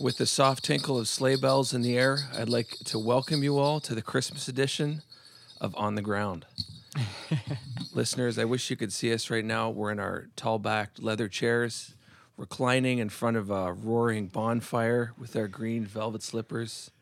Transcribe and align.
With 0.00 0.18
the 0.18 0.26
soft 0.26 0.62
tinkle 0.62 0.96
of 0.96 1.08
sleigh 1.08 1.34
bells 1.34 1.74
in 1.74 1.82
the 1.82 1.98
air, 1.98 2.28
I'd 2.32 2.48
like 2.48 2.68
to 2.84 3.00
welcome 3.00 3.42
you 3.42 3.58
all 3.58 3.80
to 3.80 3.96
the 3.96 4.02
Christmas 4.02 4.46
edition 4.46 5.02
of 5.60 5.74
On 5.76 5.96
the 5.96 6.02
Ground. 6.02 6.46
Listeners, 7.92 8.38
I 8.38 8.44
wish 8.44 8.70
you 8.70 8.76
could 8.76 8.92
see 8.92 9.12
us 9.12 9.28
right 9.28 9.44
now. 9.44 9.70
We're 9.70 9.90
in 9.90 9.98
our 9.98 10.28
tall 10.36 10.60
backed 10.60 11.02
leather 11.02 11.26
chairs, 11.26 11.96
reclining 12.36 12.98
in 12.98 13.08
front 13.08 13.36
of 13.36 13.50
a 13.50 13.72
roaring 13.72 14.28
bonfire 14.28 15.14
with 15.18 15.34
our 15.34 15.48
green 15.48 15.84
velvet 15.84 16.22
slippers, 16.22 16.92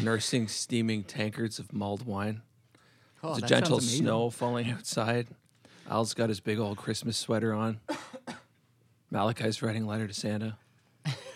nursing 0.00 0.46
steaming 0.48 1.02
tankards 1.02 1.58
of 1.58 1.72
mulled 1.72 2.06
wine. 2.06 2.42
Oh, 3.24 3.30
There's 3.30 3.42
a 3.42 3.46
gentle 3.46 3.80
snow 3.80 4.30
falling 4.30 4.70
outside. 4.70 5.26
Al's 5.90 6.14
got 6.14 6.28
his 6.28 6.38
big 6.38 6.60
old 6.60 6.78
Christmas 6.78 7.16
sweater 7.16 7.52
on. 7.52 7.80
Malachi's 9.10 9.62
writing 9.62 9.82
a 9.82 9.88
letter 9.88 10.06
to 10.06 10.14
Santa. 10.14 10.56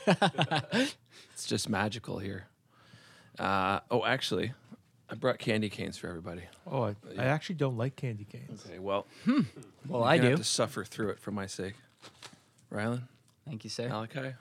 it's 1.33 1.47
just 1.47 1.69
magical 1.69 2.19
here. 2.19 2.47
Uh, 3.39 3.81
oh, 3.91 4.05
actually, 4.05 4.53
I 5.11 5.15
brought 5.15 5.39
candy 5.39 5.69
canes 5.69 5.97
for 5.99 6.09
everybody. 6.09 6.43
Oh, 6.71 6.85
I, 6.85 6.95
I 7.19 7.25
actually 7.25 7.57
don't 7.57 7.77
like 7.77 7.97
candy 7.97 8.25
canes. 8.25 8.65
Okay, 8.67 8.79
well, 8.79 9.07
Well, 9.89 10.05
I 10.05 10.17
gonna 10.17 10.29
do. 10.29 10.31
have 10.33 10.39
to 10.41 10.45
suffer 10.45 10.85
through 10.85 11.11
it 11.11 11.19
for 11.21 11.31
my 11.31 11.47
sake. 11.47 11.75
Rylan, 12.73 13.03
Thank 13.47 13.65
you, 13.65 13.71
sir. 13.71 13.89
Malachi, 13.89 14.35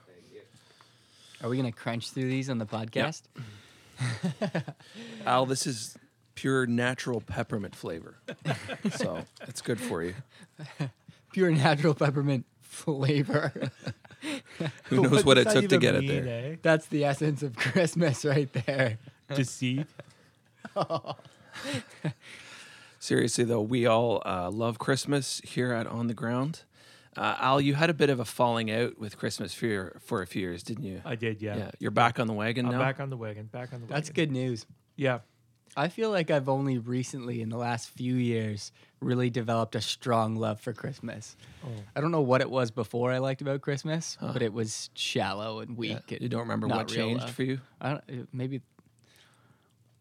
Are 1.42 1.48
we 1.48 1.56
gonna 1.56 1.72
crunch 1.72 2.10
through 2.10 2.28
these 2.28 2.48
on 2.50 2.58
the 2.58 2.66
podcast? 2.66 3.22
Al, 5.26 5.46
this 5.46 5.66
is 5.66 5.96
pure 6.34 6.66
natural 6.66 7.20
peppermint 7.20 7.74
flavor, 7.76 8.16
so 8.96 9.24
it's 9.42 9.60
good 9.62 9.80
for 9.80 10.02
you. 10.02 10.14
Pure 11.32 11.52
natural 11.52 11.94
peppermint 11.94 12.44
flavor. 12.62 13.52
Who 14.84 15.02
knows 15.02 15.24
what, 15.24 15.34
does 15.34 15.46
it 15.46 15.52
took 15.52 15.68
to 15.68 15.76
even 15.76 15.80
get 15.80 15.94
it 15.96 16.06
there? 16.06 16.52
eh? 16.52 16.56
That's 16.62 16.86
the 16.86 17.04
essence 17.04 17.42
of 17.42 17.56
Christmas 17.56 18.24
right 18.24 18.52
there. 18.52 18.98
Deceit. 19.34 19.86
Seriously, 22.98 23.44
though, 23.44 23.60
we 23.60 23.86
all 23.86 24.22
uh, 24.24 24.50
love 24.50 24.78
Christmas 24.78 25.40
here 25.44 25.72
at 25.72 25.86
On 25.86 26.06
the 26.06 26.14
Ground. 26.14 26.62
Uh, 27.16 27.36
Al, 27.38 27.60
you 27.60 27.74
had 27.74 27.90
a 27.90 27.94
bit 27.94 28.10
of 28.10 28.18
a 28.18 28.24
falling 28.24 28.70
out 28.70 28.98
with 28.98 29.16
Christmas 29.16 29.54
for 29.54 29.96
for 30.00 30.20
a 30.22 30.26
few 30.26 30.42
years, 30.42 30.62
didn't 30.64 30.84
you? 30.84 31.00
I 31.04 31.14
did, 31.14 31.40
yeah. 31.40 31.56
yeah, 31.56 31.70
you're 31.78 31.92
back 31.92 32.18
on 32.18 32.26
the 32.26 32.32
wagon 32.32 32.66
I'm 32.66 32.72
now. 32.72 32.78
back 32.78 32.98
on 32.98 33.08
the 33.10 33.16
wagon. 33.16 33.46
Back 33.46 33.72
on 33.72 33.80
the 33.80 33.86
wagon. 33.86 33.94
That's 33.94 34.10
good 34.10 34.32
news. 34.32 34.66
Yeah. 34.96 35.20
I 35.76 35.88
feel 35.88 36.10
like 36.10 36.30
I've 36.30 36.48
only 36.48 36.78
recently, 36.78 37.40
in 37.42 37.48
the 37.48 37.56
last 37.56 37.90
few 37.90 38.14
years, 38.14 38.70
really 39.00 39.28
developed 39.30 39.74
a 39.74 39.80
strong 39.80 40.36
love 40.36 40.60
for 40.60 40.72
Christmas. 40.72 41.36
Oh. 41.64 41.68
I 41.96 42.00
don't 42.00 42.10
know 42.12 42.20
what 42.20 42.40
it 42.40 42.48
was 42.50 42.70
before 42.70 43.10
I 43.12 43.18
liked 43.18 43.42
about 43.42 43.60
Christmas, 43.60 44.16
but 44.20 44.40
it 44.42 44.52
was 44.52 44.90
shallow 44.94 45.60
and 45.60 45.70
Yeah, 45.72 45.76
weak. 45.76 46.12
and 46.12 46.20
you 46.20 46.28
don't 46.28 46.40
remember 46.42 46.68
what 46.68 46.88
changed 46.88 47.28
for 47.30 47.42
you? 47.42 47.60
I 47.80 47.90
don't, 47.90 48.28
maybe, 48.32 48.60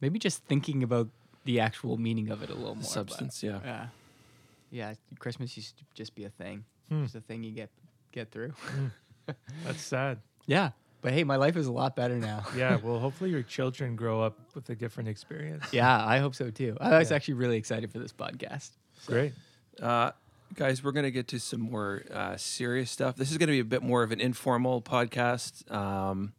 maybe 0.01 0.19
just 0.19 0.43
thinking 0.45 0.83
about 0.83 1.09
the 1.45 1.59
actual 1.59 1.97
meaning 1.97 2.29
of 2.29 2.43
it 2.43 2.49
a 2.49 2.53
little 2.53 2.75
more. 2.75 2.83
but- 2.83 2.85
substance, 2.85 3.41
yeah. 3.43 3.59
Yeah, 3.65 3.87
yeah. 4.69 4.93
Christmas 5.19 5.57
used 5.57 5.77
to 5.79 5.83
just 5.95 6.13
be 6.15 6.23
a 6.25 6.29
thing. 6.29 6.65
Hmm. 6.89 7.03
Just 7.03 7.15
a 7.15 7.21
thing 7.21 7.43
you 7.43 7.51
get 7.51 7.69
get 8.11 8.29
through. 8.31 8.53
That's 9.65 9.81
sad. 9.81 10.19
yeah, 10.45 10.71
but 11.03 11.13
hey, 11.13 11.23
my 11.23 11.35
life 11.35 11.55
is 11.55 11.67
a 11.67 11.71
lot 11.71 11.95
better 11.95 12.15
now. 12.17 12.43
Yeah. 12.57 12.77
Well, 12.81 12.97
hopefully 13.05 13.29
your 13.29 13.43
children 13.43 13.95
grow 13.95 14.21
up 14.21 14.39
with 14.55 14.67
a 14.69 14.75
different 14.75 15.09
experience. 15.09 15.65
yeah, 15.71 16.03
I 16.03 16.17
hope 16.17 16.33
so 16.33 16.49
too. 16.49 16.75
I 16.81 16.97
was 16.97 17.11
Yeah. 17.11 17.15
actually 17.17 17.35
really 17.35 17.57
excited 17.57 17.91
for 17.91 17.99
this 17.99 18.11
podcast. 18.13 18.71
Great. 19.05 19.33
Uh, 19.79 20.11
guys, 20.55 20.83
we're 20.83 20.91
going 20.93 21.03
to 21.05 21.11
get 21.11 21.27
to 21.29 21.39
some 21.39 21.59
more 21.61 22.03
uh, 22.11 22.37
serious 22.37 22.89
stuff. 22.89 23.15
This 23.15 23.29
is 23.31 23.37
going 23.37 23.47
to 23.47 23.53
be 23.53 23.59
a 23.59 23.65
bit 23.65 23.83
more 23.83 24.01
of 24.03 24.11
an 24.11 24.19
informal 24.21 24.81
podcast. 24.81 25.69
Um, 25.71 26.33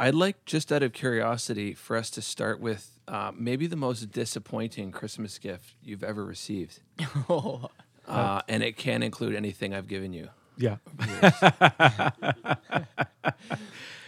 I'd 0.00 0.14
like, 0.14 0.44
just 0.44 0.70
out 0.72 0.82
of 0.84 0.92
curiosity, 0.92 1.74
for 1.74 1.96
us 1.96 2.08
to 2.10 2.22
start 2.22 2.60
with 2.60 2.98
uh, 3.08 3.32
maybe 3.34 3.66
the 3.66 3.76
most 3.76 4.12
disappointing 4.12 4.92
Christmas 4.92 5.38
gift 5.38 5.74
you've 5.82 6.04
ever 6.04 6.24
received. 6.24 6.80
oh, 7.28 7.68
Uh, 8.06 8.40
and 8.48 8.62
it 8.62 8.76
can 8.76 9.02
include 9.02 9.34
anything 9.34 9.74
I've 9.74 9.88
given 9.88 10.12
you. 10.14 10.28
Yeah. 10.58 10.76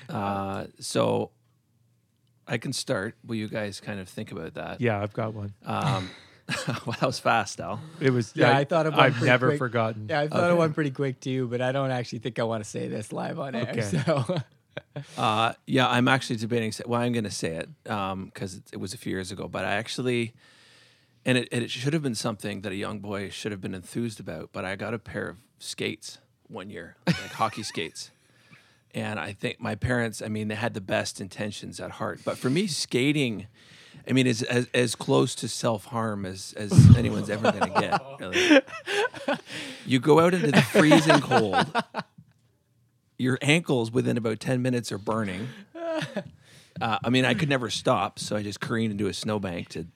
Uh, 0.09 0.67
so 0.81 1.31
I 2.49 2.59
can 2.59 2.73
start. 2.73 3.15
Will 3.25 3.37
you 3.37 3.47
guys 3.47 3.81
kind 3.81 4.01
of 4.01 4.09
think 4.09 4.33
about 4.33 4.55
that? 4.55 4.81
Yeah, 4.81 5.01
I've 5.01 5.13
got 5.13 5.35
one. 5.35 5.55
Um, 5.65 6.11
well, 6.85 6.97
that 6.99 7.03
was 7.07 7.21
fast, 7.21 7.61
Al. 7.61 7.81
It 8.01 8.11
was. 8.11 8.33
Yeah, 8.35 8.57
I 8.57 8.65
thought 8.65 8.87
of 8.87 8.95
one 8.95 9.05
I've 9.05 9.13
pretty 9.13 9.27
never 9.27 9.47
quick. 9.51 9.59
forgotten. 9.59 10.07
Yeah, 10.11 10.21
I 10.23 10.29
thought 10.29 10.41
Okay. 10.41 10.51
of 10.51 10.59
one 10.59 10.73
pretty 10.75 10.91
quick 10.91 11.21
too, 11.21 11.47
but 11.47 11.61
I 11.61 11.71
don't 11.71 11.93
actually 11.93 12.19
think 12.19 12.41
I 12.41 12.43
want 12.43 12.65
to 12.65 12.69
say 12.69 12.89
this 12.89 13.13
live 13.13 13.39
on 13.39 13.55
air. 13.55 13.69
Okay. 13.71 13.83
So 13.83 14.25
Uh, 15.17 15.53
yeah, 15.67 15.87
I'm 15.89 16.09
actually 16.09 16.37
debating. 16.37 16.73
Well, 16.87 17.01
I'm 17.01 17.13
going 17.13 17.25
to 17.25 17.31
say 17.31 17.55
it 17.57 17.69
because 17.85 18.55
it, 18.57 18.63
it 18.73 18.77
was 18.81 18.95
a 18.95 18.99
few 18.99 19.13
years 19.13 19.31
ago, 19.31 19.47
but 19.47 19.65
I 19.65 19.73
actually, 19.75 20.33
and 21.25 21.39
it, 21.39 21.49
and 21.53 21.63
it 21.63 21.71
should 21.71 21.93
have 21.93 22.03
been 22.03 22.15
something 22.15 22.63
that 22.63 22.73
a 22.73 22.77
young 22.77 22.99
boy 23.01 23.29
should 23.31 23.53
have 23.53 23.61
been 23.61 23.75
enthused 23.75 24.19
about. 24.19 24.51
But 24.53 24.65
I 24.65 24.75
got 24.77 24.93
a 24.95 24.99
pair 24.99 25.29
of 25.29 25.37
skates 25.59 26.19
one 26.51 26.71
year, 26.71 26.97
like 27.07 27.17
hockey 27.33 27.63
skates, 27.63 28.11
and 28.95 29.19
I 29.19 29.33
think 29.33 29.61
my 29.61 29.75
parents. 29.75 30.21
I 30.23 30.29
mean, 30.29 30.49
they 30.49 30.55
had 30.55 30.75
the 30.75 30.81
best 30.81 31.21
intentions 31.21 31.81
at 31.81 31.93
heart, 31.93 32.21
but 32.25 32.39
for 32.39 32.51
me, 32.51 32.67
skating. 32.67 33.47
I 34.09 34.13
mean, 34.13 34.27
is 34.27 34.43
as, 34.43 34.67
as 34.73 34.95
close 34.95 35.35
to 35.37 35.47
self 35.49 35.85
harm 35.85 36.25
as, 36.25 36.55
as 36.57 36.73
anyone's 36.97 37.29
ever 37.29 37.53
going 37.53 37.73
to 37.73 37.81
get. 37.81 38.01
Really. 38.19 39.39
You 39.87 39.99
go 40.01 40.21
out 40.21 40.33
into 40.33 40.51
the 40.51 40.63
freezing 40.63 41.21
cold. 41.21 41.67
Your 43.19 43.39
ankles 43.43 43.93
within 43.93 44.17
about 44.17 44.41
10 44.41 44.63
minutes 44.63 44.91
are 44.91 44.99
burning. 44.99 45.49
Uh, 46.81 46.99
I 47.05 47.11
mean, 47.11 47.25
I 47.27 47.35
could 47.35 47.49
never 47.49 47.69
stop, 47.69 48.19
so 48.19 48.37
I 48.37 48.43
just 48.43 48.61
careened 48.61 48.93
into 48.93 49.07
a 49.07 49.13
snowbank 49.13 49.69
to. 49.71 49.87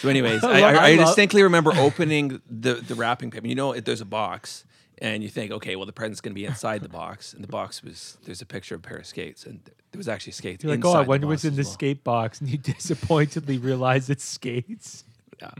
So, 0.00 0.08
anyways, 0.08 0.44
I, 0.44 0.60
I 0.60 0.84
I, 0.86 0.96
distinctly 0.96 1.42
remember 1.42 1.72
opening 1.74 2.40
the, 2.48 2.74
the 2.74 2.94
wrapping 2.94 3.30
paper. 3.30 3.46
You 3.46 3.54
know, 3.54 3.72
if 3.72 3.84
there's 3.84 4.00
a 4.00 4.04
box, 4.06 4.64
and 4.98 5.22
you 5.22 5.28
think, 5.28 5.52
okay, 5.52 5.76
well, 5.76 5.86
the 5.86 5.92
present's 5.92 6.20
going 6.20 6.32
to 6.32 6.40
be 6.40 6.44
inside 6.44 6.82
the 6.82 6.88
box, 6.88 7.32
and 7.32 7.42
the 7.42 7.48
box 7.48 7.82
was 7.82 8.18
there's 8.24 8.42
a 8.42 8.46
picture 8.46 8.74
of 8.74 8.84
a 8.84 8.88
pair 8.88 8.98
of 8.98 9.06
skates, 9.06 9.44
and 9.44 9.60
there 9.64 9.98
was 9.98 10.08
actually 10.08 10.32
skates. 10.32 10.62
You're 10.64 10.74
like, 10.74 10.84
oh, 10.84 10.92
I 10.92 11.02
wonder 11.02 11.26
what's 11.26 11.44
in 11.44 11.54
the 11.56 11.62
well. 11.62 11.70
skate 11.72 12.04
box, 12.04 12.40
and 12.40 12.48
you 12.50 12.58
disappointedly 12.74 13.58
realize 13.58 14.10
it's 14.10 14.24
skates. 14.24 15.04
Yeah. 15.40 15.50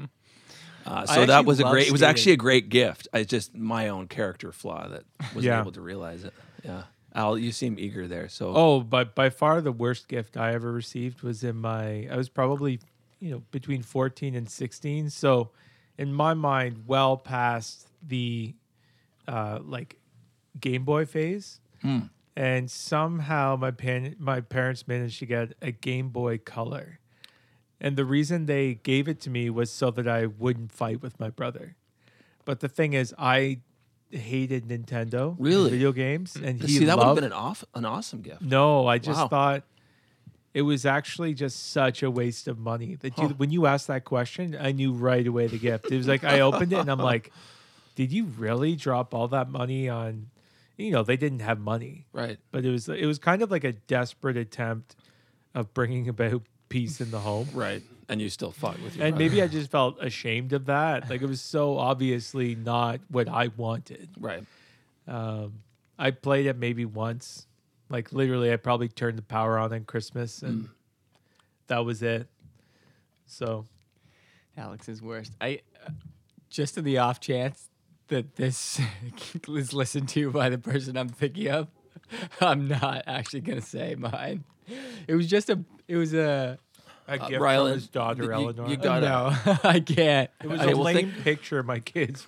Uh, 0.87 1.05
so 1.07 1.27
that 1.27 1.45
was 1.45 1.61
a 1.61 1.65
great. 1.65 1.87
It 1.89 1.93
was 1.93 2.03
actually 2.03 2.33
a 2.33 2.37
great 2.37 2.69
gift. 2.71 3.09
I 3.13 3.23
just 3.25 3.55
my 3.55 3.89
own 3.89 4.09
character 4.09 4.53
flaw 4.53 4.89
that 4.89 5.05
wasn't 5.35 5.45
Yeah. 5.45 5.61
able 5.61 5.73
to 5.73 5.83
realize 5.83 6.25
it. 6.25 6.33
Yeah, 6.65 6.85
Al, 7.15 7.37
you 7.39 7.53
seem 7.53 7.79
eager 7.79 8.07
there. 8.09 8.29
So 8.29 8.53
Oh, 8.55 8.81
but 8.81 9.15
by 9.15 9.29
far 9.31 9.61
the 9.61 9.73
worst 9.73 10.09
gift 10.09 10.37
I 10.37 10.55
ever 10.55 10.73
received 10.73 11.23
was 11.23 11.45
in 11.45 11.57
my. 11.57 12.09
I 12.11 12.17
was 12.17 12.29
probably, 12.31 12.81
you 13.21 13.31
know, 13.31 13.43
between 13.51 13.83
fourteen 13.83 14.35
and 14.35 14.49
sixteen. 14.49 15.11
So, 15.11 15.51
in 15.97 16.13
my 16.13 16.35
mind, 16.35 16.85
well 16.87 17.17
past 17.17 17.89
the, 18.07 18.55
uh, 19.27 19.59
like, 19.63 19.97
Game 20.61 20.85
Boy 20.85 21.05
phase. 21.05 21.61
And 22.37 22.71
somehow 22.71 23.57
my 23.57 23.71
pan- 23.73 24.15
my 24.19 24.41
parents 24.41 24.87
managed 24.87 25.19
to 25.21 25.27
get 25.27 25.55
a 25.61 25.73
Game 25.73 26.11
Boy 26.11 26.39
Color, 26.39 27.01
and 27.81 27.97
the 27.97 28.05
reason 28.05 28.47
they 28.47 28.75
gave 28.75 29.09
it 29.09 29.21
to 29.23 29.31
me 29.31 29.51
was 29.51 29.71
so 29.73 29.91
that 29.91 30.07
I 30.07 30.27
wouldn't 30.27 30.71
fight 30.71 31.03
with 31.03 31.19
my 31.19 31.31
brother. 31.31 31.75
But 32.45 32.61
the 32.61 32.69
thing 32.69 32.93
is, 32.93 33.13
I 33.19 33.61
hated 34.11 34.67
Nintendo 34.69 35.35
Really? 35.39 35.71
video 35.71 35.91
games, 35.93 36.37
and 36.37 36.61
he 36.61 36.79
see, 36.79 36.85
that 36.85 36.97
would 36.97 37.07
have 37.07 37.15
been 37.17 37.25
an 37.25 37.33
off, 37.33 37.65
an 37.75 37.85
awesome 37.85 38.23
gift. 38.23 38.41
no, 38.43 38.87
I 38.87 38.99
just 38.99 39.19
Wow. 39.21 39.29
thought 39.29 39.65
it 40.55 40.63
was 40.63 40.87
actually 40.87 41.35
just 41.35 41.71
such 41.71 42.03
a 42.03 42.11
waste 42.11 42.49
of 42.49 42.59
money. 42.59 42.95
That 42.97 43.17
you, 43.19 43.29
Huh. 43.29 43.35
when 43.37 43.51
you 43.51 43.67
asked 43.67 43.87
that 43.89 44.05
question, 44.05 44.57
I 44.61 44.73
knew 44.73 44.93
right 44.93 45.27
away 45.27 45.47
the 45.47 45.59
gift. 45.59 45.91
It 45.91 45.97
was 45.97 46.09
like 46.09 46.25
I 46.25 46.41
opened 46.41 46.73
it 46.73 46.79
and 46.79 46.91
I'm 46.91 46.99
like, 46.99 47.31
"Did 47.95 48.13
you 48.13 48.25
really 48.25 48.75
drop 48.77 49.15
all 49.15 49.29
that 49.29 49.49
money 49.51 49.89
on?" 49.89 50.31
You 50.77 50.93
know, 50.93 51.03
they 51.03 51.17
didn't 51.17 51.41
have 51.41 51.59
money, 51.59 52.07
Right. 52.13 52.39
but 52.53 52.65
it 52.65 52.71
was 52.71 52.89
it 52.89 53.05
was 53.07 53.19
kind 53.19 53.43
of 53.43 53.51
like 53.51 53.65
a 53.65 53.73
desperate 53.73 54.37
attempt 54.37 54.95
of 55.55 55.75
bringing 55.75 56.09
about 56.09 56.43
peace 56.69 57.01
in 57.01 57.11
the 57.11 57.21
home. 57.21 57.49
Right. 57.53 57.83
And 58.11 58.23
you 58.23 58.31
still 58.31 58.53
fought 58.53 58.81
with 58.81 58.97
your 58.97 59.05
And 59.07 59.17
brother. 59.17 59.29
maybe 59.31 59.43
I 59.43 59.49
just 59.49 59.71
felt 59.71 59.99
ashamed 60.01 60.53
of 60.55 60.67
that. 60.67 61.11
Like 61.11 61.21
it 61.21 61.27
was 61.29 61.41
so 61.43 61.77
obviously 61.79 62.55
not 62.55 63.01
what 63.11 63.29
I 63.29 63.49
wanted. 63.49 64.09
right. 64.19 64.45
Um, 65.07 65.55
I 65.99 66.11
played 66.13 66.47
it 66.47 66.57
maybe 66.57 66.85
once. 66.85 67.47
Like 67.91 68.13
literally, 68.13 68.53
I 68.53 68.57
probably 68.57 68.89
turned 68.89 69.17
the 69.19 69.23
power 69.23 69.59
on 69.59 69.73
on 69.73 69.85
Christmas, 69.85 70.43
and 70.43 70.65
Mm. 70.65 70.69
that 71.69 71.85
was 71.85 72.03
it. 72.03 72.29
So 73.27 73.67
Alex 74.57 74.89
is 74.89 75.01
worst. 75.03 75.33
I 75.41 75.61
uh, 75.87 75.91
just 76.51 76.77
in 76.79 76.85
the 76.85 76.99
off 76.99 77.21
chance 77.21 77.69
that 78.09 78.37
this 78.37 78.81
is 79.49 79.73
listened 79.73 80.09
to 80.11 80.31
by 80.31 80.49
the 80.49 80.59
person 80.59 80.97
I'm 80.97 81.09
thinking 81.09 81.49
of, 81.49 81.69
I'm 82.41 82.69
not 82.69 83.05
actually 83.07 83.41
gonna 83.43 83.61
say 83.63 83.95
mine. 83.95 84.45
It 85.07 85.15
was 85.15 85.27
just 85.27 85.49
a. 85.49 85.59
It 85.87 85.97
was 85.97 86.13
a. 86.13 86.59
a 87.07 87.19
gift 87.19 87.33
Rylan, 87.41 87.69
from 87.69 87.73
his 87.75 87.89
daughter 87.89 88.25
you- 88.25 88.33
Eleanor. 88.33 88.69
you 88.69 88.77
got- 88.77 89.01
Gotta- 89.03 89.43
no, 89.47 89.59
I 89.71 89.81
can't. 89.81 90.31
it 90.43 90.47
was 90.47 90.61
Okay, 90.61 90.73
a 90.73 90.75
well, 90.77 90.85
lame 90.85 91.11
think- 91.13 91.25
picture 91.25 91.63
my 91.63 91.81
kids 91.81 92.27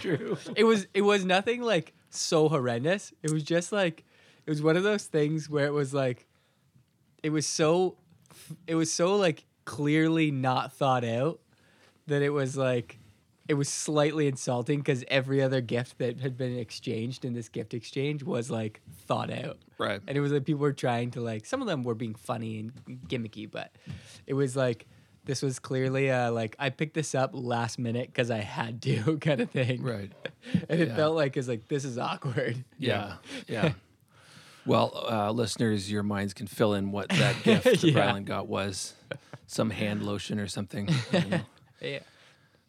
drew. 0.00 0.36
it 0.56 0.64
was 0.64 0.88
it 0.92 1.02
was 1.02 1.24
nothing 1.24 1.62
like 1.62 1.94
so 2.10 2.48
horrendous. 2.48 3.12
It 3.22 3.30
was 3.30 3.44
just 3.44 3.70
like 3.70 4.04
it 4.48 4.50
was 4.50 4.62
one 4.62 4.78
of 4.78 4.82
those 4.82 5.04
things 5.04 5.50
where 5.50 5.66
it 5.66 5.74
was 5.74 5.92
like, 5.92 6.26
it 7.22 7.28
was 7.28 7.46
so, 7.46 7.96
it 8.66 8.76
was 8.76 8.90
so 8.90 9.14
like 9.16 9.44
clearly 9.66 10.30
not 10.30 10.72
thought 10.72 11.04
out 11.04 11.38
that 12.06 12.22
it 12.22 12.30
was 12.30 12.56
like, 12.56 12.98
it 13.46 13.52
was 13.54 13.68
slightly 13.68 14.26
insulting 14.26 14.78
because 14.78 15.04
every 15.08 15.42
other 15.42 15.60
gift 15.60 15.98
that 15.98 16.20
had 16.20 16.38
been 16.38 16.56
exchanged 16.58 17.26
in 17.26 17.34
this 17.34 17.50
gift 17.50 17.74
exchange 17.74 18.22
was 18.22 18.50
like 18.50 18.80
thought 19.06 19.30
out. 19.30 19.58
Right. 19.76 20.00
And 20.08 20.16
it 20.16 20.20
was 20.20 20.32
like 20.32 20.46
people 20.46 20.62
were 20.62 20.72
trying 20.72 21.10
to 21.10 21.20
like 21.20 21.44
some 21.44 21.60
of 21.60 21.68
them 21.68 21.82
were 21.84 21.94
being 21.94 22.14
funny 22.14 22.58
and 22.60 22.72
gimmicky, 23.06 23.50
but 23.50 23.70
it 24.26 24.32
was 24.32 24.56
like 24.56 24.86
this 25.26 25.42
was 25.42 25.58
clearly 25.58 26.10
uh 26.10 26.30
like 26.32 26.56
I 26.58 26.70
picked 26.70 26.94
this 26.94 27.14
up 27.14 27.32
last 27.34 27.78
minute 27.78 28.06
because 28.08 28.30
I 28.30 28.38
had 28.38 28.80
to 28.82 29.18
kind 29.20 29.40
of 29.42 29.50
thing. 29.50 29.82
Right. 29.82 30.10
And 30.70 30.80
it 30.80 30.88
Yeah. 30.88 30.96
felt 30.96 31.14
like 31.16 31.36
it's 31.36 31.48
like 31.48 31.68
this 31.68 31.84
is 31.84 31.98
awkward. 31.98 32.64
Yeah. 32.78 33.14
Yeah. 33.46 33.72
Well, 34.68 34.92
uh, 35.10 35.30
listeners, 35.32 35.90
your 35.90 36.02
minds 36.02 36.34
can 36.34 36.46
fill 36.46 36.74
in 36.74 36.92
what 36.92 37.08
that 37.08 37.42
gift 37.42 37.64
that 37.64 37.82
Yeah. 37.82 38.12
Rylan 38.12 38.24
got 38.24 38.46
was. 38.48 38.94
Some 39.46 39.70
hand 39.70 40.02
lotion 40.04 40.38
or 40.38 40.46
something. 40.46 40.88
I. 41.12 41.42
Yeah. 41.80 42.00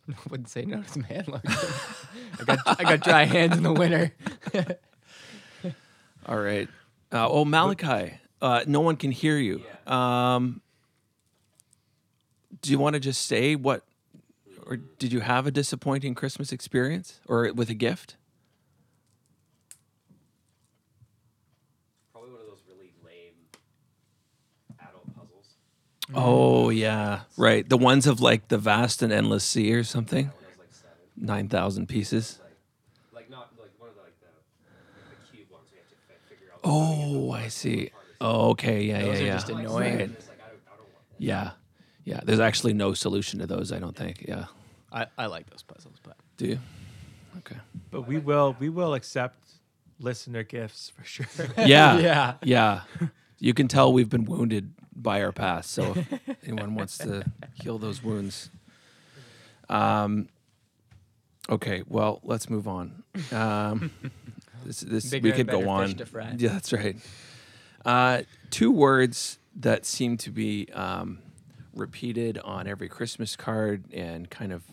I 0.07 0.13
wouldn't 0.29 0.49
say 0.49 0.65
no 0.65 0.81
to 0.83 0.87
some 0.87 1.01
hand 1.03 1.27
lotion. 1.27 1.51
I 2.39 2.43
got 2.43 2.59
I 2.79 2.83
got 2.83 2.99
dry 3.01 3.23
hands 3.25 3.57
in 3.57 3.63
the 3.63 3.73
winter. 3.73 4.13
All 6.27 6.37
right. 6.39 6.67
Uh, 7.11 7.27
oh, 7.27 7.43
Malachi, 7.43 8.13
uh, 8.41 8.63
no 8.67 8.81
one 8.81 8.95
can 8.97 9.11
hear 9.11 9.37
you. 9.37 9.63
Um, 9.91 10.61
do 12.61 12.69
you 12.71 12.77
want 12.77 12.93
to 12.95 12.99
just 12.99 13.25
say 13.25 13.55
what, 13.55 13.83
or 14.67 14.77
did 14.77 15.11
you 15.11 15.21
have 15.21 15.47
a 15.47 15.51
disappointing 15.51 16.13
Christmas 16.13 16.51
experience 16.51 17.19
or 17.27 17.51
with 17.53 17.69
a 17.71 17.73
gift? 17.75 18.15
Probably 22.11 22.31
one 22.31 22.41
of 22.41 22.47
those 22.47 22.61
really 22.79 22.93
lame 23.05 23.33
adult 24.79 25.13
puzzles. 25.15 25.47
Oh, 26.13 26.69
yeah. 26.69 27.21
Right. 27.37 27.67
The 27.67 27.77
ones 27.77 28.07
of 28.07 28.21
like 28.21 28.47
the 28.47 28.57
vast 28.57 29.01
and 29.01 29.11
endless 29.11 29.43
sea 29.43 29.73
or 29.73 29.83
something, 29.83 30.25
One 30.27 30.33
of 30.35 30.41
those 30.41 30.59
like 30.59 30.73
seven. 30.73 31.25
9,000 31.25 31.87
pieces. 31.87 32.39
Like 33.13 33.29
not 33.29 33.51
like 33.59 33.71
one 33.77 33.89
of 33.89 33.95
the 33.95 34.01
like 34.01 34.19
the, 34.19 34.27
the 35.31 35.37
cube 35.37 35.51
ones. 35.51 35.65
We 35.71 35.77
have 35.79 35.89
to 35.89 35.95
fi- 36.07 36.29
figure 36.29 36.47
out. 36.53 36.59
Oh, 36.63 37.31
I 37.31 37.47
see. 37.49 37.91
Oh, 38.21 38.49
okay. 38.51 38.83
Yeah, 38.83 39.01
Those 39.03 39.17
yeah, 39.19 39.23
are 39.23 39.27
yeah. 39.27 39.33
just 39.33 39.49
annoying. 39.49 39.97
Right. 39.97 40.09
It's 40.11 40.27
like 40.27 40.39
I 40.41 40.49
don't, 40.49 40.61
I 40.67 40.75
don't 40.77 40.79
want 40.79 41.09
that. 41.11 41.23
Yeah. 41.23 41.51
Yeah. 42.05 42.19
There's 42.23 42.39
actually 42.39 42.73
no 42.73 42.93
solution 42.93 43.39
to 43.39 43.47
those, 43.47 43.71
I 43.71 43.79
don't 43.79 43.95
think. 43.95 44.25
Yeah. 44.27 44.45
I, 44.91 45.05
I 45.17 45.27
like 45.27 45.47
those 45.49 45.61
puzzles, 45.61 45.97
but 46.01 46.15
Do 46.37 46.47
you? 46.47 46.59
Okay. 47.39 47.57
But 47.91 48.07
we 48.07 48.17
will 48.17 48.55
we 48.59 48.69
will 48.69 48.95
accept 48.95 49.37
listener 49.99 50.43
gifts 50.43 50.91
for 50.95 51.03
sure. 51.03 51.27
Yeah. 51.57 51.99
Yeah. 51.99 52.33
Yeah. 52.43 52.81
You 53.39 53.53
can 53.53 53.67
tell 53.67 53.93
we've 53.93 54.09
been 54.09 54.25
wounded 54.25 54.73
by 54.95 55.21
our 55.23 55.31
past. 55.31 55.71
So 55.71 55.93
if 55.95 56.37
anyone 56.43 56.75
wants 56.75 56.97
to 56.99 57.23
heal 57.53 57.77
those 57.77 58.03
wounds. 58.03 58.49
Um, 59.69 60.29
okay. 61.49 61.83
Well, 61.87 62.19
let's 62.23 62.49
move 62.49 62.67
on. 62.67 63.03
Um, 63.31 63.91
this, 64.65 64.81
this 64.81 65.09
Bigger 65.09 65.23
we 65.25 65.29
and 65.31 65.37
could 65.37 65.47
go 65.47 65.69
on. 65.69 65.87
fish 65.95 66.11
to. 66.11 66.35
Yeah, 66.37 66.49
that's 66.49 66.73
right. 66.73 66.97
Uh, 67.85 68.21
two 68.49 68.71
words 68.71 69.39
that 69.55 69.85
seem 69.85 70.17
to 70.17 70.31
be 70.31 70.67
um, 70.73 71.19
repeated 71.73 72.37
on 72.39 72.67
every 72.67 72.89
Christmas 72.89 73.35
card 73.35 73.85
and 73.93 74.29
kind 74.29 74.51
of 74.51 74.63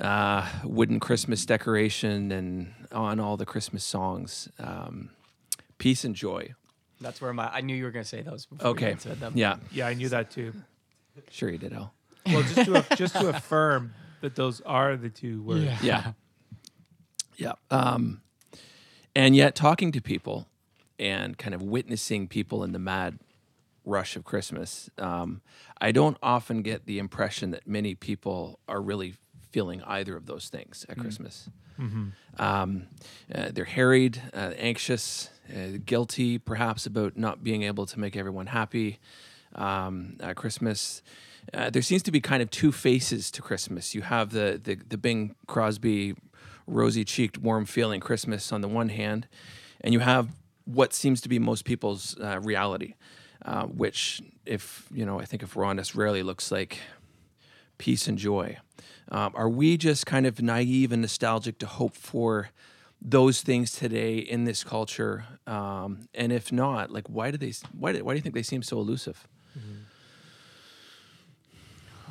uh, 0.00 0.46
wooden 0.64 1.00
Christmas 1.00 1.44
decoration 1.46 2.30
and 2.32 2.74
on 2.92 3.20
all 3.20 3.36
the 3.36 3.46
Christmas 3.46 3.84
songs. 3.84 4.48
Um, 4.58 5.10
peace 5.78 6.04
and 6.04 6.14
joy. 6.14 6.54
that's 7.00 7.20
where 7.20 7.32
my 7.32 7.48
I 7.52 7.60
knew 7.60 7.74
you 7.76 7.84
were 7.84 7.90
gonna 7.90 8.04
say 8.04 8.22
those. 8.22 8.46
Before 8.46 8.68
Okay. 8.68 8.90
had 8.90 9.00
said 9.00 9.20
them. 9.20 9.32
Yeah. 9.36 9.56
yeah, 9.72 9.86
I 9.86 9.94
knew 9.94 10.08
that 10.08 10.30
too. 10.30 10.52
Sure, 11.30 11.50
you 11.50 11.58
did, 11.58 11.72
Al. 11.72 11.92
Well, 12.26 12.42
just 12.42 12.54
to 12.66 12.96
just 12.96 13.14
to 13.16 13.28
affirm 13.28 13.94
that 14.20 14.34
those 14.36 14.60
are 14.62 14.96
the 14.96 15.08
two 15.08 15.42
words. 15.42 15.64
Yeah. 15.64 15.78
Yeah. 15.82 16.12
Yeah. 17.36 17.52
Um, 17.70 18.22
and 19.14 19.34
yet, 19.36 19.54
talking 19.54 19.92
to 19.92 20.00
people 20.00 20.46
and 20.98 21.38
kind 21.38 21.54
of 21.54 21.62
witnessing 21.62 22.26
people 22.28 22.62
in 22.64 22.72
the 22.72 22.78
mad 22.80 23.18
rush 23.84 24.16
of 24.16 24.24
Christmas, 24.24 24.90
um, 24.98 25.40
I 25.80 25.92
don't 25.92 26.16
often 26.22 26.62
get 26.62 26.86
the 26.86 26.98
impression 26.98 27.50
that 27.52 27.66
many 27.66 27.94
people 27.94 28.58
are 28.68 28.80
really 28.82 29.14
feeling 29.50 29.82
either 29.84 30.16
of 30.16 30.26
those 30.26 30.48
things 30.48 30.84
at 30.88 30.96
Christmas. 30.98 31.48
Um, 32.38 32.88
uh, 33.34 33.50
they're 33.52 33.64
harried, 33.64 34.20
uh, 34.34 34.52
anxious, 34.58 35.30
uh, 35.48 35.78
guilty, 35.84 36.38
perhaps 36.38 36.86
about 36.86 37.16
not 37.16 37.42
being 37.42 37.62
able 37.62 37.86
to 37.86 37.98
make 38.00 38.16
everyone 38.16 38.46
happy 38.46 38.98
um, 39.54 40.16
at 40.20 40.36
Christmas. 40.36 41.02
Uh, 41.54 41.70
there 41.70 41.82
seems 41.82 42.02
to 42.02 42.10
be 42.10 42.20
kind 42.20 42.42
of 42.42 42.50
two 42.50 42.72
faces 42.72 43.30
to 43.30 43.42
Christmas. 43.42 43.94
You 43.94 44.02
have 44.02 44.30
the 44.30 44.60
the, 44.62 44.74
the 44.74 44.98
Bing 44.98 45.34
Crosby, 45.46 46.14
rosy-cheeked, 46.66 47.38
warm-feeling 47.38 48.00
Christmas 48.00 48.52
on 48.52 48.60
the 48.60 48.68
one 48.68 48.90
hand, 48.90 49.26
and 49.80 49.94
you 49.94 50.00
have 50.00 50.28
what 50.64 50.92
seems 50.92 51.20
to 51.22 51.28
be 51.28 51.38
most 51.38 51.64
people's 51.64 52.18
uh, 52.20 52.40
reality, 52.42 52.94
uh, 53.46 53.64
which, 53.64 54.20
if 54.44 54.86
you 54.92 55.06
know, 55.06 55.18
I 55.18 55.24
think 55.24 55.42
if 55.42 55.56
we're 55.56 55.64
honest, 55.64 55.94
rarely 55.94 56.22
looks 56.22 56.52
like 56.52 56.78
peace 57.78 58.08
and 58.08 58.18
joy. 58.18 58.58
Um, 59.10 59.32
are 59.34 59.48
we 59.48 59.76
just 59.76 60.06
kind 60.06 60.26
of 60.26 60.42
naive 60.42 60.92
and 60.92 61.02
nostalgic 61.02 61.58
to 61.60 61.66
hope 61.66 61.94
for 61.94 62.50
those 63.00 63.42
things 63.42 63.72
today 63.72 64.18
in 64.18 64.44
this 64.44 64.64
culture? 64.64 65.24
Um, 65.46 66.08
and 66.14 66.32
if 66.32 66.52
not, 66.52 66.90
like, 66.90 67.08
why 67.08 67.30
do 67.30 67.38
they? 67.38 67.52
Why 67.72 67.92
do, 67.92 68.04
why 68.04 68.12
do 68.12 68.16
you 68.16 68.22
think 68.22 68.34
they 68.34 68.42
seem 68.42 68.62
so 68.62 68.78
elusive? 68.78 69.26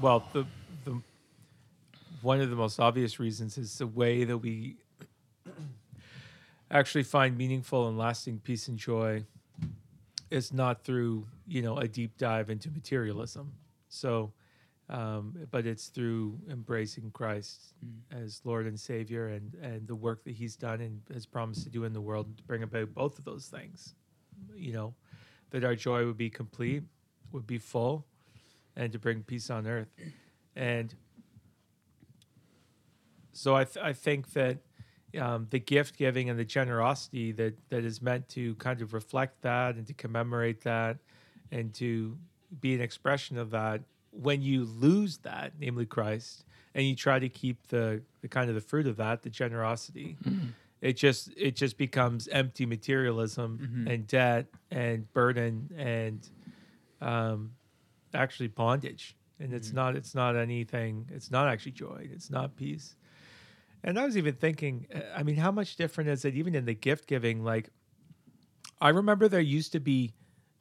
Well, 0.01 0.23
the 0.33 0.45
the 0.85 1.01
one 2.21 2.41
of 2.41 2.49
the 2.49 2.55
most 2.55 2.79
obvious 2.79 3.19
reasons 3.19 3.57
is 3.57 3.77
the 3.77 3.87
way 3.87 4.23
that 4.23 4.37
we 4.37 4.77
actually 6.71 7.03
find 7.03 7.37
meaningful 7.37 7.87
and 7.87 7.97
lasting 7.97 8.39
peace 8.39 8.67
and 8.67 8.77
joy 8.77 9.23
is 10.29 10.53
not 10.53 10.83
through 10.83 11.25
you 11.47 11.61
know 11.61 11.77
a 11.77 11.87
deep 11.87 12.17
dive 12.17 12.49
into 12.49 12.69
materialism. 12.69 13.53
So, 13.89 14.33
um, 14.89 15.35
but 15.51 15.65
it's 15.65 15.87
through 15.87 16.39
embracing 16.49 17.11
Christ 17.11 17.73
as 18.11 18.41
Lord 18.43 18.67
and 18.67 18.79
Savior 18.79 19.27
and 19.27 19.53
and 19.61 19.87
the 19.87 19.95
work 19.95 20.23
that 20.23 20.31
He's 20.31 20.55
done 20.55 20.81
and 20.81 21.01
has 21.13 21.25
promised 21.25 21.63
to 21.63 21.69
do 21.69 21.83
in 21.83 21.93
the 21.93 22.01
world 22.01 22.37
to 22.37 22.43
bring 22.43 22.63
about 22.63 22.93
both 22.93 23.19
of 23.19 23.25
those 23.25 23.47
things. 23.47 23.95
You 24.55 24.73
know, 24.73 24.93
that 25.51 25.63
our 25.63 25.75
joy 25.75 26.05
would 26.05 26.17
be 26.17 26.29
complete, 26.29 26.83
would 27.31 27.47
be 27.47 27.57
full, 27.57 28.05
and 28.75 28.91
to 28.93 28.99
bring 28.99 29.23
peace 29.23 29.49
on 29.49 29.67
earth. 29.67 29.89
And 30.55 30.93
so 33.31 33.55
I, 33.55 33.65
th- 33.65 33.83
I 33.83 33.93
think 33.93 34.33
that 34.33 34.57
um, 35.19 35.47
the 35.49 35.59
gift 35.59 35.97
giving 35.97 36.29
and 36.29 36.39
the 36.39 36.45
generosity 36.45 37.31
that, 37.33 37.55
that 37.69 37.83
is 37.83 38.01
meant 38.01 38.27
to 38.29 38.55
kind 38.55 38.81
of 38.81 38.93
reflect 38.93 39.41
that 39.41 39.75
and 39.75 39.85
to 39.87 39.93
commemorate 39.93 40.61
that 40.61 40.97
and 41.51 41.73
to 41.75 42.17
be 42.59 42.73
an 42.73 42.81
expression 42.81 43.37
of 43.37 43.51
that 43.51 43.81
when 44.11 44.41
you 44.41 44.65
lose 44.65 45.17
that, 45.19 45.53
namely 45.59 45.85
Christ, 45.85 46.45
and 46.75 46.85
you 46.85 46.95
try 46.95 47.19
to 47.19 47.29
keep 47.29 47.67
the, 47.67 48.01
the 48.21 48.27
kind 48.27 48.49
of 48.49 48.55
the 48.55 48.61
fruit 48.61 48.87
of 48.87 48.97
that, 48.97 49.23
the 49.23 49.29
generosity, 49.29 50.17
mm-hmm. 50.23 50.47
it 50.81 50.93
just 50.93 51.29
it 51.35 51.55
just 51.55 51.77
becomes 51.77 52.27
empty 52.27 52.65
materialism 52.65 53.59
mm-hmm. 53.61 53.87
and 53.87 54.07
debt 54.07 54.45
and 54.71 55.11
burden 55.13 55.71
and 55.77 56.29
um, 57.01 57.51
actually 58.13 58.47
bondage. 58.47 59.15
And 59.39 59.53
it's 59.53 59.69
mm-hmm. 59.69 59.77
not 59.77 59.95
it's 59.95 60.15
not 60.15 60.35
anything 60.35 61.09
it's 61.13 61.29
not 61.29 61.47
actually 61.47 61.73
joy 61.73 62.07
it's 62.11 62.29
not 62.29 62.55
peace. 62.55 62.95
And 63.83 63.99
i 63.99 64.05
was 64.05 64.17
even 64.17 64.33
thinking 64.33 64.87
i 65.15 65.21
mean 65.21 65.35
how 65.35 65.51
much 65.51 65.75
different 65.75 66.09
is 66.09 66.25
it 66.25 66.35
even 66.35 66.55
in 66.55 66.65
the 66.65 66.73
gift 66.73 67.07
giving? 67.07 67.43
Like 67.43 67.69
i 68.81 68.89
remember 68.89 69.27
there 69.27 69.39
used 69.41 69.71
to 69.73 69.79
be 69.79 70.13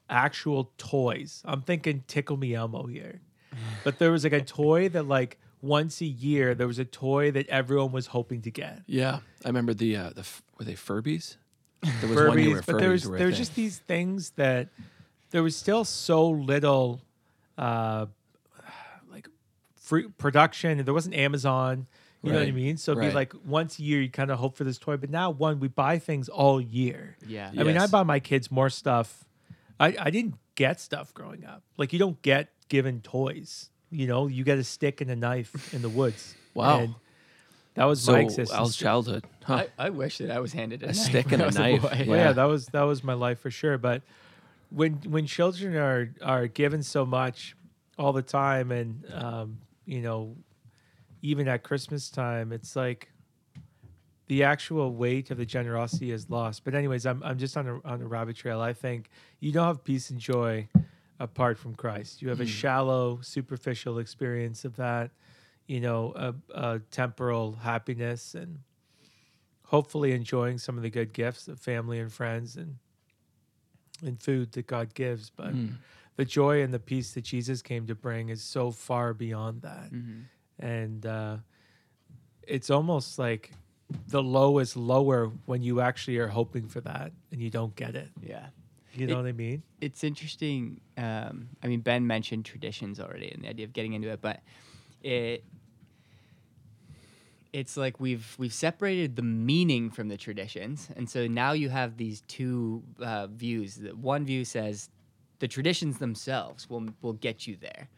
actual 0.09 0.73
toys. 0.79 1.43
I'm 1.45 1.63
thinking 1.63 2.05
tickle 2.07 2.37
me 2.37 2.55
elmo 2.55 2.87
here 2.87 3.21
but 3.85 3.99
there 3.99 4.11
was 4.11 4.25
like 4.25 4.33
a 4.33 4.41
toy 4.43 4.89
that 4.91 5.07
like 5.07 5.39
once 5.63 6.01
a 6.01 6.07
year 6.07 6.55
there 6.55 6.67
was 6.67 6.79
a 6.79 6.85
toy 6.85 7.31
that 7.31 7.49
everyone 7.49 7.91
was 7.93 8.09
hoping 8.09 8.43
to 8.43 8.51
get 8.51 8.83
Yeah, 8.87 9.21
I 9.45 9.49
remember 9.49 9.75
the 9.75 9.97
uh, 9.97 10.11
the 10.11 10.21
f- 10.21 10.43
were 10.59 10.65
they 10.65 10.75
Furbies? 10.75 11.37
There 12.01 12.09
was 12.09 12.17
one 12.29 12.39
year 12.39 12.51
where 12.51 12.61
Furbies, 12.63 12.67
but 12.67 12.79
there 12.79 12.91
was 12.91 13.07
were 13.09 13.15
a 13.17 13.19
there 13.19 13.27
was 13.27 13.37
thing. 13.37 13.43
just 13.45 13.55
these 13.55 13.79
things 13.79 14.31
that 14.37 14.69
there 15.31 15.43
was 15.43 15.57
still 15.57 15.85
so 15.85 16.29
little 16.29 17.01
uh 17.59 18.07
like 19.11 19.29
free 19.77 20.09
production 20.19 20.79
and 20.79 20.87
there 20.87 20.95
wasn't 20.95 21.15
Amazon. 21.15 21.87
You 22.23 22.33
know 22.33 22.39
what 22.39 22.43
I 22.43 22.47
Right, 22.47 22.55
mean? 22.55 22.77
So 22.77 22.93
it'd 22.93 23.03
right. 23.03 23.11
be 23.11 23.15
like 23.15 23.35
once 23.45 23.79
a 23.79 23.83
year 23.83 24.01
you 24.03 24.11
kind 24.11 24.31
of 24.31 24.39
hope 24.39 24.57
for 24.57 24.65
this 24.65 24.79
toy, 24.79 24.97
but 24.97 25.11
now 25.11 25.31
one 25.31 25.61
we 25.61 25.69
buy 25.69 25.99
things 25.99 26.29
all 26.29 26.61
year. 26.61 27.17
Yeah. 27.27 27.51
I 27.57 27.63
mean, 27.63 27.77
I 27.77 27.83
Yes. 27.83 27.91
buy 27.91 28.03
my 28.03 28.19
kids 28.19 28.51
more 28.51 28.69
stuff. 28.71 29.25
I, 29.79 29.95
I 30.01 30.11
didn't 30.11 30.35
get 30.57 30.81
stuff 30.81 31.15
growing 31.15 31.45
up. 31.45 31.63
Like 31.77 31.93
you 31.93 31.99
don't 31.99 32.21
get 32.23 32.49
given 32.69 33.01
toys. 33.01 33.71
You 33.91 34.07
know, 34.07 34.27
you 34.27 34.45
get 34.45 34.59
a 34.59 34.65
stick 34.65 35.01
and 35.01 35.11
a 35.11 35.17
knife 35.17 35.73
in 35.73 35.83
the 35.83 35.89
woods. 35.89 36.35
Wow. 36.55 36.81
And 36.81 36.95
That 37.75 37.85
was 37.85 38.03
So 38.03 38.13
my 38.13 38.29
Al's 38.53 38.77
childhood, 38.77 39.25
huh? 39.45 39.67
I, 39.79 39.87
I 39.87 39.91
wish 39.91 40.19
that 40.19 40.31
I 40.31 40.41
was 40.41 40.53
handed 40.53 40.83
a, 40.83 40.87
A 40.87 40.89
knife 40.89 40.97
stick 40.97 41.33
and 41.33 41.43
a 41.43 41.47
was 41.47 41.57
knife, 41.57 41.83
boy. 41.83 41.89
Well, 41.89 42.05
Yeah. 42.07 42.15
yeah, 42.17 42.33
that 42.33 42.45
was 42.45 42.67
that 42.69 42.83
was 42.83 43.05
my 43.05 43.15
life 43.15 43.39
for 43.39 43.51
sure. 43.51 43.79
But 43.79 44.03
when 44.71 44.95
when 45.07 45.27
children 45.27 45.77
are 45.77 46.11
are 46.23 46.47
given 46.49 46.83
so 46.83 47.07
much 47.07 47.55
all 47.99 48.13
the 48.13 48.23
time, 48.23 48.73
and 48.73 49.05
um, 49.13 49.59
you 49.85 50.03
know, 50.03 50.37
even 51.23 51.47
at 51.49 51.63
Christmas 51.63 52.11
time, 52.11 52.53
it's 52.53 52.75
like 52.75 53.09
the 54.27 54.43
actual 54.43 54.93
weight 54.93 55.31
of 55.31 55.39
the 55.39 55.47
generosity 55.47 56.11
is 56.11 56.29
lost. 56.29 56.65
But 56.65 56.75
anyways, 56.75 57.07
I'm 57.07 57.23
I'm 57.23 57.39
just 57.39 57.57
on 57.57 57.69
a 57.69 57.81
on 57.85 58.03
a 58.03 58.07
rabbit 58.07 58.37
trail. 58.37 58.61
I 58.61 58.73
think 58.73 59.09
you 59.39 59.53
don't 59.53 59.67
have 59.67 59.85
peace 59.85 60.11
and 60.11 60.19
joy 60.19 60.69
apart 61.19 61.59
from 61.59 61.75
Christ. 61.75 62.21
You 62.23 62.29
have 62.29 62.41
a 62.41 62.47
shallow, 62.47 63.21
superficial 63.23 63.99
experience 63.99 64.65
of 64.65 64.77
that. 64.77 65.11
You 65.67 65.81
know, 65.81 66.13
a, 66.15 66.35
a 66.55 66.79
temporal 66.91 67.57
happiness 67.57 68.35
and 68.35 68.61
hopefully 69.65 70.13
enjoying 70.13 70.59
some 70.59 70.77
of 70.77 70.83
the 70.83 70.91
good 70.91 71.13
gifts 71.13 71.49
of 71.49 71.59
family 71.59 71.99
and 71.99 72.13
friends 72.13 72.57
and 72.57 72.77
and 74.05 74.21
food 74.23 74.53
that 74.53 74.67
God 74.67 74.95
gives. 74.95 75.31
But 75.31 75.53
Hmm. 75.53 75.69
the 76.17 76.25
joy 76.25 76.63
and 76.63 76.73
the 76.73 76.79
peace 76.79 77.13
that 77.15 77.23
Jesus 77.25 77.63
came 77.63 77.87
to 77.87 77.95
bring 77.95 78.29
is 78.29 78.43
so 78.43 78.71
far 78.71 79.15
beyond 79.15 79.63
that. 79.63 79.91
Mhm. 79.93 80.25
And 80.59 81.05
uh, 81.07 81.39
it's 82.43 82.71
almost 82.71 83.19
like 83.19 83.51
the 84.09 84.23
low 84.23 84.59
is 84.59 84.77
lower 84.77 85.29
when 85.47 85.63
you 85.63 85.81
actually 85.81 86.19
are 86.19 86.29
hoping 86.29 86.69
for 86.69 86.81
that 86.83 87.13
and 87.33 87.41
you 87.43 87.51
don't 87.51 87.75
get 87.75 87.95
it. 87.97 88.11
Yeah. 88.23 88.49
You 88.97 89.07
know 89.07 89.15
It- 89.15 89.17
what 89.17 89.27
I 89.27 89.33
mean? 89.33 89.63
it's 89.81 90.03
interesting. 90.05 90.81
Um, 90.97 91.49
I 91.63 91.67
mean, 91.69 91.81
Ben 91.81 92.07
mentioned 92.07 92.45
traditions 92.45 92.99
already 92.99 93.31
and 93.31 93.45
the 93.45 93.49
idea 93.49 93.65
of 93.67 93.73
getting 93.73 93.93
into 93.93 94.09
it, 94.09 94.21
but 94.21 94.41
it 95.03 95.45
it's 97.53 97.77
like 97.77 97.99
we've 98.01 98.35
we've 98.39 98.53
separated 98.53 99.17
the 99.17 99.23
meaning 99.23 99.91
from 99.91 100.09
the 100.09 100.17
traditions, 100.17 100.89
and 100.97 101.09
so 101.09 101.27
now 101.27 101.53
you 101.53 101.69
have 101.69 101.97
these 101.97 102.23
two 102.23 102.83
uh, 103.01 103.27
views. 103.29 103.77
That 103.77 103.97
one 103.97 104.25
view 104.27 104.45
says 104.45 104.91
the 105.39 105.49
traditions 105.49 105.99
themselves 105.99 106.69
will 106.69 106.89
will 107.03 107.15
get 107.15 107.47
you 107.47 107.57
there. 107.57 107.89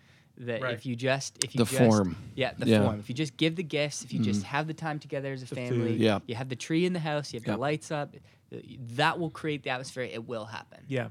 That 0.40 0.62
Right. 0.62 0.74
if 0.74 0.86
you 0.86 0.94
just 0.94 1.42
if 1.44 1.54
you 1.54 1.64
The 1.64 1.70
just, 1.70 1.78
form. 1.78 2.16
yeah, 2.36 2.52
the 2.56 2.66
Yeah. 2.68 2.84
form. 2.84 3.00
If 3.00 3.08
you 3.08 3.14
just 3.14 3.36
give 3.36 3.56
the 3.56 3.64
gifts, 3.64 4.04
if 4.04 4.12
you 4.12 4.20
just 4.20 4.44
have 4.44 4.68
the 4.68 4.74
time 4.74 5.00
together 5.00 5.32
as 5.32 5.42
a 5.42 5.46
The 5.46 5.54
family, 5.56 5.92
food. 5.92 6.00
Yeah. 6.00 6.20
you 6.28 6.36
have 6.36 6.48
the 6.48 6.56
tree 6.56 6.84
in 6.84 6.92
the 6.92 7.00
house, 7.00 7.32
you 7.32 7.40
have 7.40 7.46
Yeah. 7.46 7.54
the 7.54 7.58
lights 7.60 7.90
up, 7.90 8.14
that 8.94 9.18
will 9.18 9.30
create 9.30 9.62
the 9.62 9.70
atmosphere. 9.70 10.04
It 10.04 10.26
will 10.26 10.46
happen. 10.46 10.80
Yeah. 10.88 11.08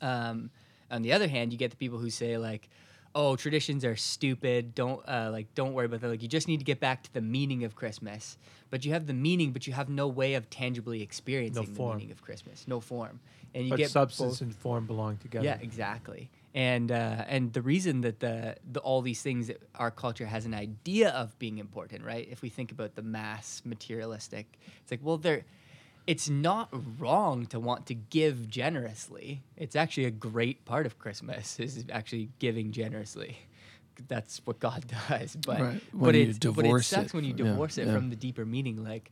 Um, 0.00 0.50
on 0.90 1.02
the 1.02 1.12
other 1.12 1.28
hand, 1.28 1.52
you 1.52 1.58
get 1.58 1.70
the 1.70 1.76
people 1.76 1.98
who 1.98 2.10
say 2.10 2.36
like, 2.38 2.68
"Oh, 3.14 3.34
traditions 3.36 3.84
are 3.84 3.96
stupid. 3.96 4.74
Don't 4.74 5.00
uh, 5.08 5.30
like 5.32 5.54
don't 5.54 5.72
worry 5.72 5.86
about 5.86 6.00
that. 6.02 6.08
Like 6.08 6.22
you 6.22 6.28
just 6.28 6.48
need 6.48 6.58
to 6.58 6.64
get 6.64 6.80
back 6.80 7.02
to 7.04 7.12
the 7.12 7.20
meaning 7.22 7.64
of 7.64 7.74
Christmas." 7.74 8.36
But 8.70 8.84
you 8.84 8.92
have 8.92 9.06
the 9.06 9.14
meaning, 9.14 9.52
but 9.52 9.66
you 9.66 9.72
have 9.72 9.88
no 9.88 10.08
way 10.08 10.34
of 10.34 10.50
tangibly 10.50 11.00
experiencing 11.02 11.64
the 11.64 11.72
form. 11.72 11.98
meaning 11.98 12.12
of 12.12 12.20
Christmas. 12.20 12.66
No 12.68 12.80
form, 12.80 13.20
and 13.54 13.64
you 13.64 13.70
But 13.70 13.76
get 13.78 13.90
substance 13.90 14.32
both- 14.34 14.40
and 14.42 14.54
form 14.54 14.86
belong 14.86 15.16
together. 15.18 15.44
yeah, 15.44 15.58
exactly. 15.60 16.30
And 16.54 16.90
uh, 16.90 17.24
and 17.28 17.52
the 17.52 17.62
reason 17.62 18.00
that 18.02 18.20
the, 18.20 18.56
the 18.72 18.80
all 18.80 19.02
these 19.02 19.22
things 19.22 19.48
that 19.48 19.60
our 19.74 19.90
culture 19.90 20.26
has 20.26 20.46
an 20.46 20.54
idea 20.54 21.10
of 21.10 21.38
being 21.38 21.58
important, 21.58 22.04
right? 22.04 22.26
If 22.30 22.42
we 22.42 22.48
think 22.48 22.72
about 22.72 22.94
the 22.94 23.02
mass 23.02 23.60
materialistic, 23.64 24.58
it's 24.82 24.90
like, 24.90 25.00
well, 25.02 25.18
they're 25.18 25.44
it's 26.06 26.28
not 26.28 26.68
wrong 27.00 27.46
to 27.46 27.58
want 27.58 27.86
to 27.86 27.94
give 27.94 28.48
generously. 28.48 29.42
It's 29.56 29.74
actually 29.74 30.04
a 30.04 30.10
great 30.10 30.64
part 30.64 30.86
of 30.86 30.98
Christmas 30.98 31.58
is 31.58 31.84
actually 31.90 32.28
giving 32.38 32.70
generously. 32.72 33.38
That's 34.08 34.40
what 34.44 34.60
God 34.60 34.84
does. 35.08 35.36
But 35.36 35.60
Right. 35.60 35.82
but 35.92 36.14
it's 36.14 36.38
but 36.38 36.64
it 36.66 36.84
sucks 36.84 37.06
it. 37.06 37.14
when 37.14 37.24
you 37.24 37.30
Yeah, 37.36 37.44
divorce 37.50 37.78
it 37.78 37.86
yeah. 37.86 37.94
from 37.94 38.10
the 38.10 38.16
deeper 38.16 38.44
meaning. 38.44 38.84
Like 38.84 39.10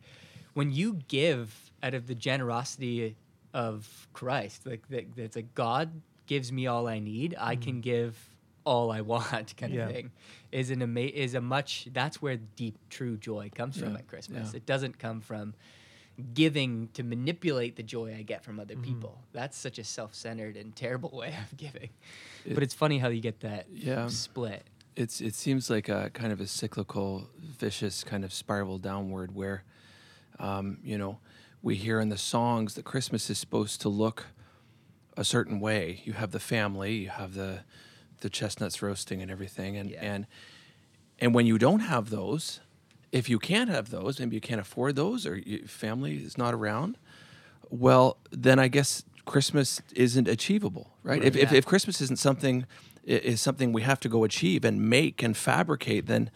when 0.53 0.71
you 0.73 1.01
give 1.09 1.73
out 1.83 1.95
of 1.95 2.07
the 2.07 2.15
generosity 2.15 3.17
of 3.53 4.09
Christ, 4.13 4.67
like 4.67 4.87
that, 4.89 5.17
that's 5.17 5.37
like 5.37 5.55
God 5.55 5.91
gives 6.27 6.53
me 6.53 6.67
all 6.67 6.87
I 6.87 6.99
need. 7.01 7.35
I 7.39 7.57
can 7.57 7.81
give 7.81 8.17
all 8.65 8.91
I 8.93 9.01
want, 9.13 9.57
kind 9.57 9.73
Mm. 9.73 9.77
Yeah. 9.77 9.87
of 9.87 9.93
thing. 9.93 10.11
Is 10.53 10.71
an 10.71 10.83
ama- 10.83 11.01
is 11.01 11.35
a 11.35 11.41
much. 11.41 11.89
That's 11.93 12.23
where 12.23 12.37
deep, 12.37 12.79
true 12.89 13.17
joy 13.17 13.51
comes 13.55 13.79
from 13.79 13.97
at 13.97 14.07
Christmas. 14.07 14.53
yeah. 14.53 14.59
It 14.59 14.67
doesn't 14.67 14.99
come 14.99 15.21
from 15.21 15.55
giving 16.35 16.89
to 16.95 17.03
manipulate 17.03 17.77
the 17.77 17.83
joy 17.83 18.15
I 18.17 18.23
get 18.23 18.45
from 18.45 18.55
Mm-hmm. 18.55 18.61
other 18.61 18.77
people. 18.77 19.19
That's 19.33 19.57
such 19.57 19.79
a 19.79 19.85
self-centered 19.85 20.57
and 20.57 20.75
terrible 20.77 21.11
way 21.15 21.35
of 21.51 21.57
giving. 21.57 21.91
It- 22.45 22.55
but 22.55 22.63
it's 22.63 22.75
funny 22.75 22.99
how 22.99 23.09
you 23.09 23.21
get 23.21 23.41
that 23.41 23.67
Yeah. 23.73 24.07
split. 24.09 24.65
it's 24.97 25.21
it 25.21 25.35
seems 25.35 25.69
like 25.71 25.89
a 25.89 26.11
kind 26.11 26.33
of 26.33 26.41
a 26.41 26.47
cyclical, 26.47 27.29
vicious 27.41 28.05
kind 28.05 28.25
of 28.25 28.33
spiral 28.33 28.79
downward 28.79 29.35
where, 29.35 29.65
um, 30.39 30.79
you 30.85 30.97
know, 30.97 31.19
we 31.63 31.75
hear 31.75 31.99
in 31.99 32.11
the 32.11 32.19
songs 32.19 32.75
that 32.75 32.85
Christmas 32.85 33.29
is 33.29 33.39
supposed 33.39 33.81
to 33.81 33.89
look 33.89 34.27
a 35.17 35.25
certain 35.25 35.59
way. 35.59 36.01
You 36.05 36.13
have 36.13 36.31
the 36.31 36.39
family, 36.41 36.95
you 36.95 37.09
have 37.09 37.35
the 37.35 37.61
the 38.21 38.31
chestnuts 38.31 38.81
roasting 38.83 39.21
and 39.21 39.31
everything, 39.31 39.77
and 39.77 39.91
Yeah. 39.91 40.01
and 40.13 40.27
and 41.19 41.35
when 41.35 41.47
you 41.47 41.59
don't 41.59 41.81
have 41.81 42.11
those, 42.11 42.61
if 43.15 43.29
you 43.29 43.39
can't 43.39 43.71
have 43.71 43.87
those, 43.91 44.19
maybe 44.21 44.35
you 44.35 44.41
can't 44.41 44.61
afford 44.61 44.97
those, 44.97 45.25
or 45.27 45.37
your 45.37 45.67
family 45.69 46.17
is 46.17 46.37
not 46.37 46.53
around. 46.53 46.99
Well, 47.71 48.17
then 48.33 48.59
I 48.59 48.69
guess 48.69 49.05
Christmas 49.25 49.81
isn't 49.95 50.29
achievable, 50.29 50.87
right? 51.03 51.23
If, 51.23 51.37
if 51.37 51.51
Yeah. 51.53 51.59
if 51.59 51.65
Christmas 51.65 52.01
isn't 52.01 52.19
something 52.19 52.67
is 53.05 53.41
something 53.41 53.73
we 53.73 53.83
have 53.83 54.01
to 54.01 54.09
go 54.09 54.25
achieve 54.25 54.65
and 54.69 54.77
make 54.91 55.23
and 55.23 55.37
fabricate, 55.37 56.07
then 56.07 56.31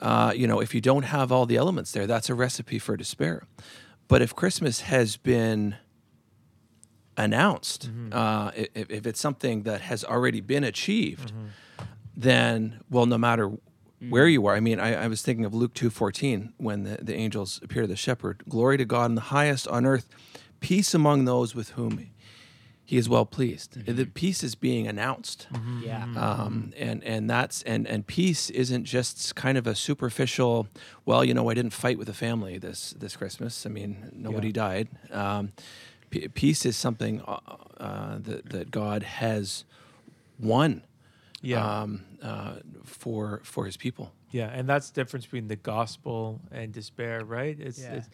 uh, 0.00 0.32
you 0.40 0.46
know 0.46 0.60
if 0.60 0.74
you 0.74 0.80
don't 0.80 1.04
have 1.04 1.32
all 1.32 1.46
the 1.46 1.56
elements 1.56 1.90
there, 1.92 2.06
that's 2.06 2.28
a 2.30 2.34
recipe 2.34 2.78
for 2.78 2.96
despair. 2.96 3.42
But 4.08 4.20
if 4.20 4.34
Christmas 4.34 4.82
has 4.82 5.16
been 5.16 5.76
announced, 7.16 7.90
uh, 8.12 8.50
if, 8.74 8.90
if 8.90 9.06
it's 9.06 9.20
something 9.20 9.62
that 9.62 9.80
has 9.82 10.04
already 10.04 10.40
been 10.42 10.64
achieved, 10.64 11.32
then 12.16 12.80
well, 12.90 13.06
no 13.06 13.18
matter 13.18 13.50
where 14.10 14.28
you 14.28 14.46
are. 14.46 14.54
I 14.54 14.60
mean, 14.60 14.80
I, 14.80 15.04
I 15.04 15.08
was 15.08 15.22
thinking 15.22 15.44
of 15.44 15.54
Luke 15.54 15.74
two 15.74 15.90
fourteen 15.90 16.52
when 16.56 16.84
the, 16.84 16.98
the 17.02 17.14
angels 17.14 17.60
appear 17.62 17.82
to 17.82 17.88
the 17.88 17.96
shepherd. 17.96 18.42
Glory 18.48 18.76
to 18.78 18.84
God 18.84 19.06
in 19.06 19.14
the 19.14 19.20
highest 19.22 19.68
on 19.68 19.86
earth, 19.86 20.08
peace 20.60 20.94
among 20.94 21.24
those 21.24 21.54
with 21.54 21.70
whom 21.70 22.10
He 22.86 22.96
is 22.98 23.08
well 23.08 23.24
pleased. 23.24 23.86
The 23.86 24.04
peace 24.04 24.44
is 24.44 24.54
being 24.54 24.86
announced. 24.86 25.46
Yeah. 25.82 26.04
Um, 26.16 26.72
and 26.76 27.02
and 27.04 27.30
that's 27.30 27.62
and 27.62 27.86
and 27.86 28.06
peace 28.06 28.50
isn't 28.50 28.84
just 28.84 29.34
kind 29.34 29.56
of 29.56 29.66
a 29.66 29.74
superficial. 29.74 30.66
Well, 31.06 31.24
you 31.24 31.32
know, 31.32 31.48
I 31.48 31.54
didn't 31.54 31.72
fight 31.72 31.96
with 31.98 32.08
the 32.08 32.14
family 32.14 32.58
this 32.58 32.90
this 32.98 33.16
Christmas. 33.16 33.64
I 33.66 33.70
mean, 33.70 34.10
nobody 34.12 34.52
died. 34.52 34.88
Um, 35.10 35.52
p- 36.10 36.28
peace 36.28 36.66
is 36.66 36.76
something 36.76 37.22
uh, 37.22 37.38
uh, 37.78 38.18
that 38.20 38.50
that 38.50 38.70
God 38.70 39.02
has 39.02 39.64
won. 40.38 40.82
Yeah. 41.44 41.80
Um, 41.82 42.04
uh, 42.22 42.56
for 42.84 43.40
for 43.44 43.66
His 43.66 43.76
people. 43.76 44.12
Yeah, 44.30 44.48
and 44.52 44.68
that's 44.68 44.90
the 44.90 45.00
difference 45.00 45.26
between 45.26 45.48
the 45.48 45.56
gospel 45.56 46.40
and 46.50 46.72
despair, 46.72 47.24
right? 47.24 47.56
It's, 47.60 47.80
Yeah. 47.80 47.94
it's 47.94 48.08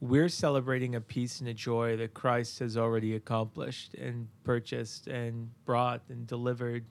we're 0.00 0.28
celebrating 0.28 0.94
a 0.94 1.00
peace 1.00 1.40
and 1.40 1.48
a 1.48 1.54
joy 1.54 1.96
that 1.96 2.14
Christ 2.14 2.58
has 2.60 2.76
already 2.76 3.14
accomplished 3.16 3.94
and 3.94 4.28
purchased 4.44 5.06
and 5.06 5.50
brought 5.64 6.02
and 6.10 6.26
delivered 6.26 6.84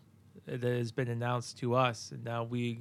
uh, 0.47 0.57
that 0.57 0.63
has 0.77 0.91
been 0.91 1.09
announced 1.09 1.57
to 1.59 1.75
us 1.75 2.11
and 2.11 2.23
now 2.23 2.43
we 2.43 2.79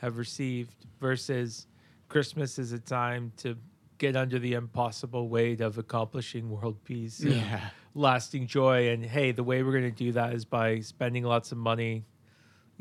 have 0.00 0.18
received 0.18 0.74
versus 1.00 1.66
Christmas 2.08 2.58
is 2.58 2.72
a 2.72 2.78
time 2.78 3.32
to 3.36 3.56
get 3.98 4.16
under 4.16 4.38
the 4.38 4.54
impossible 4.54 5.28
weight 5.28 5.60
of 5.60 5.78
accomplishing 5.78 6.50
world 6.50 6.82
peace. 6.84 7.20
and 7.20 7.32
Yeah. 7.36 7.70
Lasting 7.94 8.48
joy 8.48 8.88
and 8.88 9.04
hey, 9.04 9.30
the 9.32 9.44
way 9.44 9.62
we're 9.62 9.78
going 9.78 9.94
to 9.94 10.04
do 10.06 10.12
that 10.12 10.32
is 10.32 10.44
by 10.44 10.80
spending 10.80 11.22
lots 11.24 11.52
of 11.52 11.58
money, 11.58 12.04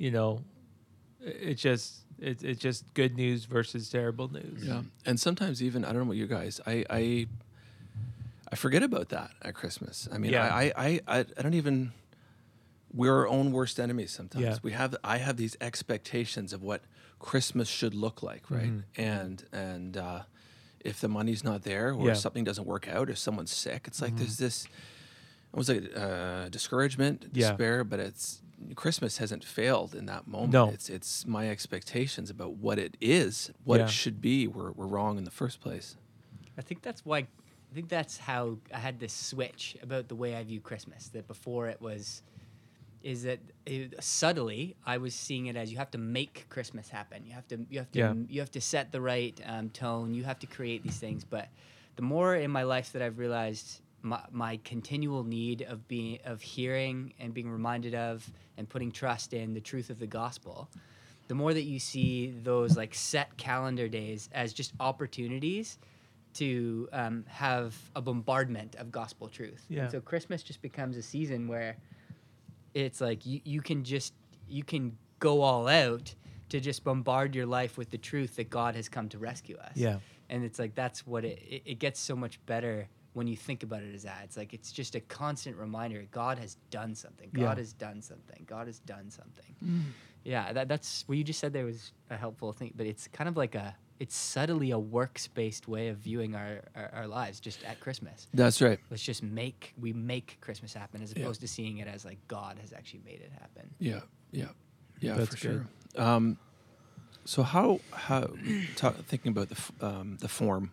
you 0.01 0.09
know, 0.09 0.43
it's 1.21 1.61
just 1.61 1.99
it, 2.19 2.43
it's 2.43 2.59
just 2.59 2.91
good 2.95 3.15
news 3.15 3.45
versus 3.45 3.89
terrible 3.89 4.27
news. 4.33 4.63
Yeah, 4.65 4.81
and 5.05 5.19
sometimes 5.19 5.61
even 5.61 5.85
I 5.85 5.89
don't 5.89 5.97
know 5.97 6.01
about 6.11 6.15
you 6.17 6.27
guys. 6.27 6.59
I 6.65 6.83
I, 6.89 7.27
I 8.51 8.55
forget 8.55 8.83
about 8.83 9.09
that 9.09 9.31
at 9.43 9.53
Christmas. 9.53 10.07
I 10.11 10.17
mean, 10.17 10.31
Yeah. 10.31 10.47
I, 10.53 10.73
I, 10.75 10.99
I 11.07 11.19
I 11.37 11.41
don't 11.43 11.53
even. 11.53 11.91
We're 12.93 13.15
our 13.19 13.27
own 13.27 13.53
worst 13.53 13.79
enemies 13.79 14.11
sometimes. 14.11 14.43
Yeah. 14.43 14.57
We 14.63 14.71
have 14.73 14.95
I 15.03 15.17
have 15.17 15.37
these 15.37 15.55
expectations 15.61 16.51
of 16.51 16.61
what 16.61 16.81
Christmas 17.19 17.69
should 17.69 17.93
look 17.95 18.21
like, 18.23 18.49
right? 18.51 18.71
Mm-hmm. 18.73 19.01
And 19.01 19.45
and 19.53 19.97
uh, 19.97 20.21
if 20.81 20.99
the 20.99 21.07
money's 21.07 21.43
not 21.43 21.61
there, 21.63 21.89
or 21.89 21.93
Yeah. 21.93 22.11
Mm-hmm. 22.11 22.15
something 22.25 22.43
doesn't 22.43 22.67
work 22.67 22.87
out, 22.89 23.09
or 23.09 23.15
someone's 23.15 23.51
sick, 23.51 23.81
it's 23.87 24.01
like 24.01 24.15
there's 24.17 24.37
this. 24.37 24.67
Almost 25.53 25.69
like 25.69 25.91
uh, 25.97 26.47
discouragement, 26.49 27.25
Yeah. 27.33 27.49
despair, 27.49 27.83
but 27.83 27.99
it's 27.99 28.41
Christmas 28.75 29.17
hasn't 29.17 29.43
failed 29.43 29.95
in 29.95 30.05
that 30.05 30.27
moment. 30.27 30.53
No. 30.53 30.69
It's 30.69 30.89
it's 30.89 31.25
my 31.25 31.49
expectations 31.49 32.29
about 32.29 32.53
what 32.53 32.77
it 32.79 32.95
is, 33.01 33.51
what 33.63 33.79
Yeah. 33.79 33.85
it 33.85 33.89
should 33.91 34.21
be, 34.21 34.47
were, 34.47 34.71
were 34.71 34.87
wrong 34.87 35.17
in 35.17 35.23
the 35.25 35.31
first 35.31 35.59
place. 35.59 35.97
I 36.57 36.61
think 36.61 36.81
that's 36.81 37.03
why. 37.05 37.19
I 37.19 37.73
think 37.73 37.87
that's 37.89 38.17
how 38.17 38.57
I 38.73 38.79
had 38.79 38.99
this 38.99 39.13
switch 39.13 39.77
about 39.81 40.09
the 40.09 40.15
way 40.15 40.35
I 40.35 40.43
view 40.43 40.59
Christmas. 40.61 41.07
That 41.09 41.27
before 41.27 41.67
it 41.69 41.81
was, 41.81 42.21
is 43.03 43.23
that 43.23 43.39
it, 43.65 44.01
subtly 44.03 44.75
I 44.85 44.97
was 44.97 45.15
seeing 45.15 45.47
it 45.47 45.55
as 45.55 45.71
you 45.71 45.77
have 45.77 45.91
to 45.91 45.97
make 45.97 46.45
Christmas 46.49 46.87
happen. 46.89 47.25
You 47.25 47.33
have 47.33 47.47
to 47.49 47.65
you 47.69 47.79
have 47.79 47.91
to 47.93 47.99
Yeah. 47.99 48.13
you 48.29 48.39
have 48.41 48.51
to 48.51 48.61
set 48.61 48.91
the 48.91 49.01
right 49.01 49.39
um, 49.45 49.69
tone. 49.69 50.13
You 50.13 50.23
have 50.23 50.39
to 50.39 50.47
create 50.47 50.83
these 50.83 50.97
things. 50.97 51.23
But 51.25 51.49
the 51.97 52.03
more 52.03 52.35
in 52.35 52.51
my 52.51 52.63
life 52.63 52.91
that 52.93 53.01
I've 53.01 53.17
realized 53.17 53.80
my, 54.01 54.21
my 54.31 54.59
continual 54.63 55.23
need 55.23 55.61
of 55.63 55.87
being 55.87 56.19
of 56.25 56.41
hearing 56.41 57.13
and 57.19 57.33
being 57.33 57.49
reminded 57.49 57.95
of 57.95 58.29
and 58.57 58.67
putting 58.67 58.91
trust 58.91 59.33
in 59.33 59.53
the 59.53 59.61
truth 59.61 59.89
of 59.89 59.99
the 59.99 60.07
gospel, 60.07 60.69
the 61.27 61.35
more 61.35 61.53
that 61.53 61.63
you 61.63 61.79
see 61.79 62.33
those 62.43 62.77
like 62.77 62.93
set 62.93 63.35
calendar 63.37 63.87
days 63.87 64.29
as 64.33 64.53
just 64.53 64.73
opportunities 64.79 65.77
to 66.33 66.87
um, 66.93 67.25
have 67.27 67.75
a 67.95 68.01
bombardment 68.01 68.75
of 68.75 68.91
gospel 68.91 69.27
truth. 69.27 69.65
Yeah. 69.69 69.83
And 69.83 69.91
so 69.91 69.99
Christmas 69.99 70.43
just 70.43 70.61
becomes 70.61 70.97
a 70.97 71.01
season 71.01 71.47
where 71.47 71.75
it's 72.73 73.01
like 73.01 73.25
you, 73.25 73.41
you 73.43 73.61
can 73.61 73.83
just 73.83 74.13
you 74.47 74.63
can 74.63 74.97
go 75.19 75.41
all 75.41 75.67
out 75.67 76.13
to 76.49 76.59
just 76.59 76.83
bombard 76.83 77.35
your 77.35 77.45
life 77.45 77.77
with 77.77 77.89
the 77.91 77.97
truth 77.97 78.35
that 78.35 78.49
God 78.49 78.75
has 78.75 78.89
come 78.89 79.07
to 79.09 79.17
rescue 79.17 79.57
us. 79.57 79.75
Yeah. 79.75 79.99
And 80.29 80.43
it's 80.43 80.59
like 80.59 80.75
that's 80.75 81.05
what 81.05 81.25
it, 81.25 81.39
it, 81.39 81.61
it 81.65 81.79
gets 81.79 81.99
so 81.99 82.15
much 82.15 82.43
better 82.45 82.87
when 83.13 83.27
you 83.27 83.35
think 83.35 83.63
about 83.63 83.83
it 83.83 83.93
as 83.93 84.03
that. 84.03 84.21
It's 84.23 84.37
like 84.37 84.53
it's 84.53 84.71
just 84.71 84.95
a 84.95 84.99
constant 85.01 85.57
reminder 85.57 86.05
God 86.11 86.39
has 86.39 86.55
done 86.69 86.95
something. 86.95 87.29
God 87.33 87.41
Yeah. 87.41 87.55
has 87.55 87.73
done 87.73 88.01
something. 88.01 88.43
God 88.47 88.67
has 88.67 88.79
done 88.79 89.09
something. 89.09 89.93
Yeah, 90.23 90.53
that, 90.53 90.67
that's 90.67 91.03
what 91.07 91.17
you 91.17 91.23
just 91.23 91.39
said 91.39 91.51
there 91.51 91.65
was 91.65 91.91
a 92.09 92.15
helpful 92.17 92.53
thing, 92.53 92.73
but 92.75 92.85
it's 92.85 93.07
kind 93.07 93.27
of 93.27 93.35
like 93.37 93.55
a 93.55 93.75
it's 93.99 94.15
subtly 94.15 94.71
a 94.71 94.79
works 94.79 95.27
based 95.27 95.67
way 95.67 95.89
of 95.89 95.97
viewing 95.97 96.35
our, 96.35 96.61
our, 96.75 96.89
our 96.93 97.07
lives 97.07 97.39
just 97.39 97.63
at 97.63 97.79
Christmas. 97.79 98.27
That's 98.33 98.59
right. 98.61 98.79
Let's 98.89 99.03
just 99.03 99.21
make 99.21 99.73
we 99.79 99.93
make 99.93 100.37
Christmas 100.41 100.73
happen 100.73 101.01
as 101.03 101.13
Yeah. 101.15 101.23
opposed 101.23 101.41
to 101.41 101.47
seeing 101.47 101.77
it 101.79 101.87
as 101.87 102.03
like 102.05 102.17
God 102.27 102.57
has 102.61 102.71
actually 102.73 103.01
made 103.05 103.21
it 103.21 103.31
happen. 103.39 103.69
Yeah, 103.79 103.99
yeah, 104.31 104.45
yeah, 104.99 105.15
That's 105.15 105.29
for 105.31 105.37
sure. 105.37 105.67
Um, 105.97 106.37
so 107.25 107.43
how 107.43 107.79
how 107.91 108.29
ta 108.75 108.91
thinking 108.91 109.31
about 109.31 109.49
the 109.49 109.55
f- 109.55 109.71
um, 109.81 110.17
the 110.21 110.27
form, 110.27 110.71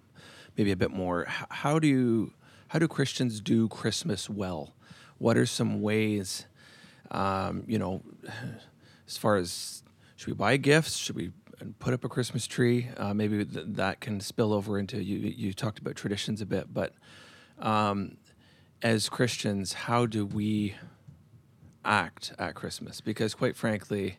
maybe 0.58 0.72
a 0.72 0.76
bit 0.76 0.90
more. 0.90 1.26
How 1.28 1.78
do 1.78 2.32
how 2.68 2.78
do 2.78 2.88
Christians 2.88 3.40
do 3.40 3.68
Christmas 3.68 4.28
well? 4.28 4.74
What 5.16 5.38
are 5.38 5.46
some 5.46 5.80
ways, 5.80 6.44
um, 7.10 7.64
you 7.66 7.78
know, 7.78 8.02
as 9.06 9.16
far 9.16 9.36
as 9.36 9.82
should 10.16 10.26
we 10.26 10.34
buy 10.34 10.56
gifts? 10.58 10.96
Should 10.96 11.16
we 11.16 11.30
put 11.78 11.94
up 11.94 12.04
a 12.04 12.08
Christmas 12.08 12.46
tree? 12.46 12.88
Uh, 12.96 13.14
maybe 13.14 13.44
th- 13.44 13.66
that 13.68 14.00
can 14.00 14.20
spill 14.20 14.52
over 14.52 14.78
into 14.78 15.02
you. 15.02 15.18
You 15.18 15.54
talked 15.54 15.78
about 15.78 15.96
traditions 15.96 16.42
a 16.42 16.46
bit, 16.46 16.74
but 16.74 16.92
um, 17.58 18.16
as 18.82 19.08
Christians, 19.08 19.72
how 19.72 20.06
do 20.06 20.26
we 20.26 20.74
act 21.84 22.32
at 22.38 22.54
Christmas? 22.54 23.00
Because 23.00 23.34
quite 23.34 23.56
frankly, 23.56 24.18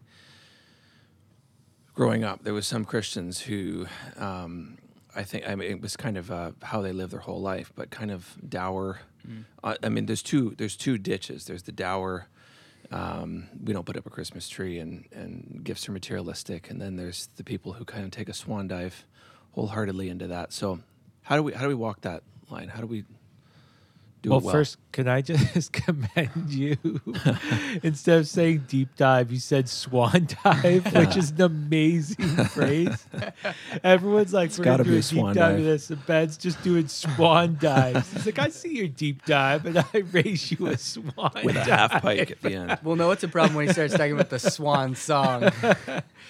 growing 1.94 2.24
up, 2.24 2.44
there 2.44 2.54
was 2.54 2.66
some 2.66 2.86
Christians 2.86 3.42
who, 3.42 3.86
um, 4.18 4.78
I 5.20 5.24
think, 5.24 5.48
I 5.50 5.56
mean, 5.56 5.70
it 5.70 5.82
was 5.82 5.98
kind 5.98 6.18
of 6.18 6.32
uh, 6.32 6.52
how 6.64 6.82
they 6.82 6.94
live 6.94 7.10
their 7.12 7.20
whole 7.20 7.42
life, 7.42 7.74
but 7.76 7.90
kind 7.90 8.10
of 8.10 8.38
dour. 8.48 9.02
Uh, 9.62 9.76
I 9.84 9.90
mean, 9.90 10.06
there's 10.06 10.24
two 10.24 10.56
there's 10.58 10.78
two 10.78 10.98
ditches. 10.98 11.44
There's 11.44 11.64
the 11.64 11.74
dour. 11.74 12.28
Um, 12.90 13.50
we 13.62 13.74
don't 13.74 13.86
put 13.86 13.98
up 13.98 14.06
a 14.06 14.10
Christmas 14.10 14.48
tree, 14.48 14.80
and 14.80 15.04
and 15.12 15.60
gifts 15.62 15.90
are 15.90 15.92
materialistic. 15.92 16.70
And 16.70 16.82
then 16.82 16.96
there's 16.96 17.28
the 17.36 17.44
people 17.44 17.74
who 17.74 17.84
kind 17.84 18.06
of 18.06 18.12
take 18.12 18.30
a 18.30 18.34
swan 18.34 18.70
dive, 18.70 19.06
wholeheartedly 19.52 20.08
into 20.10 20.28
that. 20.28 20.54
So, 20.54 20.80
how 21.24 21.36
do 21.36 21.44
we 21.44 21.52
how 21.52 21.64
do 21.64 21.68
we 21.68 21.76
walk 21.76 22.00
that 22.02 22.24
line? 22.50 22.70
How 22.70 22.80
do 22.80 22.88
we 22.88 23.04
do 24.22 24.32
well, 24.32 24.40
it 24.40 24.44
well? 24.46 24.54
first, 24.54 24.78
can 24.92 25.08
I 25.08 25.22
just 25.22 25.72
commend 25.74 26.50
you? 26.50 26.78
Instead 27.84 28.20
of 28.20 28.28
saying 28.28 28.66
deep 28.68 28.96
dive, 28.96 29.32
you 29.32 29.40
said 29.40 29.70
swan 29.70 30.28
dive, 30.44 30.94
which 30.96 31.16
is 31.16 31.32
an 31.32 31.42
amazing 31.42 32.28
phrase. 32.48 33.06
Everyone's 33.84 34.34
like, 34.34 34.52
we're 34.58 34.64
gotta 34.66 34.84
gonna 34.84 34.90
do 34.92 34.96
a 34.96 35.00
a 35.00 35.02
deep 35.02 35.04
swan 35.04 35.36
dive 35.36 35.52
dive. 35.52 35.60
of 35.60 35.66
this, 35.66 35.90
and 35.90 36.06
Ben's 36.06 36.38
just 36.38 36.62
doing 36.64 36.88
swan 36.88 37.58
dives. 37.62 38.12
He's 38.12 38.26
like, 38.26 38.40
I 38.40 38.50
see 38.50 38.76
your 38.76 38.88
deep 38.88 39.26
dive, 39.26 39.66
and 39.66 39.78
I 39.78 39.98
raise 40.12 40.52
you 40.52 40.68
a 40.68 40.78
swan 40.78 41.32
with 41.44 41.56
a 41.56 41.64
half 41.64 42.02
pike 42.02 42.32
at 42.32 42.42
the 42.42 42.54
end. 42.56 42.80
Well, 42.84 42.96
no, 42.96 43.12
it's 43.12 43.24
a 43.24 43.28
problem 43.30 43.56
when 43.56 43.68
he 43.68 43.74
starts 43.74 43.94
talking 43.94 44.14
about 44.14 44.30
the 44.30 44.40
swan 44.40 44.96
song. 44.96 45.44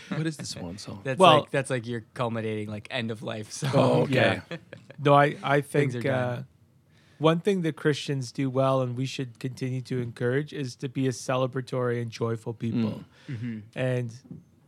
What 0.10 0.28
is 0.28 0.38
the 0.38 0.46
swan 0.46 0.78
song? 0.78 1.02
That's 1.04 1.20
Well- 1.20 1.40
like 1.42 1.52
that's 1.52 1.70
like 1.70 1.88
your 1.88 2.04
culminating 2.14 2.70
like 2.70 2.88
end 2.92 3.10
of 3.12 3.24
life 3.24 3.52
song. 3.52 3.72
Oh, 3.74 3.92
okay. 4.04 4.42
Yeah. 4.50 4.58
No, 5.02 5.14
I, 5.14 5.36
I 5.42 5.62
Things 5.62 5.94
think 5.94 6.06
are 6.06 6.12
uh, 6.12 6.36
done. 6.36 6.46
One 7.20 7.40
thing 7.40 7.62
that 7.62 7.76
Christians 7.76 8.32
do 8.32 8.50
well 8.50 8.82
and 8.82 8.98
we 8.98 9.06
should 9.06 9.40
continue 9.40 9.82
to 9.82 10.02
encourage 10.02 10.54
is 10.54 10.76
to 10.78 10.90
be 10.90 11.08
a 11.08 11.12
celebratory 11.12 12.02
and 12.02 12.10
joyful 12.10 12.54
people. 12.54 13.04
Mm-hmm. 13.30 13.60
And 13.76 14.12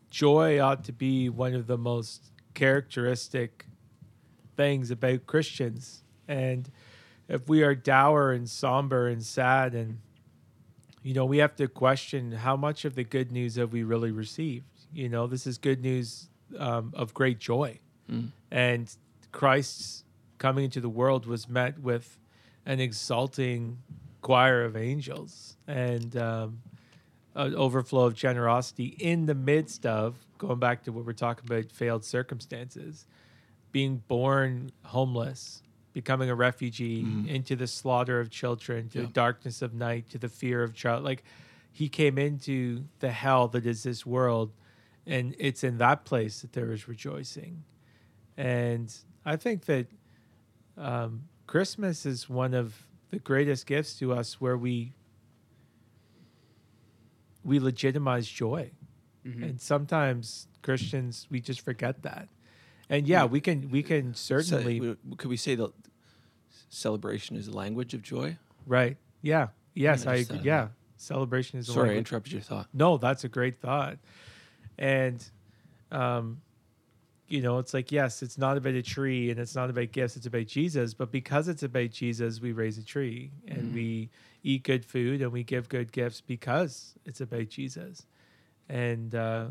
joy 0.09 0.59
ought 0.59 0.83
to 0.83 0.91
be 0.91 1.29
one 1.29 1.55
of 1.55 1.67
the 1.67 1.77
most 1.77 2.31
characteristic 2.53 3.65
things 4.55 4.91
about 4.91 5.25
Christians. 5.25 6.03
And 6.27 6.69
if 7.27 7.47
we 7.47 7.63
are 7.63 7.73
dour 7.73 8.31
and 8.31 8.49
somber 8.49 9.07
and 9.07 9.23
sad 9.23 9.73
and 9.73 9.99
you 11.03 11.15
know, 11.15 11.25
we 11.25 11.39
have 11.39 11.55
to 11.55 11.67
question 11.67 12.31
how 12.31 12.55
much 12.55 12.85
of 12.85 12.93
the 12.93 13.03
good 13.03 13.31
news 13.31 13.55
have 13.55 13.73
we 13.73 13.81
really 13.81 14.11
received. 14.11 14.65
You 14.93 15.09
know, 15.09 15.25
this 15.25 15.47
is 15.47 15.57
good 15.57 15.81
news 15.81 16.29
um, 16.59 16.93
of 16.95 17.13
great 17.13 17.39
joy. 17.39 17.79
And 18.51 18.95
Christ's 19.31 20.03
coming 20.37 20.65
into 20.65 20.79
the 20.79 20.89
world 20.89 21.25
was 21.25 21.49
met 21.49 21.79
with 21.79 22.19
an 22.71 22.79
exalting 22.79 23.77
choir 24.21 24.63
of 24.63 24.77
angels 24.77 25.57
and 25.67 26.15
um, 26.15 26.61
an 27.35 27.53
overflow 27.53 28.05
of 28.05 28.13
generosity 28.13 28.95
in 28.97 29.25
the 29.25 29.35
midst 29.35 29.85
of, 29.85 30.15
going 30.37 30.57
back 30.57 30.81
to 30.83 30.91
what 30.93 31.05
we're 31.05 31.11
talking 31.11 31.43
about, 31.45 31.69
failed 31.69 32.05
circumstances, 32.05 33.05
being 33.73 34.01
born 34.07 34.71
homeless, 34.83 35.63
becoming 35.91 36.29
a 36.29 36.35
refugee, 36.35 37.05
into 37.27 37.57
the 37.57 37.67
slaughter 37.67 38.21
of 38.21 38.29
children, 38.29 38.87
to 38.87 38.99
Yeah. 38.99 39.05
the 39.07 39.11
darkness 39.11 39.61
of 39.61 39.73
night, 39.73 40.09
to 40.11 40.17
the 40.17 40.29
fear 40.29 40.63
of 40.63 40.73
child. 40.73 41.03
Like 41.03 41.25
he 41.73 41.89
came 41.89 42.17
into 42.17 42.85
the 42.99 43.11
hell 43.11 43.49
that 43.49 43.65
is 43.65 43.83
this 43.83 44.05
world, 44.05 44.53
and 45.05 45.35
it's 45.37 45.61
in 45.65 45.77
that 45.79 46.05
place 46.05 46.39
that 46.41 46.53
there 46.53 46.71
is 46.71 46.87
rejoicing. 46.87 47.65
And 48.37 48.95
I 49.25 49.35
think 49.35 49.65
that 49.65 49.87
um, 50.77 51.23
Christmas 51.47 52.05
is 52.05 52.29
one 52.29 52.53
of 52.53 52.87
the 53.09 53.19
greatest 53.19 53.65
gifts 53.65 53.97
to 53.99 54.13
us 54.13 54.39
where 54.39 54.57
we 54.57 54.93
we 57.43 57.59
legitimize 57.59 58.27
joy. 58.27 58.71
Mm-hmm. 59.25 59.43
And 59.43 59.61
sometimes 59.61 60.47
Christians 60.61 61.27
we 61.29 61.41
just 61.41 61.61
forget 61.61 62.03
that. 62.03 62.29
And 62.89 63.07
yeah, 63.07 63.25
we 63.25 63.39
can 63.39 63.69
we 63.69 63.83
can 63.83 64.13
certainly 64.13 64.79
So, 64.79 64.97
could 65.17 65.29
we 65.29 65.37
say 65.37 65.55
that 65.55 65.71
celebration 66.69 67.35
is 67.35 67.47
a 67.47 67.51
language 67.51 67.93
of 67.93 68.01
joy? 68.01 68.37
right. 68.65 68.97
Yeah. 69.21 69.49
Yes, 69.73 70.05
I 70.07 70.13
I 70.13 70.15
agree. 70.17 70.39
Yeah. 70.43 70.69
Celebration 70.97 71.59
is 71.59 71.67
a 71.67 71.71
language. 71.71 71.87
Sorry, 71.87 71.95
I 71.95 71.97
interrupted 71.97 72.33
your 72.33 72.41
thought. 72.41 72.67
No, 72.73 72.97
that's 72.97 73.23
a 73.23 73.29
great 73.29 73.59
thought. 73.59 73.97
And 74.77 75.23
um 75.91 76.41
you 77.31 77.41
know, 77.41 77.59
it's 77.59 77.73
like 77.73 77.91
yes, 77.91 78.21
it's 78.21 78.37
not 78.37 78.57
about 78.57 78.73
a 78.73 78.81
tree 78.81 79.29
and 79.31 79.39
it's 79.39 79.55
not 79.55 79.69
about 79.69 79.91
gifts, 79.91 80.17
it's 80.17 80.25
about 80.25 80.47
Jesus, 80.47 80.93
but 80.93 81.11
because 81.11 81.47
it's 81.47 81.63
about 81.63 81.91
Jesus, 81.91 82.41
we 82.41 82.51
raise 82.51 82.77
a 82.77 82.83
tree 82.83 83.31
and 83.47 83.73
we 83.73 84.09
eat 84.43 84.63
good 84.63 84.83
food 84.85 85.21
and 85.21 85.31
we 85.31 85.43
give 85.43 85.69
good 85.69 85.91
gifts 85.91 86.19
because 86.21 86.93
it's 87.05 87.21
about 87.21 87.47
Jesus. 87.49 88.05
And 88.69 89.15
uh 89.15 89.47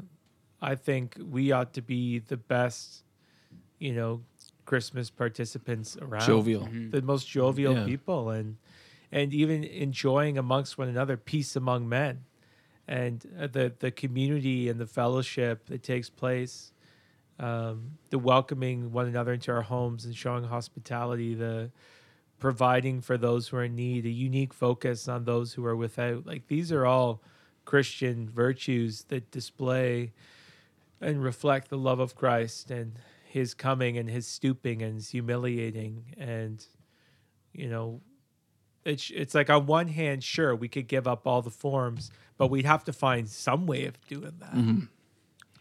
I 0.62 0.74
think 0.74 1.16
we 1.18 1.52
ought 1.52 1.72
to 1.72 1.80
be 1.82 2.18
the 2.18 2.36
best, 2.36 3.02
you 3.78 3.94
know, 3.94 4.20
Christmas 4.66 5.08
participants 5.08 5.96
around 6.00 6.26
Jovial. 6.26 6.64
Mm-hmm. 6.66 6.90
the 6.90 7.02
most 7.02 7.28
jovial 7.28 7.74
Yeah. 7.74 7.84
people 7.86 8.30
and 8.30 8.56
and 9.10 9.32
even 9.32 9.64
enjoying 9.64 10.36
amongst 10.38 10.76
one 10.78 10.88
another 10.88 11.16
peace 11.16 11.56
among 11.56 11.88
men 11.88 12.24
and 12.86 13.24
uh, 13.40 13.46
the 13.46 13.72
the 13.78 13.90
community 13.90 14.68
and 14.68 14.78
the 14.78 14.86
fellowship 14.86 15.66
that 15.66 15.82
takes 15.82 16.10
place 16.10 16.72
um, 17.40 17.92
the 18.11 18.18
welcoming 18.18 18.92
one 18.92 19.07
another 19.09 19.33
into 19.33 19.50
our 19.50 19.62
homes 19.62 20.05
and 20.05 20.14
showing 20.14 20.44
hospitality 20.44 21.35
the 21.35 21.70
providing 22.38 23.00
for 23.00 23.18
those 23.18 23.48
who 23.48 23.57
are 23.57 23.64
in 23.64 23.74
need 23.74 24.07
a 24.07 24.11
unique 24.11 24.55
focus 24.55 25.09
on 25.09 25.24
those 25.24 25.55
who 25.55 25.64
are 25.64 25.76
without. 25.76 26.26
Like 26.26 26.46
these 26.46 26.70
are 26.70 26.87
all 26.87 27.22
christian 27.64 28.29
virtues 28.29 29.05
that 29.09 29.31
display 29.31 30.12
and 31.00 31.22
reflect 31.22 31.68
the 31.68 31.79
love 31.79 32.00
of 32.00 32.14
Christ 32.14 32.70
and 32.70 32.98
his 33.24 33.55
coming 33.55 33.96
and 33.96 34.09
his 34.09 34.26
stooping 34.26 34.83
and 34.83 34.94
his 34.94 35.11
humiliating. 35.11 36.14
And 36.18 36.64
you 37.53 37.68
know 37.68 38.00
it's 38.85 39.11
it's 39.14 39.35
like 39.35 39.50
on 39.50 39.66
one 39.66 39.88
hand 39.88 40.22
sure 40.24 40.55
we 40.55 40.68
could 40.68 40.88
give 40.88 41.07
up 41.07 41.26
all 41.26 41.42
the 41.42 41.50
forms 41.50 42.11
but 42.38 42.48
we'd 42.48 42.64
have 42.64 42.85
to 42.85 42.92
find 42.92 43.29
some 43.29 43.66
way 43.66 43.85
of 43.85 44.00
doing 44.09 44.33
that 44.38 44.55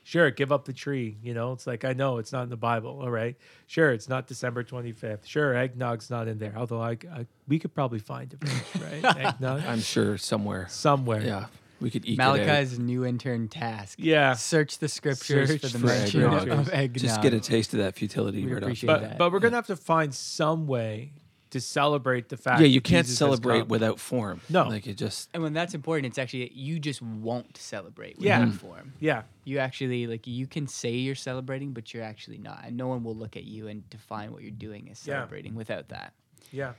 sure 0.09 0.31
give 0.31 0.51
up 0.51 0.65
the 0.65 0.73
tree 0.73 1.17
you 1.21 1.35
know 1.35 1.51
it's 1.53 1.67
like 1.67 1.85
i 1.85 1.93
know 1.93 2.17
it's 2.17 2.31
not 2.31 2.41
in 2.41 2.49
the 2.49 2.57
bible 2.57 2.99
all 3.01 3.11
right 3.11 3.35
sure 3.67 3.91
it's 3.91 4.09
not 4.09 4.25
december 4.25 4.63
25th 4.63 5.23
sure 5.25 5.53
eggnog's 5.53 6.09
not 6.09 6.27
in 6.27 6.39
there 6.39 6.53
although 6.57 6.81
i, 6.81 6.91
I 7.13 7.27
we 7.47 7.59
could 7.59 7.75
probably 7.75 7.99
find 7.99 8.33
it 8.33 8.43
right 9.03 9.17
eggnog 9.17 9.61
I'm 9.67 9.81
sure 9.81 10.17
somewhere. 10.17 10.65
somewhere 10.69 11.21
Yeah. 11.21 11.45
We 11.81 11.89
could 11.89 12.03
eke 12.05 12.15
it. 12.15 12.17
Malachi's 12.17 12.77
new 12.77 13.05
intern 13.05 13.47
task. 13.47 13.99
Yeah. 14.01 14.33
Search 14.33 14.79
the 14.79 14.89
scriptures 14.89 15.47
Search 15.49 15.61
for 15.61 15.67
the 15.69 15.79
for 15.79 15.85
mention 15.85 16.23
eggnog. 16.23 16.47
of 16.49 16.69
eggnog. 16.73 17.01
Just 17.01 17.21
get 17.21 17.33
a 17.33 17.39
taste 17.39 17.71
of 17.73 17.79
that 17.79 17.95
futility 17.95 18.43
We 18.45 18.51
right 18.51 18.57
off. 18.57 18.63
appreciate 18.63 18.87
But 18.87 19.01
that. 19.01 19.17
but 19.17 19.31
we're 19.31 19.39
gonna 19.39 19.55
have 19.55 19.67
to 19.67 19.77
find 19.77 20.13
some 20.13 20.67
way 20.67 21.13
to 21.51 21.59
celebrate 21.59 22.29
the 22.29 22.37
fact. 22.37 22.61
Yeah, 22.61 22.67
you 22.67 22.81
can't 22.81 23.05
Jesus 23.07 23.19
has 23.19 23.27
celebrate 23.27 23.59
come. 23.61 23.67
without 23.69 23.99
form. 23.99 24.41
No. 24.49 24.67
like 24.67 24.85
it 24.87 24.95
just. 24.97 25.29
And 25.33 25.41
when 25.43 25.53
that's 25.53 25.73
important, 25.73 26.05
it's 26.07 26.17
actually 26.17 26.51
you 26.53 26.79
just 26.79 27.01
won't 27.01 27.57
celebrate 27.57 28.17
with 28.17 28.25
Yeah. 28.25 28.45
that 28.45 28.53
form. 28.53 28.93
Yeah, 28.99 29.23
You 29.45 29.59
actually 29.59 30.05
like 30.07 30.27
you 30.27 30.45
can 30.47 30.67
say 30.67 30.91
you're 30.91 31.15
celebrating, 31.15 31.73
but 31.73 31.93
you're 31.93 32.03
actually 32.03 32.37
not, 32.37 32.61
and 32.65 32.77
no 32.77 32.87
one 32.87 33.03
will 33.03 33.15
look 33.15 33.35
at 33.35 33.45
you 33.45 33.67
and 33.67 33.89
define 33.89 34.31
what 34.31 34.41
you're 34.43 34.51
doing 34.51 34.89
as 34.91 35.05
Yeah. 35.07 35.15
celebrating 35.15 35.55
without 35.55 35.89
that. 35.89 36.13
yeah. 36.51 36.73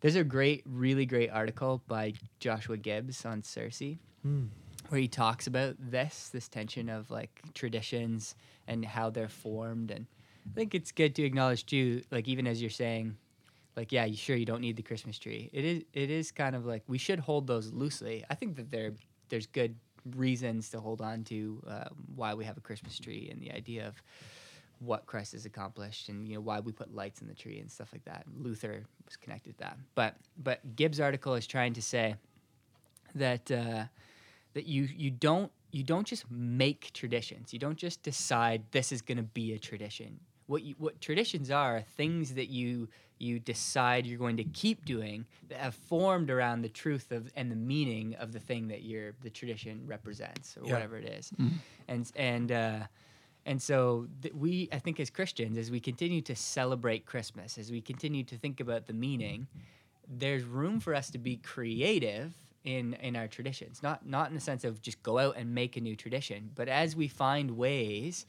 There's 0.00 0.16
a 0.16 0.24
great, 0.24 0.62
really 0.66 1.06
great 1.06 1.30
article 1.30 1.82
by 1.88 2.12
Joshua 2.38 2.76
Gibbs 2.76 3.24
on 3.24 3.40
CiRCE, 3.40 3.96
Hmm. 4.22 4.44
where 4.90 5.00
he 5.00 5.08
talks 5.08 5.46
about 5.46 5.76
this, 5.78 6.28
this 6.28 6.46
tension 6.46 6.90
of 6.90 7.10
like 7.10 7.40
traditions 7.54 8.34
and 8.66 8.84
how 8.84 9.08
they're 9.08 9.28
formed. 9.30 9.90
And 9.90 10.06
I 10.46 10.54
think 10.54 10.74
it's 10.74 10.92
good 10.92 11.14
to 11.14 11.22
acknowledge 11.22 11.64
too, 11.64 12.02
like 12.10 12.28
even 12.28 12.46
as 12.46 12.60
you're 12.60 12.68
saying, 12.70 13.16
like 13.76 13.92
yeah, 13.92 14.04
you 14.04 14.16
sure 14.16 14.36
you 14.36 14.46
don't 14.46 14.60
need 14.60 14.76
the 14.76 14.82
Christmas 14.82 15.18
tree. 15.18 15.50
It 15.52 15.64
is, 15.64 15.82
it 15.92 16.10
is 16.10 16.30
kind 16.30 16.54
of 16.54 16.64
like 16.64 16.82
we 16.86 16.98
should 16.98 17.18
hold 17.18 17.46
those 17.46 17.72
loosely. 17.72 18.24
I 18.30 18.34
think 18.34 18.56
that 18.56 18.70
there, 18.70 18.92
there's 19.28 19.46
good 19.46 19.74
reasons 20.16 20.68
to 20.70 20.80
hold 20.80 21.00
on 21.00 21.24
to 21.24 21.62
uh, 21.68 21.84
why 22.14 22.34
we 22.34 22.44
have 22.44 22.56
a 22.56 22.60
Christmas 22.60 22.98
tree 22.98 23.28
and 23.30 23.40
the 23.40 23.50
idea 23.52 23.86
of 23.88 23.94
what 24.80 25.06
Christ 25.06 25.32
has 25.32 25.46
accomplished 25.46 26.08
and 26.08 26.28
you 26.28 26.34
know 26.34 26.40
why 26.40 26.60
we 26.60 26.72
put 26.72 26.94
lights 26.94 27.22
in 27.22 27.28
the 27.28 27.34
tree 27.34 27.58
and 27.58 27.70
stuff 27.70 27.88
like 27.92 28.04
that. 28.04 28.24
Luther 28.36 28.84
was 29.06 29.16
connected 29.16 29.56
to 29.58 29.58
that. 29.64 29.78
But 29.94 30.16
but 30.42 30.76
Gibbs' 30.76 31.00
article 31.00 31.34
is 31.34 31.46
trying 31.46 31.72
to 31.74 31.82
say 31.82 32.16
that 33.14 33.50
uh, 33.50 33.84
that 34.54 34.66
you 34.66 34.88
you 34.96 35.10
don't 35.10 35.50
you 35.70 35.82
don't 35.82 36.06
just 36.06 36.30
make 36.30 36.92
traditions. 36.92 37.52
You 37.52 37.58
don't 37.58 37.78
just 37.78 38.02
decide 38.02 38.62
this 38.70 38.92
is 38.92 39.02
going 39.02 39.16
to 39.16 39.24
be 39.24 39.54
a 39.54 39.58
tradition. 39.58 40.20
What 40.46 40.62
you, 40.62 40.74
what 40.78 41.00
traditions 41.00 41.50
are, 41.50 41.76
are 41.78 41.82
things 41.82 42.34
that 42.34 42.48
you 42.48 42.88
you 43.18 43.38
decide 43.38 44.06
you're 44.06 44.18
going 44.18 44.36
to 44.36 44.44
keep 44.44 44.84
doing 44.84 45.24
that 45.48 45.58
have 45.58 45.74
formed 45.74 46.30
around 46.30 46.62
the 46.62 46.68
truth 46.68 47.12
of 47.12 47.30
and 47.36 47.50
the 47.50 47.56
meaning 47.56 48.14
of 48.16 48.32
the 48.32 48.40
thing 48.40 48.68
that 48.68 48.82
your 48.82 49.14
the 49.22 49.30
tradition 49.30 49.82
represents 49.86 50.56
or 50.56 50.66
Yeah. 50.66 50.72
whatever 50.74 50.96
it 50.98 51.04
is. 51.04 51.32
And 51.88 52.10
and 52.16 52.52
uh, 52.52 52.80
and 53.46 53.60
so 53.62 54.08
th- 54.22 54.34
we, 54.34 54.68
I 54.72 54.78
think, 54.78 54.98
as 55.00 55.10
Christians, 55.10 55.58
as 55.58 55.70
we 55.70 55.78
continue 55.80 56.22
to 56.22 56.34
celebrate 56.34 57.04
Christmas, 57.06 57.58
as 57.58 57.70
we 57.70 57.80
continue 57.80 58.24
to 58.24 58.36
think 58.36 58.58
about 58.60 58.86
the 58.86 58.94
meaning, 58.94 59.46
there's 60.08 60.44
room 60.44 60.80
for 60.80 60.94
us 60.94 61.10
to 61.10 61.18
be 61.18 61.36
creative 61.36 62.34
in 62.64 62.94
in 62.94 63.16
our 63.16 63.28
traditions. 63.28 63.82
Not 63.82 64.06
not 64.06 64.28
in 64.28 64.34
the 64.34 64.40
sense 64.40 64.64
of 64.64 64.80
just 64.82 65.02
go 65.02 65.18
out 65.18 65.36
and 65.36 65.54
make 65.54 65.76
a 65.76 65.80
new 65.80 65.94
tradition, 65.96 66.50
but 66.54 66.68
as 66.68 66.96
we 66.96 67.06
find 67.08 67.52
ways 67.52 68.26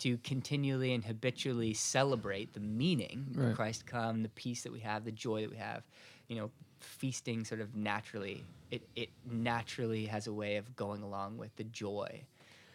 to 0.00 0.16
continually 0.18 0.92
and 0.94 1.04
habitually 1.04 1.74
celebrate 1.74 2.54
the 2.54 2.60
meaning 2.60 3.36
of 3.38 3.54
Christ 3.56 3.86
come, 3.86 4.22
the 4.22 4.28
peace 4.30 4.62
that 4.62 4.72
we 4.72 4.80
have, 4.80 5.04
the 5.04 5.12
joy 5.12 5.42
that 5.42 5.50
we 5.50 5.56
have, 5.56 5.82
you 6.28 6.36
know, 6.36 6.50
feasting 6.80 7.44
sort 7.44 7.60
of 7.60 7.74
naturally. 7.74 8.44
It 8.70 8.82
it 8.94 9.08
naturally 9.30 10.06
has 10.06 10.26
a 10.26 10.32
way 10.32 10.56
of 10.56 10.76
going 10.76 11.02
along 11.02 11.38
with 11.38 11.54
the 11.56 11.64
joy. 11.64 12.22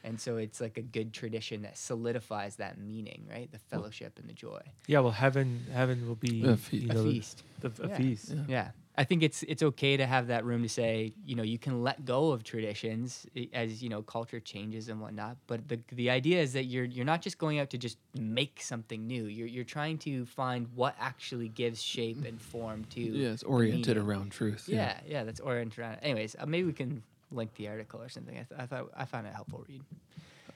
And 0.06 0.20
so 0.20 0.36
it's 0.36 0.60
like 0.60 0.78
a 0.78 0.82
good 0.82 1.14
tradition 1.14 1.62
that 1.62 1.78
solidifies 1.78 2.58
that 2.58 2.78
meaning, 2.78 3.26
right? 3.32 3.50
The 3.50 3.60
fellowship 3.60 4.20
and 4.20 4.28
the 4.28 4.34
joy. 4.34 4.60
Yeah, 4.86 5.00
well, 5.00 5.14
heaven, 5.14 5.66
heaven 5.72 6.06
will 6.06 6.16
be 6.16 6.44
A 6.44 6.58
fe- 6.58 6.78
you 6.78 6.90
A 6.92 6.96
feast. 7.04 7.44
The, 7.62 7.72
a 7.82 7.88
Yeah. 7.88 7.98
feast. 7.98 8.30
Yeah. 8.30 8.44
Yeah. 8.50 8.72
I 8.96 9.04
think 9.04 9.24
it's 9.24 9.42
it's 9.44 9.64
okay 9.64 9.98
to 9.98 10.06
have 10.06 10.28
that 10.28 10.46
room 10.46 10.62
to 10.62 10.70
say, 10.70 11.14
you 11.26 11.36
know, 11.36 11.42
you 11.42 11.58
can 11.58 11.82
let 11.84 12.06
go 12.06 12.32
of 12.32 12.44
traditions 12.44 13.26
as, 13.52 13.82
you 13.82 13.90
know, 13.90 14.04
culture 14.04 14.40
changes 14.40 14.88
and 14.88 15.02
whatnot. 15.02 15.38
But 15.48 15.68
the 15.68 15.80
the 15.92 16.12
idea 16.12 16.42
is 16.42 16.54
that 16.54 16.66
you're 16.66 16.86
you're 16.86 17.06
not 17.06 17.22
just 17.22 17.40
going 17.40 17.60
out 17.60 17.72
to 17.72 17.78
just 17.80 17.98
make 18.16 18.62
something 18.62 19.08
new. 19.08 19.26
You're 19.26 19.48
you're 19.48 19.64
trying 19.64 19.98
to 20.00 20.26
find 20.26 20.68
what 20.76 20.96
actually 21.00 21.50
gives 21.50 21.82
shape 21.82 22.24
and 22.24 22.40
form 22.40 22.86
to 22.92 23.02
Yeah, 23.02 23.32
it's 23.32 23.44
oriented 23.44 23.98
around 23.98 24.32
truth. 24.32 24.66
Yeah, 24.68 25.00
yeah, 25.08 25.24
that's 25.24 25.40
oriented 25.40 25.80
around. 25.80 25.98
Anyways, 26.04 26.36
uh, 26.40 26.46
maybe 26.46 26.68
we 26.68 26.74
can 26.74 27.02
link 27.32 27.56
the 27.56 27.70
article 27.70 28.00
or 28.00 28.10
something. 28.10 28.36
I, 28.38 28.44
th- 28.44 28.62
I 28.62 28.66
thought 28.68 28.92
I 28.96 29.06
found 29.06 29.26
it 29.26 29.34
helpful 29.34 29.66
read. 29.68 29.82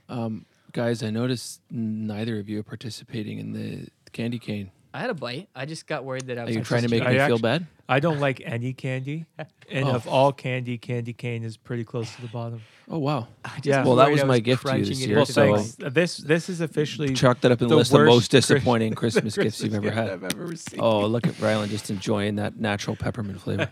Um, 0.10 0.45
guys, 0.73 1.02
I 1.02 1.10
noticed 1.10 1.62
neither 1.71 2.39
of 2.39 2.47
you 2.47 2.60
are 2.60 2.63
participating 2.63 3.39
in 3.39 3.54
the 3.54 3.88
candy 4.12 4.38
cane. 4.39 4.69
I 4.98 5.02
had 5.02 5.10
a 5.12 5.14
bite. 5.14 5.48
I 5.56 5.66
just 5.66 5.86
got 5.86 6.06
worried 6.06 6.26
that 6.26 6.40
I 6.40 6.42
Are 6.42 6.46
was. 6.46 6.56
you 6.56 6.62
just 6.62 6.70
trying 6.70 6.82
to 6.82 6.90
make 6.90 7.04
I 7.04 7.10
me 7.10 7.14
feel 7.14 7.22
actu- 7.36 7.38
bad? 7.38 7.68
I 7.88 8.00
don't 8.00 8.20
like 8.20 8.42
any 8.44 8.74
candy, 8.74 9.28
and 9.72 9.86
Oh. 9.86 9.92
of 9.92 10.08
all 10.08 10.32
candy, 10.32 10.80
candy 10.80 11.14
cane 11.14 11.44
is 11.44 11.56
pretty 11.56 11.84
close 11.84 12.14
to 12.16 12.22
the 12.24 12.28
bottom. 12.30 12.62
Oh 12.90 12.98
wow! 12.98 13.28
I 13.46 13.50
just 13.58 13.66
Yeah. 13.68 13.84
Well, 13.86 13.96
that 13.98 14.06
worried 14.08 14.14
was 14.14 14.24
I 14.24 14.26
my 14.26 14.40
gift 14.40 14.64
to 14.64 14.70
you 14.70 14.72
crunching 14.74 14.90
this 14.90 15.02
it 15.04 15.08
year, 15.08 15.18
Well, 15.18 15.22
into 15.22 15.34
so- 15.34 15.56
thanks. 15.78 15.94
This 15.94 16.18
this 16.18 16.50
is 16.50 16.62
officially 16.62 17.14
Chalk 17.14 17.42
that 17.42 17.52
up 17.52 17.62
in 17.62 17.68
the, 17.68 17.76
the 17.76 17.78
list 17.78 17.94
of 17.94 18.00
most 18.00 18.08
worst 18.08 18.32
Christ- 18.32 18.48
disappointing 18.48 18.94
Christmas 19.02 19.36
gifts 19.38 19.62
you've 19.62 19.76
ever 19.76 19.92
had. 19.92 20.10
I've 20.10 20.24
ever 20.24 20.48
received. 20.48 20.82
Oh, 20.82 21.06
look 21.06 21.28
at 21.28 21.34
Rylan 21.36 21.70
just 21.70 21.92
enjoying 21.92 22.38
that 22.38 22.60
natural 22.60 22.96
peppermint 22.96 23.40
flavor. 23.40 23.70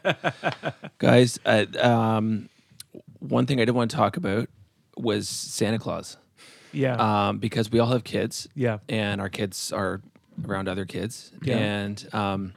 Guys, 1.00 1.40
uh, 1.44 1.66
um, 1.82 2.50
one 3.20 3.48
thing 3.48 3.60
I 3.60 3.66
did 3.66 3.72
want 3.74 3.90
to 3.90 3.98
talk 3.98 4.16
about 4.16 4.48
was 4.96 5.28
Santa 5.28 5.80
Claus 5.80 6.18
yeah, 6.72 6.96
um, 7.30 7.40
because 7.40 7.72
we 7.72 7.80
all 7.80 7.88
have 7.92 8.04
kids 8.04 8.48
yeah. 8.56 8.78
and 8.88 9.20
our 9.20 9.30
kids 9.30 9.72
are 9.72 10.02
around 10.48 10.68
other 10.68 10.86
kids. 10.86 11.32
Yeah. 11.42 11.58
And 11.58 12.08
um, 12.14 12.54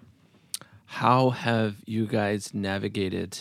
how 0.87 1.31
have 1.31 1.77
you 1.87 2.07
guys 2.07 2.55
navigated 2.55 3.39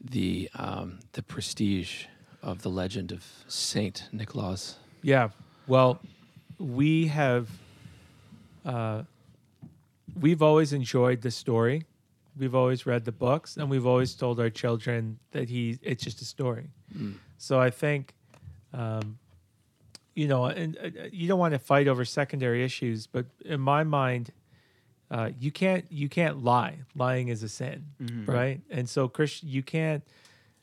the 0.00 0.48
um, 0.54 1.00
the 1.12 1.22
prestige 1.22 2.06
of 2.42 2.62
the 2.62 2.70
legend 2.70 3.12
of 3.12 3.24
Saint 3.48 4.08
Nicholas? 4.12 4.76
Yeah. 5.02 5.28
Well, 5.66 6.00
we 6.58 7.08
have 7.08 7.48
uh, 8.64 9.02
we've 10.18 10.42
always 10.42 10.72
enjoyed 10.72 11.22
the 11.22 11.30
story. 11.30 11.84
We've 12.38 12.54
always 12.54 12.86
read 12.86 13.04
the 13.04 13.12
books 13.12 13.56
and 13.56 13.68
we've 13.68 13.86
always 13.86 14.14
told 14.14 14.40
our 14.40 14.50
children 14.50 15.18
that 15.32 15.48
he 15.48 15.78
it's 15.82 16.02
just 16.02 16.22
a 16.22 16.24
story. 16.24 16.70
So 17.38 17.60
I 17.60 17.70
think 17.70 18.14
um, 18.72 19.18
you 20.14 20.28
know, 20.28 20.46
and 20.46 20.76
uh, 20.76 21.02
you 21.12 21.28
don't 21.28 21.38
want 21.38 21.52
to 21.52 21.58
fight 21.58 21.88
over 21.88 22.04
secondary 22.04 22.64
issues, 22.64 23.06
but 23.06 23.26
in 23.44 23.60
my 23.60 23.84
mind 23.84 24.32
uh, 25.10 25.30
you 25.40 25.50
can't 25.50 25.84
you 25.90 26.08
can't 26.08 26.44
lie. 26.44 26.78
Lying 26.94 27.28
is 27.28 27.42
a 27.42 27.48
sin, 27.48 27.84
right? 28.26 28.60
And 28.70 28.88
so 28.88 29.08
Christian, 29.08 29.48
you 29.48 29.62
can't. 29.62 30.04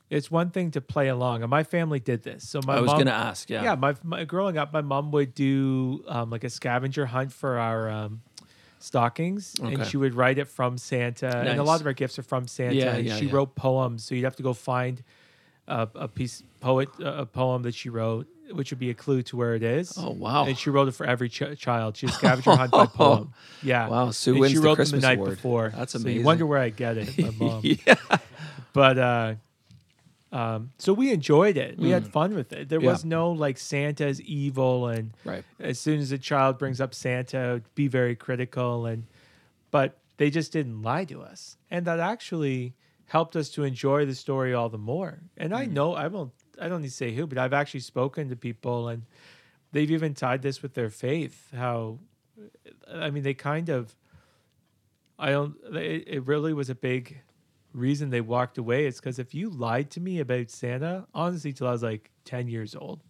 It's 0.10 0.32
one 0.32 0.52
thing 0.52 0.72
to 0.72 0.80
play 0.80 1.10
along, 1.10 1.42
and 1.42 1.50
my 1.50 1.64
family 1.64 2.00
did 2.00 2.24
this. 2.24 2.48
So 2.48 2.62
my 2.66 2.78
I 2.78 2.80
was 2.80 2.94
going 2.94 3.08
to 3.08 3.14
ask. 3.14 3.50
Yeah. 3.50 3.64
yeah, 3.64 3.76
my, 3.76 3.94
my 4.04 4.24
growing 4.24 4.58
up, 4.58 4.72
my 4.72 4.80
mom 4.80 5.12
would 5.12 5.34
do 5.34 6.02
um, 6.08 6.30
like 6.30 6.46
a 6.46 6.50
scavenger 6.50 7.06
hunt 7.06 7.34
for 7.34 7.58
our 7.58 7.90
um, 7.90 8.22
stockings, 8.80 9.56
and 9.62 9.86
she 9.86 9.98
would 9.98 10.16
write 10.16 10.38
it 10.38 10.48
from 10.48 10.78
Santa. 10.78 11.40
And 11.40 11.60
a 11.60 11.64
lot 11.64 11.82
of 11.82 11.88
our 11.88 11.92
gifts 11.92 12.18
are 12.18 12.24
from 12.24 12.48
Santa. 12.48 12.76
Yeah, 12.76 12.96
and 12.96 13.06
yeah, 13.06 13.18
she 13.18 13.26
yeah. 13.26 13.36
wrote 13.36 13.56
poems, 13.56 14.06
so 14.06 14.16
you'd 14.16 14.24
have 14.24 14.38
to 14.38 14.44
go 14.44 14.54
find 14.54 15.04
a, 15.68 15.90
a 15.94 16.08
piece 16.08 16.42
poet 16.62 16.88
a 17.00 17.26
poem 17.26 17.64
that 17.64 17.76
she 17.76 17.90
wrote, 17.90 18.28
which 18.52 18.72
would 18.72 18.80
be 18.80 18.90
a 18.90 18.94
clue 18.94 19.22
to 19.24 19.36
where 19.38 19.56
it 19.56 19.64
is. 19.64 19.94
Oh 19.98 20.12
wow! 20.12 20.46
And 20.46 20.58
she 20.58 20.70
wrote 20.70 20.88
it 20.88 20.94
for 20.94 21.06
every 21.06 21.30
ch- 21.30 21.58
child. 21.58 21.98
She 21.98 22.08
scavenger 22.18 22.56
hunt 22.56 22.72
by 22.72 22.86
poem. 22.86 23.34
Yeah. 23.64 23.88
Wow, 23.90 24.12
Sue 24.12 24.32
and 24.32 24.40
wins 24.42 24.52
she 24.54 24.58
the 24.60 24.64
wrote 24.66 24.76
Christmas 24.76 25.02
them 25.02 25.02
the 25.02 25.08
night 25.08 25.18
award. 25.20 25.30
before. 25.32 25.74
That's 25.76 25.94
So 25.94 26.00
amazing. 26.00 26.20
you 26.20 26.26
wonder 26.26 26.46
where 26.46 26.60
I 26.60 26.70
get 26.70 26.98
it. 26.98 27.18
My 27.18 27.30
mom. 27.46 27.62
yeah. 27.64 27.96
But 28.74 28.98
uh, 28.98 29.36
um, 30.32 30.72
so 30.78 30.94
we 30.94 31.12
enjoyed 31.12 31.58
it. 31.58 31.78
We 31.80 31.90
had 31.90 32.08
fun 32.08 32.36
with 32.36 32.52
it. 32.54 32.68
There 32.70 32.80
Mm. 32.80 32.84
Yeah. 32.84 32.90
was 32.92 33.06
no 33.06 33.32
like 33.32 33.58
Santa's 33.58 34.22
evil, 34.22 34.88
and 34.88 35.12
Right. 35.24 35.44
as 35.60 35.80
soon 35.80 36.00
as 36.00 36.12
a 36.12 36.18
child 36.18 36.58
brings 36.58 36.82
up 36.82 36.94
Santa, 36.94 37.62
be 37.76 37.88
very 37.88 38.16
critical, 38.16 38.86
and 38.86 39.06
but 39.72 39.98
they 40.18 40.30
just 40.30 40.52
didn't 40.52 40.82
lie 40.82 41.06
to 41.06 41.22
us, 41.22 41.58
and 41.72 41.86
that 41.86 42.00
actually 42.00 42.74
helped 43.08 43.36
us 43.38 43.50
to 43.52 43.64
enjoy 43.64 44.06
the 44.06 44.14
story 44.16 44.54
all 44.54 44.68
the 44.68 44.78
more. 44.78 45.20
And 45.38 45.54
Mm. 45.54 45.58
I 45.58 45.66
know 45.66 45.94
I 45.94 46.08
won't. 46.08 46.32
I 46.60 46.68
don't 46.68 46.82
need 46.82 46.90
to 46.90 46.94
say 46.94 47.14
who, 47.14 47.28
but 47.28 47.38
I've 47.38 47.54
actually 47.54 47.82
spoken 47.82 48.30
to 48.30 48.36
people, 48.36 48.88
and 48.88 49.04
they've 49.72 49.92
even 49.92 50.14
tied 50.14 50.42
this 50.42 50.62
with 50.62 50.74
their 50.74 50.90
faith. 50.90 51.52
How, 51.56 52.00
I 52.92 53.10
mean, 53.10 53.24
they 53.24 53.34
kind 53.34 53.70
of. 53.70 53.96
I 55.20 55.32
don't. 55.32 55.56
It, 55.74 56.08
it 56.08 56.28
really 56.28 56.54
was 56.54 56.70
a 56.70 56.76
big 56.76 57.22
reason 57.74 58.10
they 58.10 58.22
walked 58.22 58.58
away. 58.58 58.86
It's 58.86 59.00
because 59.00 59.20
if 59.20 59.34
you 59.34 59.50
lied 59.50 59.90
to 59.92 60.00
me 60.00 60.20
about 60.20 60.50
Santa, 60.50 61.08
honestly, 61.14 61.54
till 61.54 61.68
I 61.68 61.72
was 61.72 61.84
like 61.84 62.12
ten 62.24 62.48
years 62.48 62.76
old, 62.76 63.02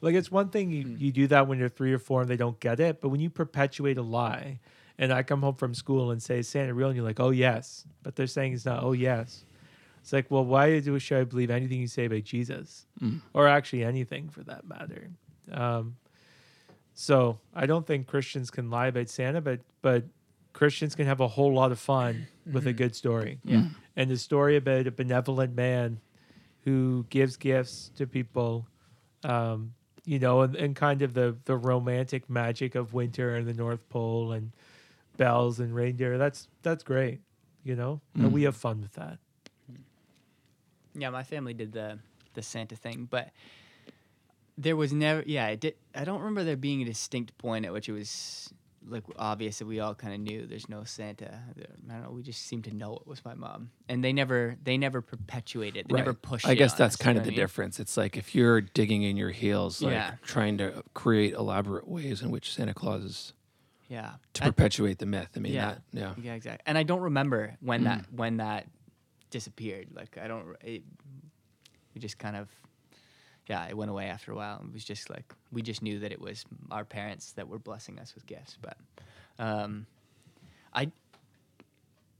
like 0.00 0.14
it's 0.14 0.30
one 0.30 0.50
thing 0.50 0.70
you, 0.70 0.82
hmm. 0.82 0.96
you 0.98 1.12
do 1.12 1.26
that 1.28 1.48
when 1.48 1.58
you're 1.58 1.68
three 1.68 1.92
or 1.92 1.98
four 1.98 2.22
and 2.22 2.30
they 2.30 2.36
don't 2.36 2.58
get 2.60 2.80
it, 2.80 3.00
but 3.00 3.08
when 3.08 3.20
you 3.20 3.30
perpetuate 3.30 3.98
a 3.98 4.02
lie, 4.02 4.60
and 4.98 5.12
I 5.12 5.22
come 5.22 5.42
home 5.42 5.54
from 5.54 5.74
school 5.74 6.10
and 6.10 6.22
say 6.22 6.40
"Is 6.40 6.48
Santa 6.48 6.74
real, 6.74 6.88
and 6.88 6.96
you're 6.96 7.04
like, 7.04 7.20
oh 7.20 7.30
yes, 7.30 7.84
but 8.02 8.16
they're 8.16 8.26
saying 8.26 8.54
it's 8.54 8.64
not. 8.64 8.82
Oh 8.82 8.92
yes. 8.92 9.44
It's 10.00 10.12
like, 10.12 10.30
well, 10.30 10.44
why 10.44 10.80
do 10.80 10.98
should 10.98 11.18
I 11.18 11.24
believe 11.24 11.50
anything 11.50 11.80
you 11.80 11.86
say 11.86 12.06
about 12.06 12.24
Jesus, 12.24 12.86
or 13.34 13.48
actually 13.48 13.84
anything 13.84 14.28
for 14.28 14.42
that 14.44 14.66
matter? 14.66 15.10
Um, 15.52 15.96
so 16.94 17.38
I 17.54 17.66
don't 17.66 17.86
think 17.86 18.06
Christians 18.06 18.50
can 18.50 18.70
lie 18.70 18.88
about 18.88 19.08
Santa, 19.08 19.40
but 19.40 19.60
but 19.82 20.04
Christians 20.52 20.94
can 20.94 21.06
have 21.06 21.20
a 21.20 21.28
whole 21.28 21.54
lot 21.54 21.72
of 21.72 21.78
fun 21.78 22.26
with 22.52 22.66
a 22.66 22.72
good 22.72 22.96
story. 22.96 23.38
Yeah. 23.44 23.64
And 23.96 24.10
the 24.10 24.16
story 24.16 24.56
about 24.56 24.86
a 24.86 24.90
benevolent 24.90 25.54
man 25.54 26.00
who 26.64 27.06
gives 27.10 27.36
gifts 27.36 27.90
to 27.96 28.06
people. 28.06 28.66
Um, 29.24 29.74
you 30.04 30.18
know, 30.18 30.40
and, 30.40 30.56
and 30.56 30.74
kind 30.74 31.02
of 31.02 31.12
the 31.12 31.36
the 31.44 31.56
romantic 31.56 32.30
magic 32.30 32.74
of 32.74 32.94
winter 32.94 33.36
and 33.36 33.46
the 33.46 33.52
North 33.52 33.86
Pole 33.90 34.32
and 34.32 34.52
bells 35.18 35.60
and 35.60 35.74
reindeer. 35.74 36.16
That's 36.16 36.48
that's 36.62 36.82
great. 36.82 37.20
You 37.62 37.76
know, 37.76 38.00
and 38.14 38.32
we 38.32 38.44
have 38.44 38.56
fun 38.56 38.80
with 38.80 38.94
that. 38.94 39.18
Yeah, 40.94 41.10
my 41.10 41.22
family 41.22 41.54
did 41.54 41.72
the 41.72 41.98
the 42.34 42.42
Santa 42.42 42.76
thing, 42.76 43.06
but 43.10 43.30
there 44.56 44.76
was 44.76 44.92
never. 44.92 45.22
Yeah, 45.26 45.48
it 45.48 45.60
did. 45.60 45.74
I 45.94 46.04
don't 46.04 46.18
remember 46.20 46.44
there 46.44 46.56
being 46.56 46.82
a 46.82 46.84
distinct 46.84 47.36
point 47.38 47.64
at 47.64 47.72
which 47.72 47.88
it 47.88 47.92
was 47.92 48.52
like 48.88 49.02
obvious 49.18 49.58
that 49.58 49.66
we 49.66 49.80
all 49.80 49.94
kind 49.94 50.14
of 50.14 50.20
knew 50.20 50.46
there's 50.46 50.68
no 50.68 50.82
Santa. 50.84 51.26
I 51.56 51.60
don't 51.60 52.02
know. 52.04 52.10
We 52.10 52.22
just 52.22 52.46
seemed 52.46 52.64
to 52.64 52.74
know 52.74 52.94
it 52.96 53.06
was 53.06 53.24
my 53.24 53.34
mom, 53.34 53.70
and 53.88 54.02
they 54.02 54.12
never 54.12 54.56
they 54.62 54.78
never 54.78 55.00
perpetuated. 55.02 55.86
They 55.88 55.96
never 55.96 56.10
Right. 56.12 56.22
pushed. 56.22 56.46
I 56.46 56.54
guess 56.54 56.74
that's 56.74 56.94
us, 56.94 57.00
kind 57.02 57.18
of 57.18 57.24
the 57.24 57.30
I 57.30 57.32
mean? 57.32 57.38
difference. 57.40 57.78
It's 57.80 57.96
like 57.96 58.16
if 58.16 58.34
you're 58.34 58.60
digging 58.60 59.02
in 59.02 59.16
your 59.16 59.30
heels, 59.30 59.82
like 59.82 59.92
Yeah. 59.92 60.14
trying 60.22 60.58
to 60.58 60.82
create 60.94 61.34
elaborate 61.34 61.86
ways 61.86 62.22
in 62.22 62.30
which 62.30 62.52
Santa 62.54 62.74
Claus 62.74 63.04
is 63.04 63.32
Yeah. 63.88 64.14
to 64.34 64.44
I- 64.44 64.46
perpetuate 64.46 64.98
the 64.98 65.06
myth. 65.06 65.30
I 65.36 65.40
mean, 65.40 65.52
Yeah. 65.52 65.66
that, 65.66 65.82
yeah. 65.92 66.14
Yeah, 66.20 66.34
exactly. 66.34 66.62
And 66.66 66.76
I 66.78 66.82
don't 66.82 67.00
remember 67.00 67.56
when 67.60 67.84
that 67.84 68.02
Mm. 68.10 68.12
when 68.16 68.36
that 68.38 68.66
disappeared. 69.30 69.88
Like 69.94 70.18
I 70.18 70.28
don't. 70.28 70.56
It, 70.62 70.82
we 71.94 72.00
just 72.00 72.18
kind 72.18 72.36
of. 72.36 72.48
Yeah, 73.48 73.66
it 73.66 73.76
went 73.76 73.90
away 73.90 74.06
after 74.06 74.32
a 74.32 74.34
while. 74.34 74.62
It 74.62 74.74
was 74.74 74.84
just 74.84 75.08
like 75.08 75.32
we 75.50 75.62
just 75.62 75.82
knew 75.82 75.98
that 76.00 76.12
it 76.12 76.20
was 76.20 76.44
our 76.70 76.84
parents 76.84 77.32
that 77.32 77.48
were 77.48 77.58
blessing 77.58 77.98
us 77.98 78.14
with 78.14 78.26
gifts. 78.26 78.58
But, 78.60 78.76
um, 79.38 79.86
I. 80.72 80.90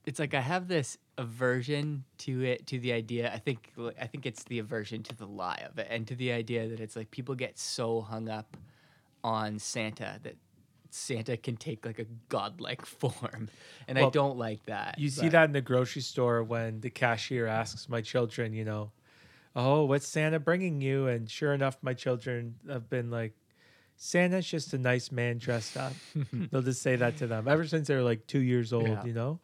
It's 0.07 0.19
like 0.19 0.33
I 0.33 0.41
have 0.41 0.69
this 0.69 0.97
aversion 1.19 2.05
to 2.19 2.43
it, 2.43 2.67
to 2.69 2.79
the 2.79 2.95
idea. 2.95 3.31
I 3.31 3.39
think 3.39 3.73
I 4.01 4.07
think 4.07 4.25
it's 4.25 4.43
the 4.45 4.59
aversion 4.59 5.03
to 5.03 5.15
the 5.15 5.27
lie 5.27 5.63
of 5.69 5.79
it, 5.79 5.87
and 5.91 6.07
to 6.09 6.15
the 6.15 6.33
idea 6.33 6.67
that 6.69 6.81
it's 6.81 6.97
like 6.97 7.11
people 7.11 7.35
get 7.35 7.59
so 7.59 8.01
hung 8.01 8.31
up 8.31 8.57
on 9.23 9.59
Santa 9.59 10.19
that 10.23 10.37
Santa 10.91 11.37
can 11.37 11.57
take 11.57 11.85
like 11.87 11.99
a 11.99 12.07
godlike 12.29 12.85
form, 12.87 13.49
and 13.87 13.99
I 13.99 14.09
don't 14.11 14.39
like 14.39 14.65
that. 14.67 14.99
You 14.99 15.09
see 15.11 15.29
that 15.29 15.45
in 15.45 15.53
the 15.53 15.61
grocery 15.61 16.03
store 16.03 16.43
when 16.43 16.81
the 16.81 16.91
cashier 16.91 17.47
asks 17.47 17.89
my 17.89 18.01
children, 18.01 18.53
you 18.53 18.65
know, 18.65 18.91
oh, 19.57 19.85
what's 19.85 20.07
Santa 20.07 20.39
bringing 20.39 20.81
you? 20.81 21.07
And 21.09 21.29
sure 21.31 21.53
enough, 21.53 21.77
my 21.83 21.95
children 21.95 22.55
have 22.69 22.89
been 22.89 23.11
like, 23.11 23.33
Santa's 23.97 24.47
just 24.47 24.73
a 24.75 24.79
nice 24.79 25.11
man 25.11 25.39
dressed 25.39 25.77
up. 25.77 25.93
They'll 26.33 26.63
just 26.63 26.81
say 26.83 26.95
that 26.97 27.17
to 27.19 27.27
them 27.27 27.49
ever 27.49 27.67
since 27.67 27.89
they're 27.89 28.03
like 28.05 28.27
two 28.29 28.39
years 28.41 28.73
old, 28.73 28.87
Yeah. 28.87 29.05
you 29.05 29.13
know? 29.13 29.41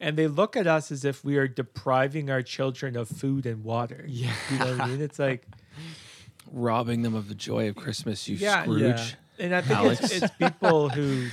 And 0.00 0.16
they 0.16 0.28
look 0.28 0.56
at 0.56 0.68
us 0.68 0.92
as 0.92 1.04
if 1.04 1.24
we 1.24 1.36
are 1.38 1.48
depriving 1.48 2.30
our 2.30 2.40
children 2.42 2.96
of 2.96 3.08
food 3.08 3.44
and 3.46 3.64
water. 3.64 4.04
Yeah. 4.06 4.32
You 4.52 4.58
know 4.60 4.70
what 4.76 4.80
I 4.82 4.86
mean? 4.86 5.00
It's 5.00 5.18
like, 5.18 5.44
Robbing 6.52 7.02
them 7.02 7.14
of 7.14 7.28
the 7.28 7.34
joy 7.34 7.68
of 7.68 7.74
Christmas, 7.76 8.26
you 8.28 8.36
yeah, 8.36 8.62
Scrooge. 8.62 8.80
yeah. 8.82 9.04
And 9.38 9.54
I 9.54 9.60
think 9.62 9.80
it's, 9.92 10.12
it's 10.12 10.30
people 10.32 10.88
who, 10.88 11.28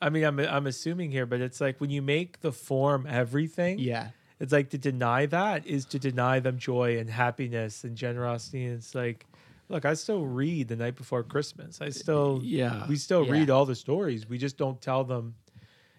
I 0.00 0.10
mean, 0.10 0.24
I'm, 0.24 0.38
I'm 0.40 0.66
assuming 0.66 1.10
here, 1.10 1.26
but 1.26 1.40
it's 1.40 1.60
like 1.60 1.80
when 1.80 1.90
you 1.90 2.02
make 2.02 2.40
the 2.40 2.52
form 2.52 3.06
everything, 3.08 3.78
Yeah, 3.78 4.08
It's 4.40 4.52
like 4.52 4.70
to 4.70 4.78
deny 4.78 5.26
that 5.26 5.66
is 5.66 5.84
to 5.86 5.98
deny 5.98 6.40
them 6.40 6.58
joy 6.58 6.98
and 6.98 7.08
happiness 7.08 7.84
and 7.84 7.96
generosity. 7.96 8.64
And 8.64 8.74
it's 8.78 8.94
like, 8.94 9.26
look, 9.68 9.84
I 9.84 9.94
still 9.94 10.26
read 10.26 10.68
the 10.68 10.76
night 10.76 10.96
before 10.96 11.22
Christmas. 11.22 11.80
I 11.80 11.90
still, 11.90 12.40
Yeah. 12.42 12.86
we 12.88 12.96
still 12.96 13.24
Yeah. 13.24 13.32
read 13.32 13.50
all 13.50 13.64
the 13.64 13.76
stories. 13.76 14.28
We 14.28 14.38
just 14.38 14.56
don't 14.56 14.80
tell 14.82 15.04
them 15.04 15.36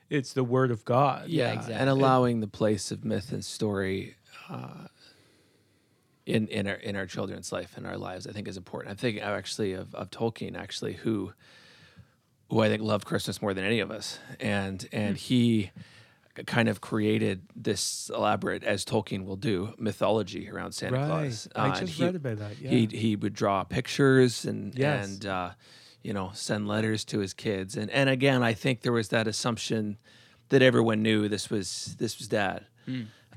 it's 0.10 0.34
the 0.34 0.44
word 0.44 0.70
of 0.72 0.84
God. 0.84 1.30
Yeah, 1.30 1.48
And 1.48 1.56
exactly. 1.60 1.76
And 1.80 1.90
allowing 1.90 2.40
the 2.42 2.48
place 2.48 2.92
of 2.92 3.06
myth 3.06 3.32
and 3.32 3.44
story 3.44 4.16
uh, 4.50 4.88
in 6.26 6.48
in 6.48 6.68
our 6.68 6.76
in 6.76 6.96
our 6.96 7.06
children's 7.06 7.52
life 7.52 7.76
and 7.78 7.86
our 7.86 7.98
lives, 7.98 8.28
I 8.28 8.32
think 8.32 8.48
is 8.48 8.58
important. 8.58 8.92
I'm 8.92 8.98
thinking 8.98 9.22
actually 9.24 9.74
of, 9.74 9.94
of 9.96 10.10
Tolkien, 10.10 10.56
actually, 10.58 10.94
who 10.94 11.34
who 12.50 12.62
I 12.62 12.70
think 12.70 12.82
loved 12.82 13.06
Christmas 13.06 13.42
more 13.42 13.54
than 13.54 13.64
any 13.66 13.80
of 13.80 13.92
us, 13.92 14.20
and 14.40 14.88
and 14.92 15.18
he 15.18 15.72
kind 16.48 16.68
of 16.68 16.82
created 16.82 17.44
this 17.56 18.10
elaborate, 18.14 18.64
as 18.64 18.84
Tolkien 18.84 19.24
will 19.26 19.36
do, 19.36 19.74
mythology 19.78 20.50
around 20.50 20.72
Santa 20.72 20.98
Right. 20.98 21.06
Claus. 21.08 21.48
I 21.56 21.80
just 21.80 21.94
he- 21.94 22.04
read 22.06 22.16
about 22.16 22.38
that. 22.40 22.60
Yeah. 22.60 22.70
he 22.72 22.88
he 22.88 23.16
would 23.16 23.34
draw 23.34 23.64
pictures 23.64 24.46
and 24.46 24.74
Yes. 24.78 25.08
and 25.08 25.26
uh, 25.26 25.50
you 26.04 26.14
know 26.14 26.32
send 26.34 26.68
letters 26.68 27.06
to 27.06 27.20
his 27.20 27.34
kids 27.34 27.76
and 27.78 27.90
and 27.92 28.10
again 28.10 28.42
I 28.44 28.54
think 28.54 28.82
there 28.82 28.92
was 28.94 29.10
that 29.10 29.28
assumption 29.28 29.98
that 30.50 30.62
everyone 30.62 31.02
knew 31.02 31.28
this 31.30 31.50
was 31.50 31.96
this 32.00 32.18
was 32.20 32.28
dad, 32.28 32.66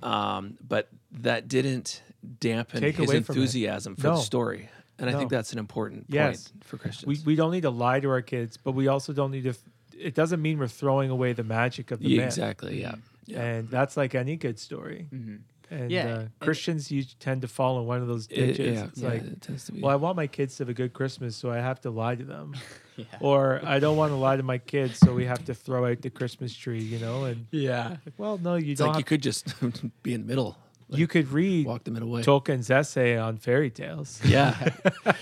um, 0.03 0.57
but 0.66 0.88
that 1.12 1.49
didn't 1.49 2.03
dampen 2.41 2.81
Take 2.81 2.97
his 2.97 3.09
away 3.09 3.23
from 3.23 3.35
it. 3.35 3.39
enthusiasm 3.39 3.97
for 3.97 4.09
No. 4.09 4.17
the 4.17 4.23
story, 4.23 4.69
and 4.99 5.09
I 5.11 5.12
think 5.15 5.31
that's 5.31 5.53
an 5.53 5.59
important 5.59 6.07
Yes. 6.09 6.49
point 6.49 6.65
for 6.65 6.77
Christians. 6.79 7.07
we, 7.07 7.33
we 7.33 7.37
don't 7.37 7.51
need 7.53 7.62
to 7.62 7.71
lie 7.71 8.01
to 8.01 8.09
our 8.11 8.23
kids, 8.23 8.57
but 8.57 8.73
we 8.73 8.89
also 8.89 9.12
don't 9.12 9.31
need 9.31 9.45
to, 9.45 9.55
it 9.99 10.15
doesn't 10.15 10.41
mean 10.43 10.59
we're 10.59 10.69
throwing 10.69 11.11
away 11.11 11.33
the 11.33 11.45
magic 11.45 11.91
of 11.91 12.01
the 12.01 12.09
Yeah, 12.09 12.17
myth. 12.19 12.27
exactly, 12.27 12.81
yeah, 12.81 12.95
yeah. 13.27 13.43
And 13.43 13.71
that's 13.71 13.97
like 13.97 14.15
any 14.15 14.37
good 14.37 14.59
story. 14.59 15.09
Mhm. 15.12 15.41
And 15.69 15.91
Yeah, 15.91 16.05
uh, 16.07 16.19
and- 16.21 16.31
Christians, 16.39 16.93
you 16.93 17.03
tend 17.19 17.43
to 17.43 17.49
fall 17.49 17.81
in 17.81 17.87
one 17.87 18.01
of 18.01 18.07
those 18.07 18.27
It- 18.31 18.37
ditches. 18.57 18.75
yeah, 18.79 18.85
it's 18.85 19.01
yeah, 19.01 19.09
like, 19.09 19.23
it 19.25 19.41
tends 19.43 19.65
to 19.65 19.73
be. 19.73 19.81
well, 19.81 19.91
I 19.91 19.97
want 19.97 20.15
my 20.17 20.29
kids 20.29 20.57
to 20.57 20.62
have 20.62 20.69
a 20.69 20.75
good 20.75 20.93
Christmas, 20.93 21.35
so 21.35 21.51
I 21.51 21.57
have 21.57 21.81
to 21.81 21.91
lie 21.91 22.15
to 22.15 22.23
them. 22.25 22.55
yeah, 22.97 23.05
or 23.21 23.61
I 23.65 23.81
don't 23.81 23.97
want 23.97 24.12
to 24.12 24.17
lie 24.17 24.37
to 24.37 24.45
my 24.45 24.59
kids, 24.59 24.99
so 25.01 25.12
we 25.12 25.25
have 25.25 25.45
to 25.47 25.55
throw 25.55 25.85
out 25.91 26.03
the 26.03 26.11
Christmas 26.11 26.55
tree, 26.55 26.81
you 26.83 27.01
know? 27.01 27.25
And 27.25 27.47
yeah. 27.51 27.97
like, 28.05 28.15
well, 28.17 28.39
no, 28.39 28.55
you 28.55 28.73
it's 28.73 28.79
don't. 28.79 28.91
like 28.91 28.95
you 28.95 28.99
have- 29.01 29.07
could 29.07 29.23
just 29.25 29.45
be 30.05 30.15
in 30.15 30.21
the 30.21 30.27
middle, 30.29 30.57
you 30.88 31.07
could 31.07 31.29
read 31.33 31.66
walk 31.66 31.85
the 31.85 31.90
middle 31.90 32.09
way. 32.09 32.22
Tolkien's 32.22 32.70
essay 32.70 33.16
on 33.16 33.38
fairy 33.38 33.70
tales. 33.70 34.20
Yeah, 34.25 34.55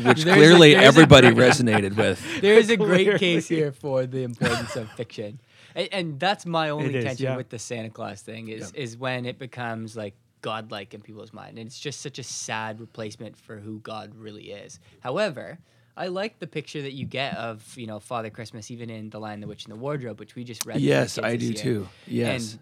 which 0.02 0.24
There's 0.24 0.24
clearly 0.24 0.74
a 0.74 0.80
everybody 0.82 1.30
great- 1.32 1.50
resonated 1.52 1.96
with. 1.96 2.20
There 2.40 2.54
is 2.54 2.70
a 2.70 2.76
great 2.76 3.04
Clearly. 3.04 3.18
case 3.18 3.48
here 3.48 3.72
for 3.72 4.06
the 4.06 4.22
importance 4.24 4.76
of 4.76 4.90
fiction, 4.92 5.40
and, 5.74 5.88
and 5.92 6.20
that's 6.20 6.44
my 6.46 6.70
only 6.70 6.90
It 6.90 6.96
is, 6.96 7.04
tension 7.04 7.24
yeah. 7.26 7.36
with 7.36 7.48
the 7.48 7.58
Santa 7.58 7.90
Claus 7.90 8.20
thing 8.22 8.48
is 8.48 8.72
is 8.72 8.96
when 8.96 9.24
it 9.26 9.38
becomes 9.38 9.96
like 9.96 10.14
godlike 10.42 10.92
in 10.92 11.00
people's 11.00 11.32
mind, 11.32 11.58
and 11.58 11.66
it's 11.66 11.78
just 11.80 12.00
such 12.02 12.18
a 12.18 12.22
sad 12.22 12.78
replacement 12.80 13.36
for 13.36 13.56
who 13.58 13.80
God 13.80 14.14
really 14.14 14.50
is. 14.50 14.80
However. 15.00 15.58
I 15.96 16.08
like 16.08 16.40
the 16.40 16.48
picture 16.48 16.82
that 16.82 16.92
you 16.92 17.06
get 17.06 17.36
of 17.36 17.62
you 17.78 17.86
know 17.86 18.00
Father 18.00 18.28
Christmas, 18.28 18.68
even 18.72 18.90
in 18.90 19.10
The 19.10 19.20
Lion, 19.20 19.38
the 19.38 19.46
Witch, 19.46 19.64
and 19.64 19.72
the 19.72 19.78
Wardrobe, 19.78 20.18
which 20.18 20.34
we 20.34 20.42
just 20.42 20.66
read. 20.66 20.80
Yes, 20.80 21.18
I 21.18 21.36
do 21.36 21.44
year. 21.46 21.54
too. 21.54 21.88
Yes, 22.08 22.54
and 22.54 22.60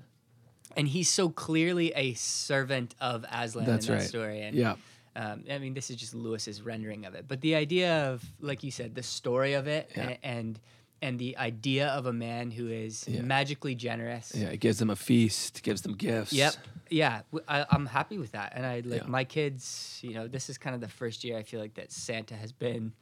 and 0.76 0.88
he's 0.88 1.10
so 1.10 1.28
clearly 1.28 1.92
a 1.94 2.14
servant 2.14 2.94
of 3.00 3.24
Aslan 3.30 3.66
that's 3.66 3.86
in 3.86 3.92
that 3.94 4.00
right. 4.00 4.08
story. 4.08 4.42
And 4.42 4.56
yeah. 4.56 4.74
um, 5.16 5.44
I 5.50 5.58
mean, 5.58 5.74
this 5.74 5.90
is 5.90 5.96
just 5.96 6.14
Lewis's 6.14 6.62
rendering 6.62 7.04
of 7.06 7.14
it, 7.14 7.26
but 7.28 7.40
the 7.40 7.54
idea 7.54 8.10
of, 8.10 8.24
like 8.40 8.62
you 8.62 8.70
said, 8.70 8.94
the 8.94 9.02
story 9.02 9.54
of 9.54 9.66
it, 9.66 9.90
Yeah. 9.96 10.10
a- 10.10 10.26
and 10.26 10.60
and 11.04 11.18
the 11.18 11.36
idea 11.36 11.88
of 11.88 12.06
a 12.06 12.12
man 12.12 12.52
who 12.52 12.68
is 12.68 13.08
Yeah. 13.08 13.22
magically 13.22 13.74
generous. 13.74 14.32
Yeah, 14.36 14.50
it 14.50 14.60
gives 14.60 14.78
them 14.78 14.88
a 14.88 14.94
feast, 14.94 15.64
gives 15.64 15.82
them 15.82 15.94
gifts. 15.94 16.32
Yep. 16.32 16.54
Yeah, 16.90 17.22
I, 17.48 17.66
am 17.72 17.86
happy 17.86 18.18
with 18.18 18.30
that, 18.32 18.52
and 18.54 18.64
I 18.64 18.82
like 18.84 19.02
Yeah. 19.02 19.08
my 19.08 19.24
kids. 19.24 19.98
You 20.00 20.14
know, 20.14 20.28
this 20.28 20.48
is 20.48 20.58
kind 20.58 20.76
of 20.76 20.80
the 20.80 20.86
first 20.88 21.24
year 21.24 21.36
I 21.36 21.42
feel 21.42 21.58
like 21.58 21.74
that 21.74 21.90
Santa 21.90 22.36
has 22.36 22.52
been, 22.52 22.92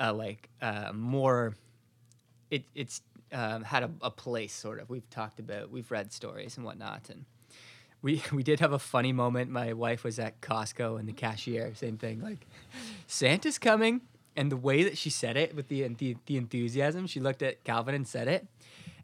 uh, 0.00 0.12
like, 0.12 0.48
uh, 0.60 0.90
more. 0.92 1.54
It 2.50 2.64
it's 2.74 3.00
um, 3.32 3.64
had 3.64 3.82
a, 3.82 3.90
a 4.02 4.10
place 4.10 4.52
sort 4.52 4.80
of. 4.80 4.90
We've 4.90 5.08
talked 5.10 5.38
about, 5.38 5.70
we've 5.70 5.90
read 5.90 6.12
stories 6.12 6.56
and 6.56 6.64
whatnot, 6.64 7.10
and 7.10 7.24
we 8.02 8.22
we 8.32 8.42
did 8.42 8.60
have 8.60 8.72
a 8.72 8.78
funny 8.78 9.12
moment. 9.12 9.50
My 9.50 9.72
wife 9.72 10.04
was 10.04 10.18
at 10.18 10.40
Costco, 10.40 10.98
and 10.98 11.08
the 11.08 11.12
cashier, 11.12 11.74
same 11.74 11.96
thing, 11.96 12.20
like, 12.20 12.46
Santa's 13.06 13.58
coming, 13.58 14.02
and 14.36 14.50
the 14.50 14.56
way 14.56 14.82
that 14.84 14.98
she 14.98 15.10
said 15.10 15.36
it 15.36 15.54
with 15.54 15.68
the 15.68 15.86
the, 15.88 16.16
the 16.26 16.36
enthusiasm, 16.36 17.06
she 17.06 17.20
looked 17.20 17.42
at 17.42 17.64
Calvin 17.64 17.94
and 17.94 18.06
said 18.06 18.28
it, 18.28 18.46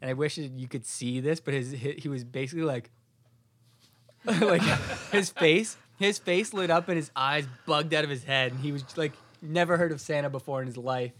and 0.01 0.09
I 0.09 0.13
wish 0.13 0.37
you 0.37 0.67
could 0.67 0.85
see 0.85 1.19
this, 1.19 1.39
but 1.39 1.53
his 1.53 1.71
he, 1.71 1.93
he 1.93 2.09
was 2.09 2.23
basically 2.23 2.63
like 2.63 2.89
like 4.41 4.61
his 5.11 5.29
face 5.29 5.77
his 5.99 6.17
face 6.17 6.53
lit 6.53 6.69
up 6.69 6.87
and 6.89 6.97
his 6.97 7.11
eyes 7.15 7.47
bugged 7.65 7.93
out 7.93 8.03
of 8.03 8.09
his 8.09 8.23
head 8.23 8.51
and 8.51 8.61
he 8.61 8.71
was 8.71 8.97
like 8.97 9.13
never 9.41 9.77
heard 9.77 9.91
of 9.91 10.01
santa 10.01 10.29
before 10.29 10.59
in 10.61 10.67
his 10.67 10.77
life 10.77 11.11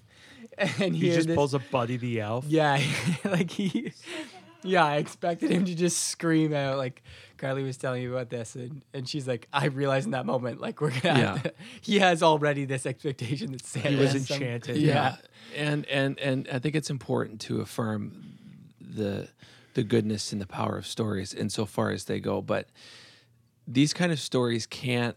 and 0.58 0.96
He 0.96 1.10
just 1.12 1.28
this- 1.28 1.36
pulls 1.36 1.54
a 1.54 1.60
Buddy 1.60 1.98
the 1.98 2.22
Elf. 2.22 2.46
yeah 2.48 2.82
like 3.26 3.52
he 3.52 3.92
yeah 4.64 4.84
i 4.84 4.96
expected 4.98 5.52
him 5.52 5.66
to 5.66 5.76
just 5.76 6.06
scream 6.10 6.52
out 6.54 6.78
like 6.78 7.04
carly 7.38 7.62
was 7.64 7.78
telling 7.78 8.02
me 8.04 8.10
about 8.10 8.30
this 8.32 8.56
and, 8.56 8.82
and 8.92 9.08
she's 9.08 9.28
like 9.28 9.48
i 9.54 9.66
realized 9.68 10.06
in 10.06 10.12
that 10.12 10.26
moment 10.26 10.60
like 10.60 10.82
we're 10.82 10.90
gonna 11.00 11.20
Yeah. 11.20 11.38
to- 11.38 11.54
he 11.82 12.00
has 12.00 12.24
already 12.24 12.66
this 12.66 12.86
expectation 12.88 13.52
that 13.52 13.64
santa 13.66 13.90
He 13.90 13.96
was 13.98 14.14
has 14.14 14.28
some- 14.28 14.36
enchanted. 14.42 14.78
yeah. 14.78 15.18
and 15.56 15.86
and 15.86 16.20
and 16.20 16.48
I 16.52 16.58
think 16.60 16.76
it's 16.76 16.90
important 16.90 17.40
to 17.42 17.62
affirm 17.62 18.24
the 18.82 19.30
the 19.76 19.84
goodness 19.84 20.32
and 20.34 20.42
the 20.42 20.48
power 20.48 20.76
of 20.78 20.88
stories 20.88 21.34
insofar 21.36 21.92
as 21.92 22.06
they 22.06 22.20
go. 22.20 22.42
But 22.42 22.68
these 23.68 23.94
kind 23.94 24.12
of 24.12 24.20
stories 24.20 24.66
can't. 24.66 25.16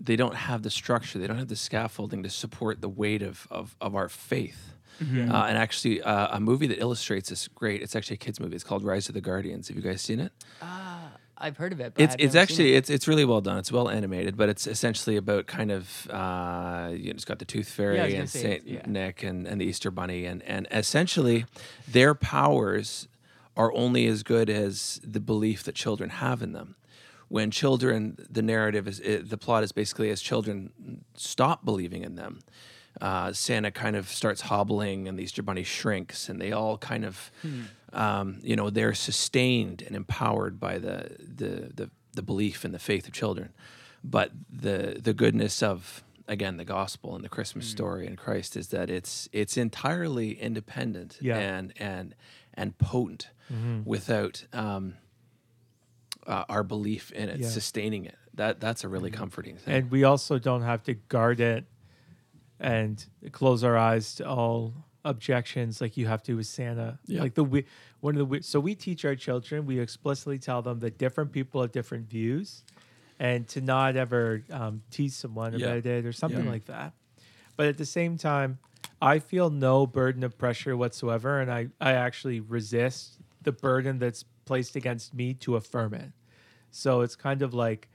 They 0.00 0.16
don't 0.16 0.34
have 0.34 0.62
the 0.62 0.70
structure. 0.70 1.18
They 1.18 1.26
don't 1.26 1.38
have 1.38 1.48
the 1.48 1.56
scaffolding 1.56 2.22
to 2.24 2.30
support 2.30 2.80
the 2.80 2.88
weight 2.88 3.22
of 3.22 3.46
of, 3.50 3.76
of 3.80 3.94
our 3.94 4.08
faith. 4.08 4.72
Mm-hmm. 5.02 5.32
Uh, 5.32 5.46
and 5.46 5.58
actually, 5.58 6.02
uh, 6.02 6.36
a 6.36 6.40
movie 6.40 6.68
that 6.68 6.78
illustrates 6.78 7.28
this 7.28 7.48
great. 7.48 7.82
It's 7.82 7.96
actually 7.96 8.14
a 8.14 8.18
kids 8.18 8.38
movie. 8.38 8.54
It's 8.54 8.64
called 8.64 8.84
Rise 8.84 9.08
of 9.08 9.14
the 9.14 9.20
Guardians. 9.20 9.68
Have 9.68 9.76
you 9.76 9.82
guys 9.82 10.02
seen 10.02 10.20
it? 10.20 10.32
I've 11.36 11.56
heard 11.56 11.72
of 11.72 11.80
it. 11.80 11.94
But 11.94 12.02
It's 12.02 12.14
I've 12.14 12.20
it's 12.20 12.34
actually 12.34 12.74
it. 12.74 12.78
it's 12.78 12.90
it's 12.90 13.08
really 13.08 13.24
well 13.24 13.40
done. 13.40 13.58
It's 13.58 13.72
well 13.72 13.88
animated, 13.88 14.36
but 14.36 14.48
it's 14.48 14.66
essentially 14.66 15.16
about 15.16 15.46
kind 15.46 15.70
of 15.70 16.08
uh, 16.10 16.90
you 16.92 17.06
know, 17.06 17.10
it's 17.10 17.24
got 17.24 17.38
the 17.38 17.44
Tooth 17.44 17.68
Fairy 17.68 17.96
Yeah, 17.96 18.02
I 18.02 18.04
was 18.04 18.12
gonna 18.12 18.20
and 18.22 18.30
Saint 18.30 18.66
yeah. 18.66 18.82
Nick 18.86 19.22
and, 19.22 19.46
and 19.46 19.60
the 19.60 19.64
Easter 19.64 19.90
Bunny, 19.90 20.26
and 20.26 20.42
and 20.44 20.68
essentially 20.70 21.44
their 21.90 22.14
powers 22.14 23.08
are 23.56 23.72
only 23.74 24.06
as 24.06 24.22
good 24.22 24.48
as 24.48 25.00
the 25.04 25.20
belief 25.20 25.62
that 25.64 25.74
children 25.74 26.10
have 26.10 26.42
in 26.42 26.52
them. 26.52 26.76
When 27.28 27.50
children, 27.50 28.16
the 28.30 28.42
narrative 28.42 28.86
is 28.88 29.00
it, 29.00 29.30
the 29.30 29.38
plot 29.38 29.62
is 29.64 29.72
basically 29.72 30.10
as 30.10 30.20
children 30.20 31.04
stop 31.16 31.64
believing 31.64 32.02
in 32.04 32.14
them, 32.16 32.40
uh, 33.00 33.32
Santa 33.32 33.70
kind 33.70 33.96
of 33.96 34.08
starts 34.08 34.42
hobbling, 34.42 35.08
and 35.08 35.18
the 35.18 35.22
Easter 35.24 35.42
Bunny 35.42 35.64
shrinks, 35.64 36.28
and 36.28 36.40
they 36.40 36.52
all 36.52 36.78
kind 36.78 37.04
of, 37.04 37.30
um, 37.92 38.38
you 38.42 38.54
know, 38.56 38.70
they're 38.70 38.94
sustained 38.94 39.82
and 39.82 39.96
empowered 39.96 40.60
by 40.60 40.78
the 40.78 41.16
the 41.18 41.72
the, 41.74 41.90
the 42.12 42.22
belief 42.22 42.64
and 42.64 42.72
the 42.74 42.78
faith 42.78 43.06
of 43.06 43.12
children. 43.12 43.52
But 44.04 44.30
the 44.50 45.00
the 45.02 45.14
goodness 45.14 45.62
of 45.62 46.04
again 46.28 46.56
the 46.56 46.64
gospel 46.64 47.14
and 47.16 47.24
the 47.24 47.28
Christmas 47.28 47.66
story 47.66 48.06
in 48.06 48.16
Christ 48.16 48.56
is 48.56 48.68
that 48.68 48.90
it's 48.90 49.28
it's 49.32 49.56
entirely 49.56 50.32
independent 50.40 51.18
Yeah. 51.20 51.38
and 51.38 51.72
and 51.78 52.14
and 52.54 52.78
potent 52.78 53.28
without 53.84 54.46
um, 54.52 54.94
uh, 56.26 56.44
our 56.48 56.62
belief 56.62 57.10
in 57.12 57.28
it 57.28 57.40
Yeah. 57.40 57.48
sustaining 57.48 58.04
it. 58.06 58.16
That 58.34 58.60
that's 58.60 58.84
a 58.84 58.88
really 58.88 59.10
comforting 59.10 59.56
thing. 59.56 59.74
and 59.74 59.90
we 59.90 60.04
also 60.04 60.38
don't 60.38 60.62
have 60.62 60.82
to 60.84 60.94
guard 60.94 61.40
it 61.40 61.64
and 62.60 63.04
close 63.32 63.62
our 63.64 63.76
eyes 63.76 64.14
to 64.16 64.28
all 64.28 64.74
objections 65.04 65.80
like 65.80 65.96
you 65.96 66.06
have 66.06 66.22
to 66.24 66.34
with 66.34 66.46
Santa. 66.46 66.98
Yeah. 67.06 67.20
Like 67.22 67.34
the 67.34 67.44
we 67.44 67.64
one 68.00 68.14
of 68.14 68.18
the 68.18 68.24
we- 68.24 68.42
so 68.42 68.58
we 68.60 68.74
teach 68.74 69.04
our 69.04 69.14
children. 69.16 69.66
We 69.66 69.78
explicitly 69.78 70.38
tell 70.38 70.62
them 70.62 70.80
that 70.80 70.98
different 70.98 71.32
people 71.32 71.60
have 71.60 71.72
different 71.72 72.08
views, 72.08 72.64
and 73.18 73.46
to 73.48 73.60
not 73.60 73.96
ever 73.96 74.42
um, 74.50 74.82
tease 74.90 75.14
someone 75.14 75.58
Yeah. 75.58 75.66
about 75.66 75.86
it 75.86 76.06
or 76.06 76.12
something 76.12 76.44
Yeah. 76.44 76.50
like 76.50 76.64
that. 76.66 76.94
But 77.56 77.66
at 77.66 77.76
the 77.78 77.86
same 77.86 78.16
time, 78.16 78.58
I 79.00 79.18
feel 79.18 79.50
no 79.50 79.86
burden 79.86 80.24
of 80.24 80.38
pressure 80.38 80.76
whatsoever, 80.76 81.40
and 81.40 81.50
I 81.52 81.68
I 81.80 81.92
actually 81.92 82.40
resist 82.40 83.18
the 83.42 83.52
burden 83.52 83.98
that's 83.98 84.24
placed 84.44 84.76
against 84.76 85.14
me 85.14 85.34
to 85.34 85.56
affirm 85.56 85.94
it. 85.94 86.12
So 86.70 87.00
it's 87.02 87.16
kind 87.16 87.42
of 87.42 87.54
like 87.54 87.88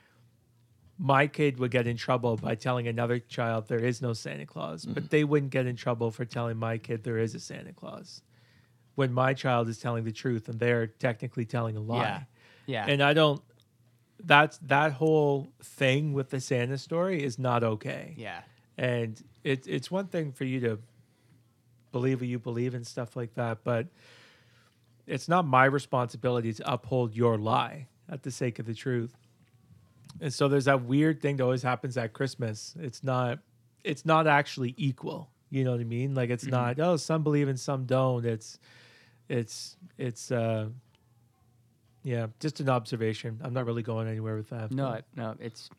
my 0.97 1.27
kid 1.27 1.59
would 1.59 1.71
get 1.71 1.87
in 1.87 1.95
trouble 1.97 2.35
by 2.37 2.55
telling 2.55 2.87
another 2.87 3.19
child 3.19 3.67
there 3.67 3.83
is 3.83 4.01
no 4.01 4.13
Santa 4.13 4.45
Claus, 4.45 4.83
Mm-hmm. 4.83 4.93
but 4.93 5.09
they 5.09 5.23
wouldn't 5.23 5.51
get 5.51 5.65
in 5.65 5.75
trouble 5.75 6.11
for 6.11 6.25
telling 6.25 6.57
my 6.57 6.77
kid 6.77 7.03
there 7.03 7.17
is 7.17 7.35
a 7.35 7.39
Santa 7.39 7.73
Claus. 7.73 8.21
When 8.95 9.13
my 9.13 9.33
child 9.33 9.69
is 9.69 9.77
telling 9.79 10.03
the 10.03 10.11
truth 10.11 10.49
and 10.49 10.59
they're 10.59 10.87
technically 10.87 11.45
telling 11.45 11.77
a 11.77 11.81
lie. 11.81 12.01
Yeah. 12.01 12.23
Yeah. 12.65 12.85
And 12.87 13.01
I 13.01 13.13
don't 13.13 13.41
that's 14.21 14.57
that 14.59 14.91
whole 14.91 15.53
thing 15.63 16.11
with 16.11 16.29
the 16.29 16.41
Santa 16.41 16.77
story 16.77 17.23
is 17.23 17.39
not 17.39 17.63
okay. 17.63 18.13
yeah. 18.17 18.41
And 18.77 19.21
it, 19.43 19.65
it's 19.67 19.89
one 19.89 20.07
thing 20.07 20.31
for 20.33 20.43
you 20.43 20.59
to 20.61 20.79
believe 21.93 22.19
what 22.21 22.27
you 22.29 22.39
believe 22.39 22.73
and 22.75 22.85
stuff 22.85 23.15
like 23.15 23.33
that, 23.35 23.59
but 23.63 23.87
it's 25.09 25.27
not 25.27 25.45
my 25.45 25.65
responsibility 25.65 26.53
to 26.53 26.71
uphold 26.71 27.15
your 27.15 27.37
lie 27.37 27.87
at 28.09 28.23
the 28.23 28.31
sake 28.31 28.59
of 28.59 28.65
the 28.65 28.73
truth. 28.73 29.15
And 30.21 30.33
so 30.33 30.47
there's 30.47 30.65
that 30.65 30.83
weird 30.83 31.21
thing 31.21 31.37
that 31.37 31.43
always 31.43 31.63
happens 31.63 31.97
at 31.97 32.13
Christmas. 32.13 32.75
It's 32.79 33.03
not 33.03 33.39
it's 33.83 34.05
not 34.05 34.27
actually 34.27 34.73
equal. 34.77 35.29
You 35.49 35.63
know 35.63 35.71
what 35.71 35.79
I 35.79 35.85
mean? 35.85 36.13
Like 36.13 36.29
it's 36.29 36.45
not, 36.45 36.79
oh, 36.79 36.97
some 36.97 37.23
believe 37.23 37.47
and 37.47 37.59
some 37.59 37.85
don't. 37.85 38.25
It's 38.25 38.59
it's 39.27 39.77
it's 39.97 40.31
uh 40.31 40.69
yeah, 42.03 42.27
just 42.39 42.59
an 42.59 42.69
observation. 42.69 43.41
I'm 43.43 43.53
not 43.53 43.65
really 43.65 43.83
going 43.83 44.07
anywhere 44.07 44.35
with 44.37 44.49
that. 44.49 44.71
No, 44.71 44.89
but- 44.91 45.05
no, 45.15 45.35
it's 45.39 45.69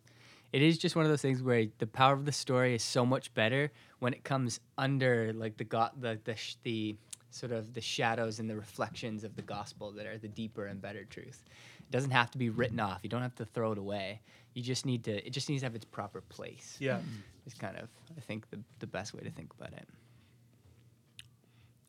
it 0.53 0.63
is 0.63 0.79
just 0.79 0.97
one 0.97 1.05
of 1.05 1.11
those 1.11 1.23
things 1.23 1.43
where 1.43 1.67
the 1.79 1.87
power 1.87 2.13
of 2.15 2.25
the 2.25 2.33
story 2.33 2.75
is 2.75 2.83
so 2.83 3.07
much 3.07 3.33
better 3.35 3.71
when 4.01 4.13
it 4.13 4.25
comes 4.25 4.59
under 4.77 5.33
like 5.33 5.57
the 5.57 5.65
got 5.65 6.01
the 6.01 6.19
the, 6.25 6.35
sh- 6.37 6.57
the 6.65 6.97
sort 7.31 7.53
of 7.53 7.75
the 7.75 7.81
shadows 7.81 8.39
and 8.41 8.51
the 8.51 8.57
reflections 8.57 9.25
of 9.25 9.37
the 9.37 9.43
gospel 9.43 9.93
that 9.93 10.07
are 10.07 10.19
the 10.19 10.29
deeper 10.29 10.67
and 10.67 10.81
better 10.81 11.05
truth. 11.05 11.45
It 11.79 11.91
doesn't 11.91 12.11
have 12.11 12.31
to 12.33 12.39
be 12.39 12.51
written 12.51 12.81
off. 12.81 13.01
You 13.03 13.09
don't 13.09 13.23
have 13.23 13.35
to 13.37 13.45
throw 13.45 13.73
it 13.73 13.79
away. 13.79 14.21
You 14.55 14.63
just 14.63 14.85
need 14.85 15.05
to. 15.05 15.25
It 15.25 15.31
just 15.31 15.49
needs 15.49 15.63
to 15.63 15.67
have 15.67 15.75
its 15.75 15.85
proper 15.85 16.21
place. 16.21 16.77
Yeah. 16.81 16.99
It's 17.47 17.55
kind 17.55 17.77
of 17.77 17.89
I 18.17 18.21
think 18.21 18.51
the 18.51 18.59
the 18.81 18.87
best 18.87 19.15
way 19.15 19.21
to 19.23 19.31
think 19.31 19.53
about 19.59 19.73
it. 19.73 19.89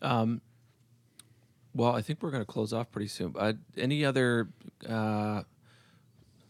Um, 0.02 0.42
well, 1.74 1.96
I 1.96 2.02
think 2.02 2.22
we're 2.22 2.32
going 2.32 2.42
to 2.42 2.52
close 2.52 2.74
off 2.74 2.92
pretty 2.92 3.08
soon. 3.08 3.34
Uh, 3.38 3.54
any 3.78 4.04
other 4.04 4.50
uh, 4.88 5.44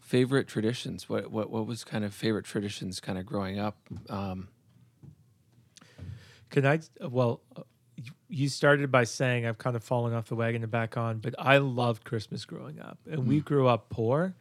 favorite 0.00 0.48
traditions? 0.48 1.08
What 1.08 1.30
what 1.30 1.50
what 1.50 1.66
was 1.66 1.84
kind 1.84 2.04
of 2.04 2.12
favorite 2.12 2.44
traditions 2.44 3.00
kind 3.00 3.18
of 3.18 3.24
growing 3.24 3.58
up? 3.58 3.76
Um, 4.10 4.48
Can 6.50 6.66
I? 6.66 6.80
Well, 7.00 7.40
you- 8.32 8.48
started 8.48 8.90
by 8.90 9.04
saying 9.04 9.46
I've 9.46 9.58
kind 9.58 9.76
of 9.76 9.84
fallen 9.84 10.14
off 10.14 10.28
the 10.28 10.34
wagon 10.34 10.62
and 10.62 10.70
back 10.70 10.96
on, 10.96 11.18
but 11.18 11.34
I 11.38 11.58
loved 11.58 12.04
Christmas 12.04 12.44
growing 12.44 12.80
up, 12.80 12.98
and 13.10 13.26
we 13.26 13.40
mm. 13.40 13.44
grew 13.44 13.68
up 13.68 13.88
poor, 13.90 14.34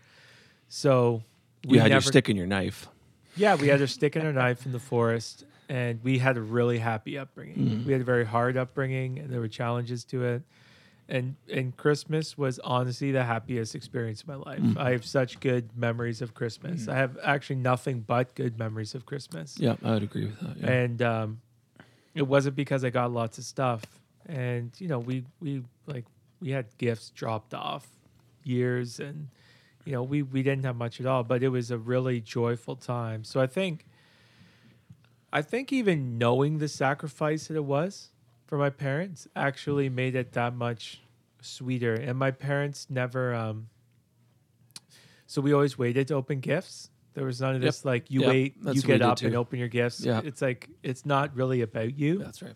so 0.69 1.23
you 1.63 1.80
had 1.80 1.91
your 1.91 2.01
stick 2.01 2.30
and 2.30 2.38
your 2.38 2.47
knife. 2.47 2.88
Yeah, 3.36 3.56
we 3.56 3.67
had 3.67 3.80
our 3.82 3.88
stick 3.88 4.15
and 4.15 4.25
our 4.25 4.34
knife 4.34 4.65
in 4.65 4.71
the 4.71 4.80
forest, 4.80 5.45
and 5.69 6.04
we 6.04 6.17
had 6.17 6.38
a 6.38 6.41
really 6.41 6.80
happy 6.80 7.17
upbringing. 7.17 7.58
Mm. 7.58 7.86
We 7.86 7.93
had 7.93 8.01
a 8.01 8.06
very 8.06 8.25
hard 8.25 8.58
upbringing, 8.58 9.19
and 9.19 9.30
there 9.30 9.39
were 9.39 9.47
challenges 9.47 10.04
to 10.06 10.25
it. 10.25 10.43
And 11.08 11.36
and 11.51 11.75
Christmas 11.75 12.38
was 12.38 12.60
honestly 12.60 13.12
the 13.12 13.23
happiest 13.23 13.75
experience 13.75 14.21
of 14.21 14.27
my 14.30 14.36
life. 14.36 14.60
Mm. 14.60 14.77
I 14.77 14.91
have 14.91 15.06
such 15.06 15.39
good 15.41 15.69
memories 15.75 16.21
of 16.21 16.34
Christmas. 16.34 16.88
I 16.88 16.95
have 16.95 17.17
actually 17.21 17.58
nothing 17.58 18.01
but 18.01 18.34
good 18.34 18.58
memories 18.58 18.95
of 18.95 19.06
Christmas. 19.06 19.58
Yeah, 19.60 19.75
I 19.84 19.91
would 19.91 20.04
agree 20.04 20.25
with 20.25 20.39
that. 20.39 20.58
Yeah. 20.58 20.71
and 20.71 21.01
um, 21.01 21.41
it 22.13 22.24
wasn't 22.24 22.56
because 22.56 22.84
I 22.84 22.89
got 22.89 23.12
lots 23.12 23.38
of 23.38 23.43
stuff. 23.43 23.84
And 24.26 24.71
you 24.78 24.88
know, 24.88 25.00
we 25.00 25.24
we 25.39 25.63
like 25.88 26.06
we 26.39 26.52
had 26.52 26.65
gifts 26.78 27.10
dropped 27.10 27.54
off 27.54 27.88
years, 28.43 29.00
and 29.00 29.28
you 29.86 29.93
know, 29.93 30.04
we 30.04 30.21
we 30.21 30.43
didn't 30.43 30.65
have 30.65 30.76
much 30.76 31.00
at 31.00 31.06
all. 31.06 31.24
But 31.24 31.43
it 31.43 31.50
was 31.50 31.71
a 31.71 31.78
really 31.78 32.21
joyful 32.21 32.76
time. 32.76 33.24
So 33.24 33.41
I 33.41 33.47
think, 33.47 33.86
I 35.34 35.41
think 35.41 35.74
even 35.74 36.17
knowing 36.17 36.60
the 36.60 36.67
sacrifice 36.67 37.47
that 37.47 37.56
it 37.56 37.65
was 37.65 38.10
for 38.45 38.58
my 38.58 38.69
parents 38.69 39.28
actually 39.36 39.89
made 39.89 40.15
it 40.15 40.34
that 40.34 40.54
much 40.54 41.02
sweeter. 41.41 41.95
And 41.95 42.17
my 42.17 42.32
parents 42.32 42.88
never. 42.89 43.34
Um, 43.34 43.69
so 45.26 45.41
we 45.41 45.54
always 45.54 45.78
waited 45.78 46.10
to 46.10 46.15
open 46.15 46.41
gifts. 46.41 46.90
There 47.13 47.26
was 47.26 47.41
none 47.41 47.56
of 47.56 47.62
Yep. 47.62 47.67
this 47.67 47.86
like 47.86 48.10
you 48.10 48.21
Yep. 48.21 48.30
wait, 48.30 48.63
That's 48.63 48.76
you 48.78 48.82
get 48.84 49.02
up 49.02 49.21
and 49.21 49.36
open 49.36 49.60
your 49.60 49.67
gifts. 49.67 50.04
Yeah. 50.04 50.21
It's 50.24 50.41
like 50.41 50.69
it's 50.84 51.06
not 51.06 51.36
really 51.36 51.62
about 51.62 51.97
you. 51.97 52.19
That's 52.19 52.41
right. 52.41 52.56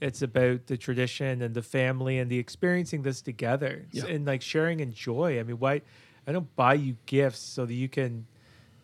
It's 0.00 0.22
about 0.22 0.66
the 0.66 0.76
tradition 0.76 1.42
and 1.42 1.54
the 1.54 1.62
family 1.62 2.18
and 2.18 2.30
the 2.30 2.38
experiencing 2.38 3.02
this 3.02 3.20
together 3.20 3.86
Yeah. 3.92 4.06
and 4.06 4.26
like 4.26 4.40
sharing 4.42 4.80
and 4.80 4.94
joy. 4.94 5.38
I 5.38 5.42
mean, 5.42 5.58
why 5.58 5.82
I 6.26 6.32
don't 6.32 6.54
buy 6.56 6.74
you 6.74 6.96
gifts 7.06 7.40
so 7.40 7.66
that 7.66 7.74
you 7.74 7.88
can, 7.88 8.26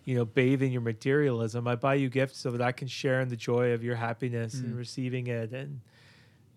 you 0.05 0.15
know, 0.15 0.25
bathe 0.25 0.63
in 0.63 0.73
your 0.73 0.83
materialism. 0.83 1.67
I 1.67 1.77
buy 1.77 1.95
you 1.95 2.11
gifts 2.11 2.39
so 2.39 2.51
that 2.51 2.61
I 2.61 2.73
can 2.73 2.89
share 2.89 3.21
in 3.21 3.29
the 3.29 3.37
joy 3.37 3.73
of 3.73 3.83
your 3.83 3.97
happiness 3.97 4.55
and 4.55 4.75
mm. 4.75 4.79
receiving 4.79 5.27
it 5.29 5.53
and 5.53 5.81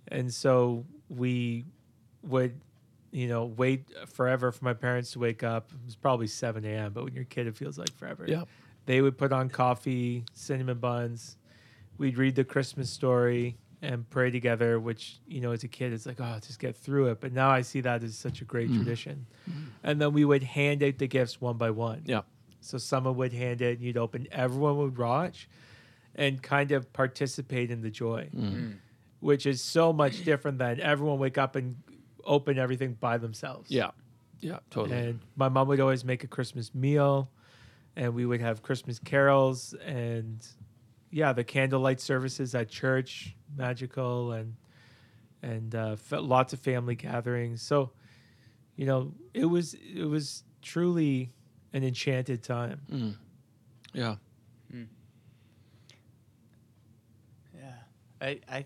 and 0.09 0.33
so 0.33 0.85
we 1.09 1.65
would 2.23 2.59
you 3.11 3.27
know 3.27 3.45
wait 3.45 3.87
forever 4.07 4.51
for 4.51 4.65
my 4.65 4.73
parents 4.73 5.11
to 5.11 5.19
wake 5.19 5.43
up. 5.43 5.71
It 5.71 5.85
was 5.85 5.95
probably 5.95 6.27
7 6.27 6.63
a.m 6.65 6.93
but 6.93 7.03
when 7.03 7.13
you're 7.13 7.23
a 7.23 7.25
kid 7.25 7.47
it 7.47 7.55
feels 7.55 7.77
like 7.77 7.95
forever. 7.95 8.25
Yeah. 8.27 8.43
they 8.85 9.01
would 9.01 9.17
put 9.17 9.31
on 9.31 9.49
coffee 9.49 10.25
cinnamon 10.33 10.79
buns. 10.79 11.37
We'd 11.97 12.17
read 12.17 12.35
the 12.35 12.43
christmas 12.43 12.89
story 12.89 13.57
and 13.81 14.09
pray 14.09 14.29
together 14.29 14.77
which 14.79 15.19
you 15.25 15.39
know 15.39 15.51
as 15.51 15.63
a 15.63 15.67
kid 15.67 15.93
it's 15.93 16.05
like 16.05 16.19
oh 16.19 16.37
just 16.45 16.59
get 16.59 16.75
through 16.75 17.07
it. 17.07 17.19
But 17.21 17.33
now 17.33 17.49
i 17.49 17.61
see 17.61 17.81
that 17.81 18.03
as 18.03 18.15
such 18.17 18.41
a 18.41 18.45
great 18.45 18.69
mm. 18.69 18.75
tradition. 18.75 19.25
Mm. 19.49 19.65
And 19.83 20.01
then 20.01 20.13
we 20.13 20.25
would 20.25 20.43
hand 20.43 20.83
out 20.83 20.97
the 20.97 21.07
gifts 21.07 21.41
one 21.41 21.57
by 21.57 21.71
one. 21.71 22.03
Yeah. 22.05 22.21
so 22.61 22.77
someone 22.77 23.15
would 23.17 23.33
hand 23.33 23.61
it, 23.61 23.77
and 23.77 23.81
you'd 23.81 23.97
open. 23.97 24.27
Everyone 24.31 24.77
would 24.77 24.97
watch, 24.97 25.47
and 26.15 26.41
kind 26.41 26.71
of 26.71 26.91
participate 26.93 27.71
in 27.71 27.81
the 27.81 27.89
joy, 27.89 28.29
mm. 28.35 28.75
which 29.19 29.45
is 29.45 29.61
so 29.61 29.93
much 29.93 30.23
different 30.25 30.57
than 30.57 30.79
everyone 30.81 31.17
wake 31.19 31.37
up 31.37 31.55
and 31.55 31.77
open 32.23 32.57
everything 32.57 32.93
by 32.93 33.17
themselves. 33.17 33.71
Yeah. 33.71 33.91
Yeah. 34.39 34.59
Totally. 34.69 34.97
And 34.97 35.19
my 35.35 35.49
mom 35.49 35.67
would 35.67 35.79
always 35.79 36.05
make 36.05 36.23
a 36.23 36.27
Christmas 36.27 36.73
meal, 36.73 37.29
and 37.95 38.13
we 38.13 38.25
would 38.25 38.41
have 38.41 38.61
Christmas 38.61 38.99
carols 38.99 39.73
and 39.85 40.45
yeah, 41.11 41.33
the 41.33 41.43
candlelight 41.43 41.99
services 41.99 42.53
at 42.55 42.69
church, 42.69 43.35
magical, 43.55 44.31
and 44.31 44.55
and 45.41 45.73
uh, 45.73 45.95
lots 46.11 46.53
of 46.53 46.59
family 46.59 46.95
gatherings. 46.95 47.61
So, 47.61 47.91
you 48.75 48.85
know, 48.85 49.13
it 49.33 49.45
was 49.45 49.73
it 49.73 50.05
was 50.05 50.43
truly 50.61 51.31
an 51.73 51.83
enchanted 51.83 52.43
time. 52.43 52.81
Mm. 52.91 53.15
Yeah. 53.93 54.15
Yeah, 57.55 57.73
I, 58.21 58.39
I, 58.47 58.65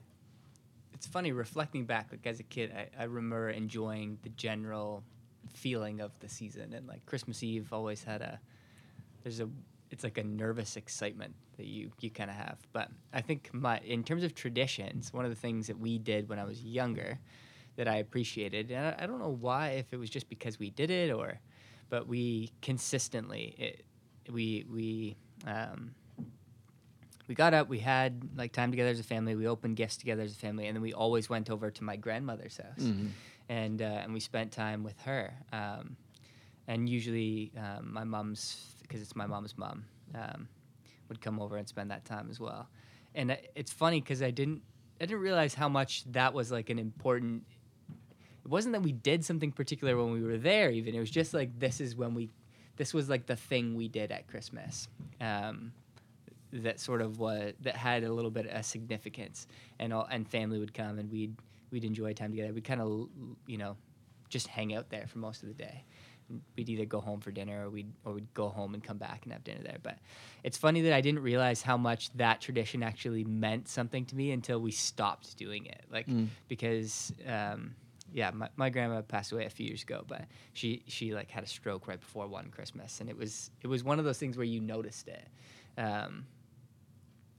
it's 1.03 1.11
funny 1.11 1.33
reflecting 1.33 1.83
back. 1.85 2.07
Like 2.11 2.25
as 2.25 2.39
a 2.39 2.43
kid, 2.43 2.73
I, 2.73 2.87
I 2.97 3.03
remember 3.03 3.49
enjoying 3.49 4.17
the 4.23 4.29
general 4.29 5.03
feeling 5.53 5.99
of 5.99 6.17
the 6.21 6.29
season. 6.29 6.71
And 6.73 6.87
like 6.87 7.05
Christmas 7.05 7.43
Eve 7.43 7.73
always 7.73 8.05
had 8.05 8.21
a 8.21 8.39
there's 9.21 9.41
a 9.41 9.49
it's 9.91 10.05
like 10.05 10.17
a 10.17 10.23
nervous 10.23 10.77
excitement 10.77 11.35
that 11.57 11.65
you 11.65 11.91
you 11.99 12.09
kind 12.09 12.29
of 12.29 12.37
have. 12.37 12.57
But 12.71 12.87
I 13.11 13.19
think 13.19 13.49
my 13.53 13.79
in 13.79 14.05
terms 14.05 14.23
of 14.23 14.33
traditions, 14.33 15.11
one 15.11 15.25
of 15.25 15.31
the 15.31 15.35
things 15.35 15.67
that 15.67 15.77
we 15.77 15.97
did 15.97 16.29
when 16.29 16.39
I 16.39 16.45
was 16.45 16.63
younger 16.63 17.19
that 17.75 17.89
I 17.89 17.97
appreciated, 17.97 18.71
and 18.71 18.85
I, 18.85 19.03
I 19.03 19.05
don't 19.05 19.19
know 19.19 19.35
why, 19.41 19.71
if 19.71 19.91
it 19.91 19.97
was 19.97 20.09
just 20.09 20.29
because 20.29 20.57
we 20.57 20.69
did 20.69 20.89
it 20.89 21.11
or, 21.11 21.37
but 21.89 22.07
we 22.07 22.49
consistently 22.61 23.55
it 23.57 23.83
we 24.31 24.65
we 24.71 25.17
um, 25.45 25.95
we 27.27 27.35
got 27.35 27.53
up, 27.53 27.69
we 27.69 27.79
had 27.79 28.29
like 28.35 28.51
time 28.51 28.71
together 28.71 28.89
as 28.89 28.99
a 28.99 29.03
family, 29.03 29.35
we 29.35 29.47
opened 29.47 29.75
gifts 29.75 29.97
together 29.97 30.23
as 30.23 30.31
a 30.33 30.35
family, 30.35 30.67
and 30.67 30.75
then 30.75 30.81
we 30.81 30.93
always 30.93 31.29
went 31.29 31.49
over 31.49 31.71
to 31.71 31.83
my 31.83 31.95
grandmother's 31.95 32.57
house, 32.57 32.91
and 33.49 33.81
uh, 33.81 33.85
and 33.85 34.13
we 34.13 34.19
spent 34.19 34.51
time 34.51 34.83
with 34.83 34.99
her. 35.01 35.33
Um, 35.51 35.97
and 36.67 36.87
usually 36.89 37.51
um, 37.57 37.93
my 37.93 38.03
mom's 38.03 38.75
because 38.81 39.01
it's 39.01 39.15
my 39.15 39.25
mom's 39.25 39.57
mom 39.57 39.85
um, 40.15 40.47
would 41.09 41.21
come 41.21 41.39
over 41.39 41.57
and 41.57 41.67
spend 41.67 41.91
that 41.91 42.05
time 42.05 42.27
as 42.29 42.39
well. 42.39 42.67
And 43.15 43.31
uh, 43.31 43.35
it's 43.55 43.71
funny 43.71 43.99
because 44.01 44.21
I 44.21 44.31
didn't 44.31 44.61
I 45.01 45.05
didn't 45.05 45.21
realize 45.21 45.53
how 45.53 45.69
much 45.69 46.03
that 46.11 46.33
was 46.33 46.51
like 46.51 46.69
an 46.69 46.79
important. 46.79 47.43
It 48.45 48.49
wasn't 48.49 48.73
that 48.73 48.81
we 48.81 48.91
did 48.91 49.23
something 49.23 49.51
particular 49.51 49.95
when 49.97 50.11
we 50.11 50.21
were 50.21 50.37
there. 50.37 50.69
Even 50.69 50.95
it 50.95 50.99
was 50.99 51.11
just 51.11 51.33
like 51.33 51.57
this 51.59 51.79
is 51.79 51.95
when 51.95 52.13
we, 52.13 52.29
this 52.75 52.93
was 52.93 53.09
like 53.09 53.25
the 53.25 53.37
thing 53.37 53.75
we 53.75 53.87
did 53.87 54.11
at 54.11 54.27
Christmas. 54.27 54.87
That 56.61 56.79
sort 56.79 57.01
of 57.01 57.19
was 57.19 57.53
that 57.61 57.75
had 57.75 58.03
a 58.03 58.13
little 58.13 58.31
bit 58.31 58.47
of 58.47 58.65
significance, 58.65 59.47
and 59.79 59.91
all 59.91 60.07
and 60.09 60.27
family 60.27 60.59
would 60.59 60.73
come 60.73 60.99
and 60.99 61.11
we'd 61.11 61.35
we'd 61.71 61.83
enjoy 61.83 62.13
time 62.13 62.31
together. 62.31 62.53
We'd 62.53 62.63
kind 62.63 62.81
of 62.81 63.09
you 63.47 63.57
know 63.57 63.75
just 64.29 64.47
hang 64.47 64.73
out 64.73 64.89
there 64.89 65.05
for 65.07 65.19
most 65.19 65.41
of 65.41 65.47
the 65.47 65.55
day. 65.55 65.83
We'd 66.55 66.69
either 66.69 66.85
go 66.85 67.01
home 67.01 67.19
for 67.19 67.31
dinner 67.31 67.65
or 67.65 67.69
we'd 67.69 67.91
or 68.05 68.13
we'd 68.13 68.33
go 68.33 68.49
home 68.49 68.73
and 68.73 68.83
come 68.83 68.97
back 68.97 69.21
and 69.23 69.33
have 69.33 69.43
dinner 69.43 69.61
there. 69.63 69.77
But 69.81 69.97
it's 70.43 70.57
funny 70.57 70.81
that 70.81 70.93
I 70.93 71.01
didn't 71.01 71.21
realize 71.21 71.61
how 71.61 71.77
much 71.77 72.11
that 72.13 72.39
tradition 72.39 72.83
actually 72.83 73.23
meant 73.23 73.67
something 73.67 74.05
to 74.05 74.15
me 74.15 74.31
until 74.31 74.59
we 74.59 74.71
stopped 74.71 75.35
doing 75.37 75.65
it. 75.65 75.83
Like 75.91 76.07
because 76.47 77.13
um, 77.27 77.75
yeah, 78.13 78.29
my, 78.31 78.49
my 78.55 78.69
grandma 78.69 79.01
passed 79.01 79.31
away 79.31 79.45
a 79.45 79.49
few 79.49 79.65
years 79.65 79.81
ago, 79.81 80.03
but 80.07 80.25
she 80.53 80.83
she 80.87 81.13
like 81.13 81.31
had 81.31 81.43
a 81.43 81.47
stroke 81.47 81.87
right 81.87 81.99
before 81.99 82.27
one 82.27 82.49
Christmas, 82.49 83.01
and 83.01 83.09
it 83.09 83.17
was 83.17 83.49
it 83.61 83.67
was 83.67 83.83
one 83.83 83.97
of 83.99 84.05
those 84.05 84.19
things 84.19 84.37
where 84.37 84.45
you 84.45 84.61
noticed 84.61 85.07
it. 85.07 85.27
Um, 85.77 86.25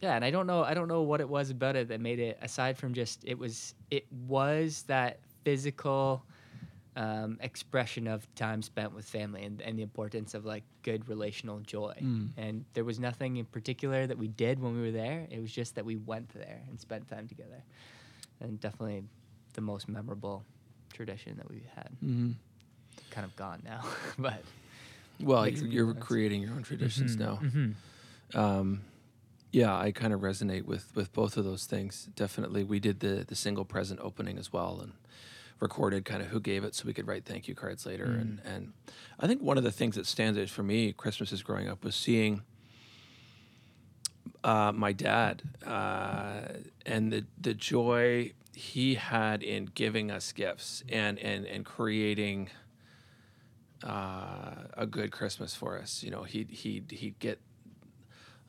yeah, 0.05 0.17
and 0.17 0.25
I 0.25 0.31
don't 0.31 0.47
know 0.47 0.63
I 0.63 0.75
don't 0.75 0.89
know 0.89 1.01
what 1.03 1.21
it 1.21 1.29
was 1.29 1.49
about 1.51 1.77
it 1.77 1.89
that 1.89 2.01
made 2.01 2.19
it 2.19 2.37
aside 2.43 2.77
from 2.77 2.93
just 2.93 3.25
it 3.25 3.39
was 3.39 3.75
it 3.91 4.05
was 4.29 4.83
that 4.95 5.19
physical 5.45 6.23
um, 6.97 7.39
expression 7.41 8.07
of 8.07 8.19
time 8.35 8.61
spent 8.63 8.95
with 8.95 9.07
family 9.07 9.43
and, 9.45 9.61
and 9.63 9.79
the 9.79 9.83
importance 9.83 10.35
of 10.35 10.45
like 10.45 10.63
good 10.83 11.09
relational 11.09 11.59
joy. 11.61 11.95
And 12.37 12.65
there 12.75 12.85
was 12.85 13.01
nothing 13.01 13.37
in 13.39 13.47
particular 13.47 14.07
that 14.07 14.17
we 14.17 14.29
did 14.29 14.61
when 14.61 14.75
we 14.77 14.81
were 14.83 14.93
there. 14.93 15.27
It 15.31 15.41
was 15.41 15.51
just 15.51 15.75
that 15.75 15.85
we 15.85 15.97
went 15.97 16.29
there 16.35 16.61
and 16.69 16.79
spent 16.79 17.09
time 17.09 17.27
together. 17.27 17.61
And 18.41 18.61
definitely 18.61 19.03
the 19.55 19.61
most 19.61 19.89
memorable 19.89 20.45
tradition 20.93 21.37
that 21.39 21.51
we've 21.51 21.67
had. 21.75 21.89
Mm-hmm. 22.05 22.33
Kind 23.11 23.25
of 23.25 23.35
gone 23.35 23.61
now, 23.65 23.83
but 24.19 24.43
Well, 25.21 25.49
you're, 25.49 25.65
a 25.67 25.69
you're 25.69 25.87
difference. 25.87 26.07
creating 26.07 26.43
your 26.43 26.53
own 26.53 26.63
traditions 26.63 27.17
now. 27.17 27.41
Mm-hmm. 27.43 28.39
Um, 28.39 28.83
yeah, 29.55 29.79
I 29.79 29.93
kind 29.93 30.13
of 30.13 30.21
resonate 30.21 30.65
with 30.65 30.91
with 30.97 31.13
both 31.13 31.37
of 31.37 31.45
those 31.45 31.65
things. 31.65 32.09
Definitely, 32.17 32.65
we 32.65 32.81
did 32.81 32.99
the 32.99 33.25
the 33.27 33.37
single 33.37 33.65
present 33.65 34.01
opening 34.03 34.37
as 34.37 34.53
well, 34.53 34.81
and 34.83 34.95
recorded 35.61 36.05
kind 36.05 36.21
of 36.21 36.29
who 36.29 36.41
gave 36.41 36.65
it, 36.65 36.75
so 36.75 36.85
we 36.87 36.93
could 36.93 37.07
write 37.07 37.25
thank 37.25 37.47
you 37.47 37.55
cards 37.55 37.87
later. 37.87 38.05
And 38.05 38.41
and 38.45 38.73
I 39.21 39.29
think 39.29 39.41
one 39.43 39.57
of 39.57 39.63
the 39.63 39.71
things 39.71 39.95
that 39.95 40.07
stands 40.07 40.37
out 40.41 40.49
for 40.49 40.65
me, 40.65 40.93
Christmas 40.93 41.31
is 41.31 41.45
growing 41.45 41.69
up, 41.69 41.85
was 41.85 41.95
seeing 41.95 42.43
uh, 44.43 44.73
my 44.75 44.91
dad 44.91 45.43
uh, 45.65 46.41
and 46.85 47.13
the 47.13 47.25
the 47.41 47.55
joy 47.55 48.33
he 48.55 48.97
had 48.97 49.45
in 49.45 49.67
giving 49.67 50.11
us 50.11 50.33
gifts 50.33 50.83
and 50.89 51.17
and 51.21 51.47
and 51.47 51.65
creating 51.65 52.51
uh, 53.85 54.65
a 54.77 54.85
good 54.85 55.13
Christmas 55.13 55.55
for 55.55 55.79
us. 55.79 56.03
You 56.03 56.11
know, 56.11 56.25
he'd 56.25 56.51
he'd 56.51 56.91
he'd 56.91 57.21
get 57.21 57.39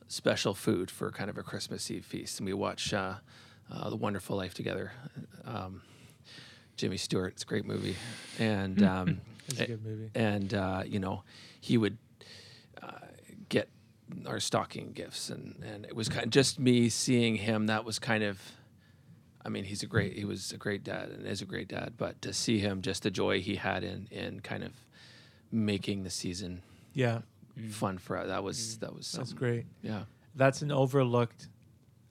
special 0.08 0.54
food 0.54 0.90
for 0.90 1.10
kind 1.10 1.30
of 1.30 1.38
a 1.38 1.42
Christmas 1.42 1.90
Eve 1.90 2.04
feast, 2.04 2.38
and 2.40 2.46
we 2.46 2.52
watch 2.52 2.92
uh, 2.94 3.14
uh, 3.70 3.90
The 3.90 3.96
Wonderful 3.96 4.36
Life 4.36 4.54
together. 4.54 4.92
Um, 5.44 5.82
Jimmy 6.76 6.96
Stewart, 6.96 7.32
it's 7.34 7.42
a 7.42 7.46
great 7.46 7.64
movie, 7.64 7.96
and 8.38 8.82
um, 8.94 9.20
It's 9.48 9.60
a 9.60 9.66
good 9.66 9.84
movie. 9.84 10.10
and 10.14 10.52
uh, 10.54 10.82
you 10.86 10.98
know, 10.98 11.22
he 11.60 11.78
would 11.78 11.96
uh, 12.82 13.06
get 13.48 13.68
our 14.26 14.40
stocking 14.40 14.92
gifts, 14.92 15.30
and 15.30 15.62
and 15.64 15.84
it 15.86 15.96
was 15.96 16.08
kind 16.08 16.24
of 16.24 16.30
just 16.30 16.58
me 16.58 16.88
seeing 16.88 17.36
him. 17.36 17.66
That 17.66 17.84
was 17.84 17.98
kind 17.98 18.22
of. 18.24 18.40
I 19.44 19.48
mean, 19.48 19.62
he's 19.64 19.82
a 19.84 19.86
great. 19.86 20.14
He 20.14 20.24
was 20.24 20.50
a 20.52 20.56
great 20.56 20.82
dad, 20.84 21.08
and 21.10 21.26
is 21.26 21.40
a 21.40 21.46
great 21.46 21.68
dad. 21.68 21.94
But 21.96 22.20
to 22.22 22.32
see 22.32 22.58
him, 22.58 22.82
just 22.82 23.04
the 23.04 23.10
joy 23.12 23.40
he 23.40 23.54
had 23.56 23.84
in 23.84 24.08
in 24.10 24.40
kind 24.40 24.62
of 24.64 24.72
making 25.52 26.02
the 26.02 26.10
season 26.10 26.62
Yeah, 26.92 27.20
fun 27.70 27.98
for 27.98 28.16
us. 28.18 28.26
That 28.28 28.42
was 28.44 28.78
that 28.78 28.94
was 28.94 29.10
that's 29.12 29.32
great. 29.32 29.66
Yeah. 29.82 30.04
That's 30.34 30.62
an 30.62 30.70
overlooked 30.70 31.48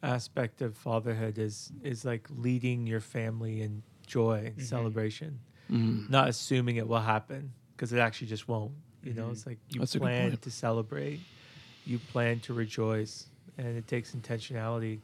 aspect 0.04 0.62
of 0.62 0.76
fatherhood 0.78 1.38
is 1.38 1.72
is 1.84 2.06
like 2.06 2.28
leading 2.30 2.86
your 2.88 3.00
family 3.02 3.62
in 3.62 3.84
joy 4.08 4.52
and 4.56 4.62
celebration, 4.66 5.40
Mhm. 5.72 6.10
not 6.10 6.28
assuming 6.30 6.76
it 6.78 6.88
will 6.88 7.00
happen 7.00 7.54
because 7.76 7.92
it 7.94 8.00
actually 8.00 8.28
just 8.28 8.48
won't. 8.48 8.74
You 9.04 9.14
know, 9.14 9.28
Mhm. 9.28 9.32
it's 9.34 9.46
like 9.46 9.60
you 9.70 9.80
That's 9.80 9.96
plan 9.96 10.36
to 10.38 10.52
celebrate, 10.52 11.20
you 11.86 12.00
plan 12.00 12.40
to 12.42 12.54
rejoice, 12.54 13.28
and 13.58 13.78
it 13.78 13.88
takes 13.88 14.14
intentionality. 14.16 15.00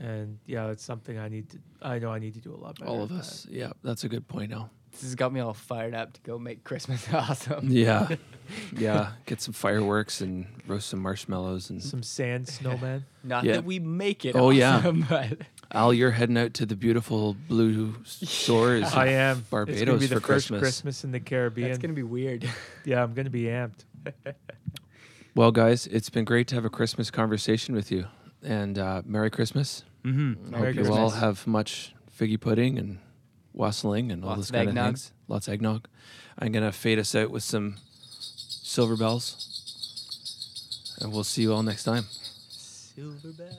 And 0.00 0.38
yeah, 0.46 0.68
it's 0.70 0.84
something 0.84 1.18
I 1.18 1.28
need 1.28 1.48
to. 1.50 1.58
I 1.82 1.98
know 1.98 2.12
I 2.12 2.20
need 2.20 2.34
to 2.34 2.40
do 2.40 2.54
a 2.54 2.56
lot 2.56 2.78
better. 2.78 2.88
All 2.90 3.02
of 3.02 3.10
us. 3.10 3.46
Yeah, 3.50 3.72
that's 3.82 4.04
a 4.04 4.08
good 4.08 4.28
point. 4.28 4.50
Now. 4.50 4.70
This 4.92 5.02
has 5.02 5.14
got 5.14 5.32
me 5.32 5.40
all 5.40 5.54
fired 5.54 5.94
up 5.94 6.12
to 6.14 6.20
go 6.22 6.38
make 6.38 6.64
Christmas 6.64 7.06
awesome. 7.12 7.68
Yeah, 7.70 8.08
yeah. 8.76 9.12
Get 9.26 9.40
some 9.40 9.54
fireworks 9.54 10.20
and 10.20 10.46
roast 10.66 10.88
some 10.88 11.00
marshmallows 11.00 11.70
and. 11.70 11.82
Some 11.82 12.02
sand 12.02 12.46
snowmen. 12.46 13.02
Not 13.24 13.44
Yeah. 13.44 13.54
that 13.54 13.64
we 13.64 13.78
make 13.78 14.24
it 14.24 14.34
Oh, 14.36 14.50
yeah. 14.50 14.76
awesome, 14.78 15.04
but 15.08 15.38
Al, 15.72 15.92
you're 15.92 16.12
heading 16.12 16.38
out 16.38 16.54
to 16.54 16.64
the 16.66 16.76
beautiful 16.76 17.36
blue 17.48 17.94
shores. 18.04 18.84
I 18.94 19.06
of 19.06 19.10
am. 19.12 19.36
it's 19.38 19.50
gonna 19.50 19.66
Barbados 19.66 20.00
be 20.00 20.06
the 20.06 20.14
for 20.14 20.20
first 20.20 20.26
Christmas. 20.48 20.60
Christmas 20.60 21.04
in 21.04 21.12
the 21.12 21.20
Caribbean. 21.20 21.68
it's 21.70 21.78
gonna 21.78 21.92
be 21.94 22.02
weird. 22.02 22.48
yeah, 22.84 23.02
I'm 23.02 23.12
gonna 23.14 23.28
be 23.30 23.44
amped. 23.44 23.84
Well, 25.34 25.52
guys, 25.52 25.86
it's 25.86 26.10
been 26.10 26.24
great 26.24 26.48
to 26.48 26.54
have 26.54 26.64
a 26.64 26.70
Christmas 26.70 27.10
conversation 27.10 27.74
with 27.74 27.92
you, 27.92 28.06
and 28.42 28.78
uh, 28.78 29.02
Merry 29.04 29.30
Christmas. 29.30 29.84
mm-hmm. 30.04 30.54
I 30.54 30.58
Merry 30.58 30.74
hope 30.74 30.84
you 30.86 30.92
all 30.92 31.10
Christmas. 31.10 31.20
have 31.20 31.46
much 31.46 31.94
figgy 32.18 32.40
pudding 32.40 32.78
and 32.78 32.98
wassailing 33.58 34.10
and 34.10 34.24
all 34.24 34.36
Lots 34.36 34.48
of 34.48 34.54
kind 34.54 34.70
of 34.70 34.74
things. 34.74 35.12
Lots 35.26 35.48
of 35.48 35.54
eggnog. 35.54 35.86
I'm 36.38 36.52
gonna 36.52 36.72
fade 36.72 36.98
us 36.98 37.14
out 37.14 37.30
with 37.30 37.42
some 37.42 37.76
silver 38.08 38.96
bells, 38.96 40.96
and 41.00 41.12
we'll 41.12 41.24
see 41.24 41.42
you 41.42 41.52
all 41.52 41.62
next 41.62 41.84
time. 41.84 42.04
Silver 42.48 43.32
bell. 43.36 43.58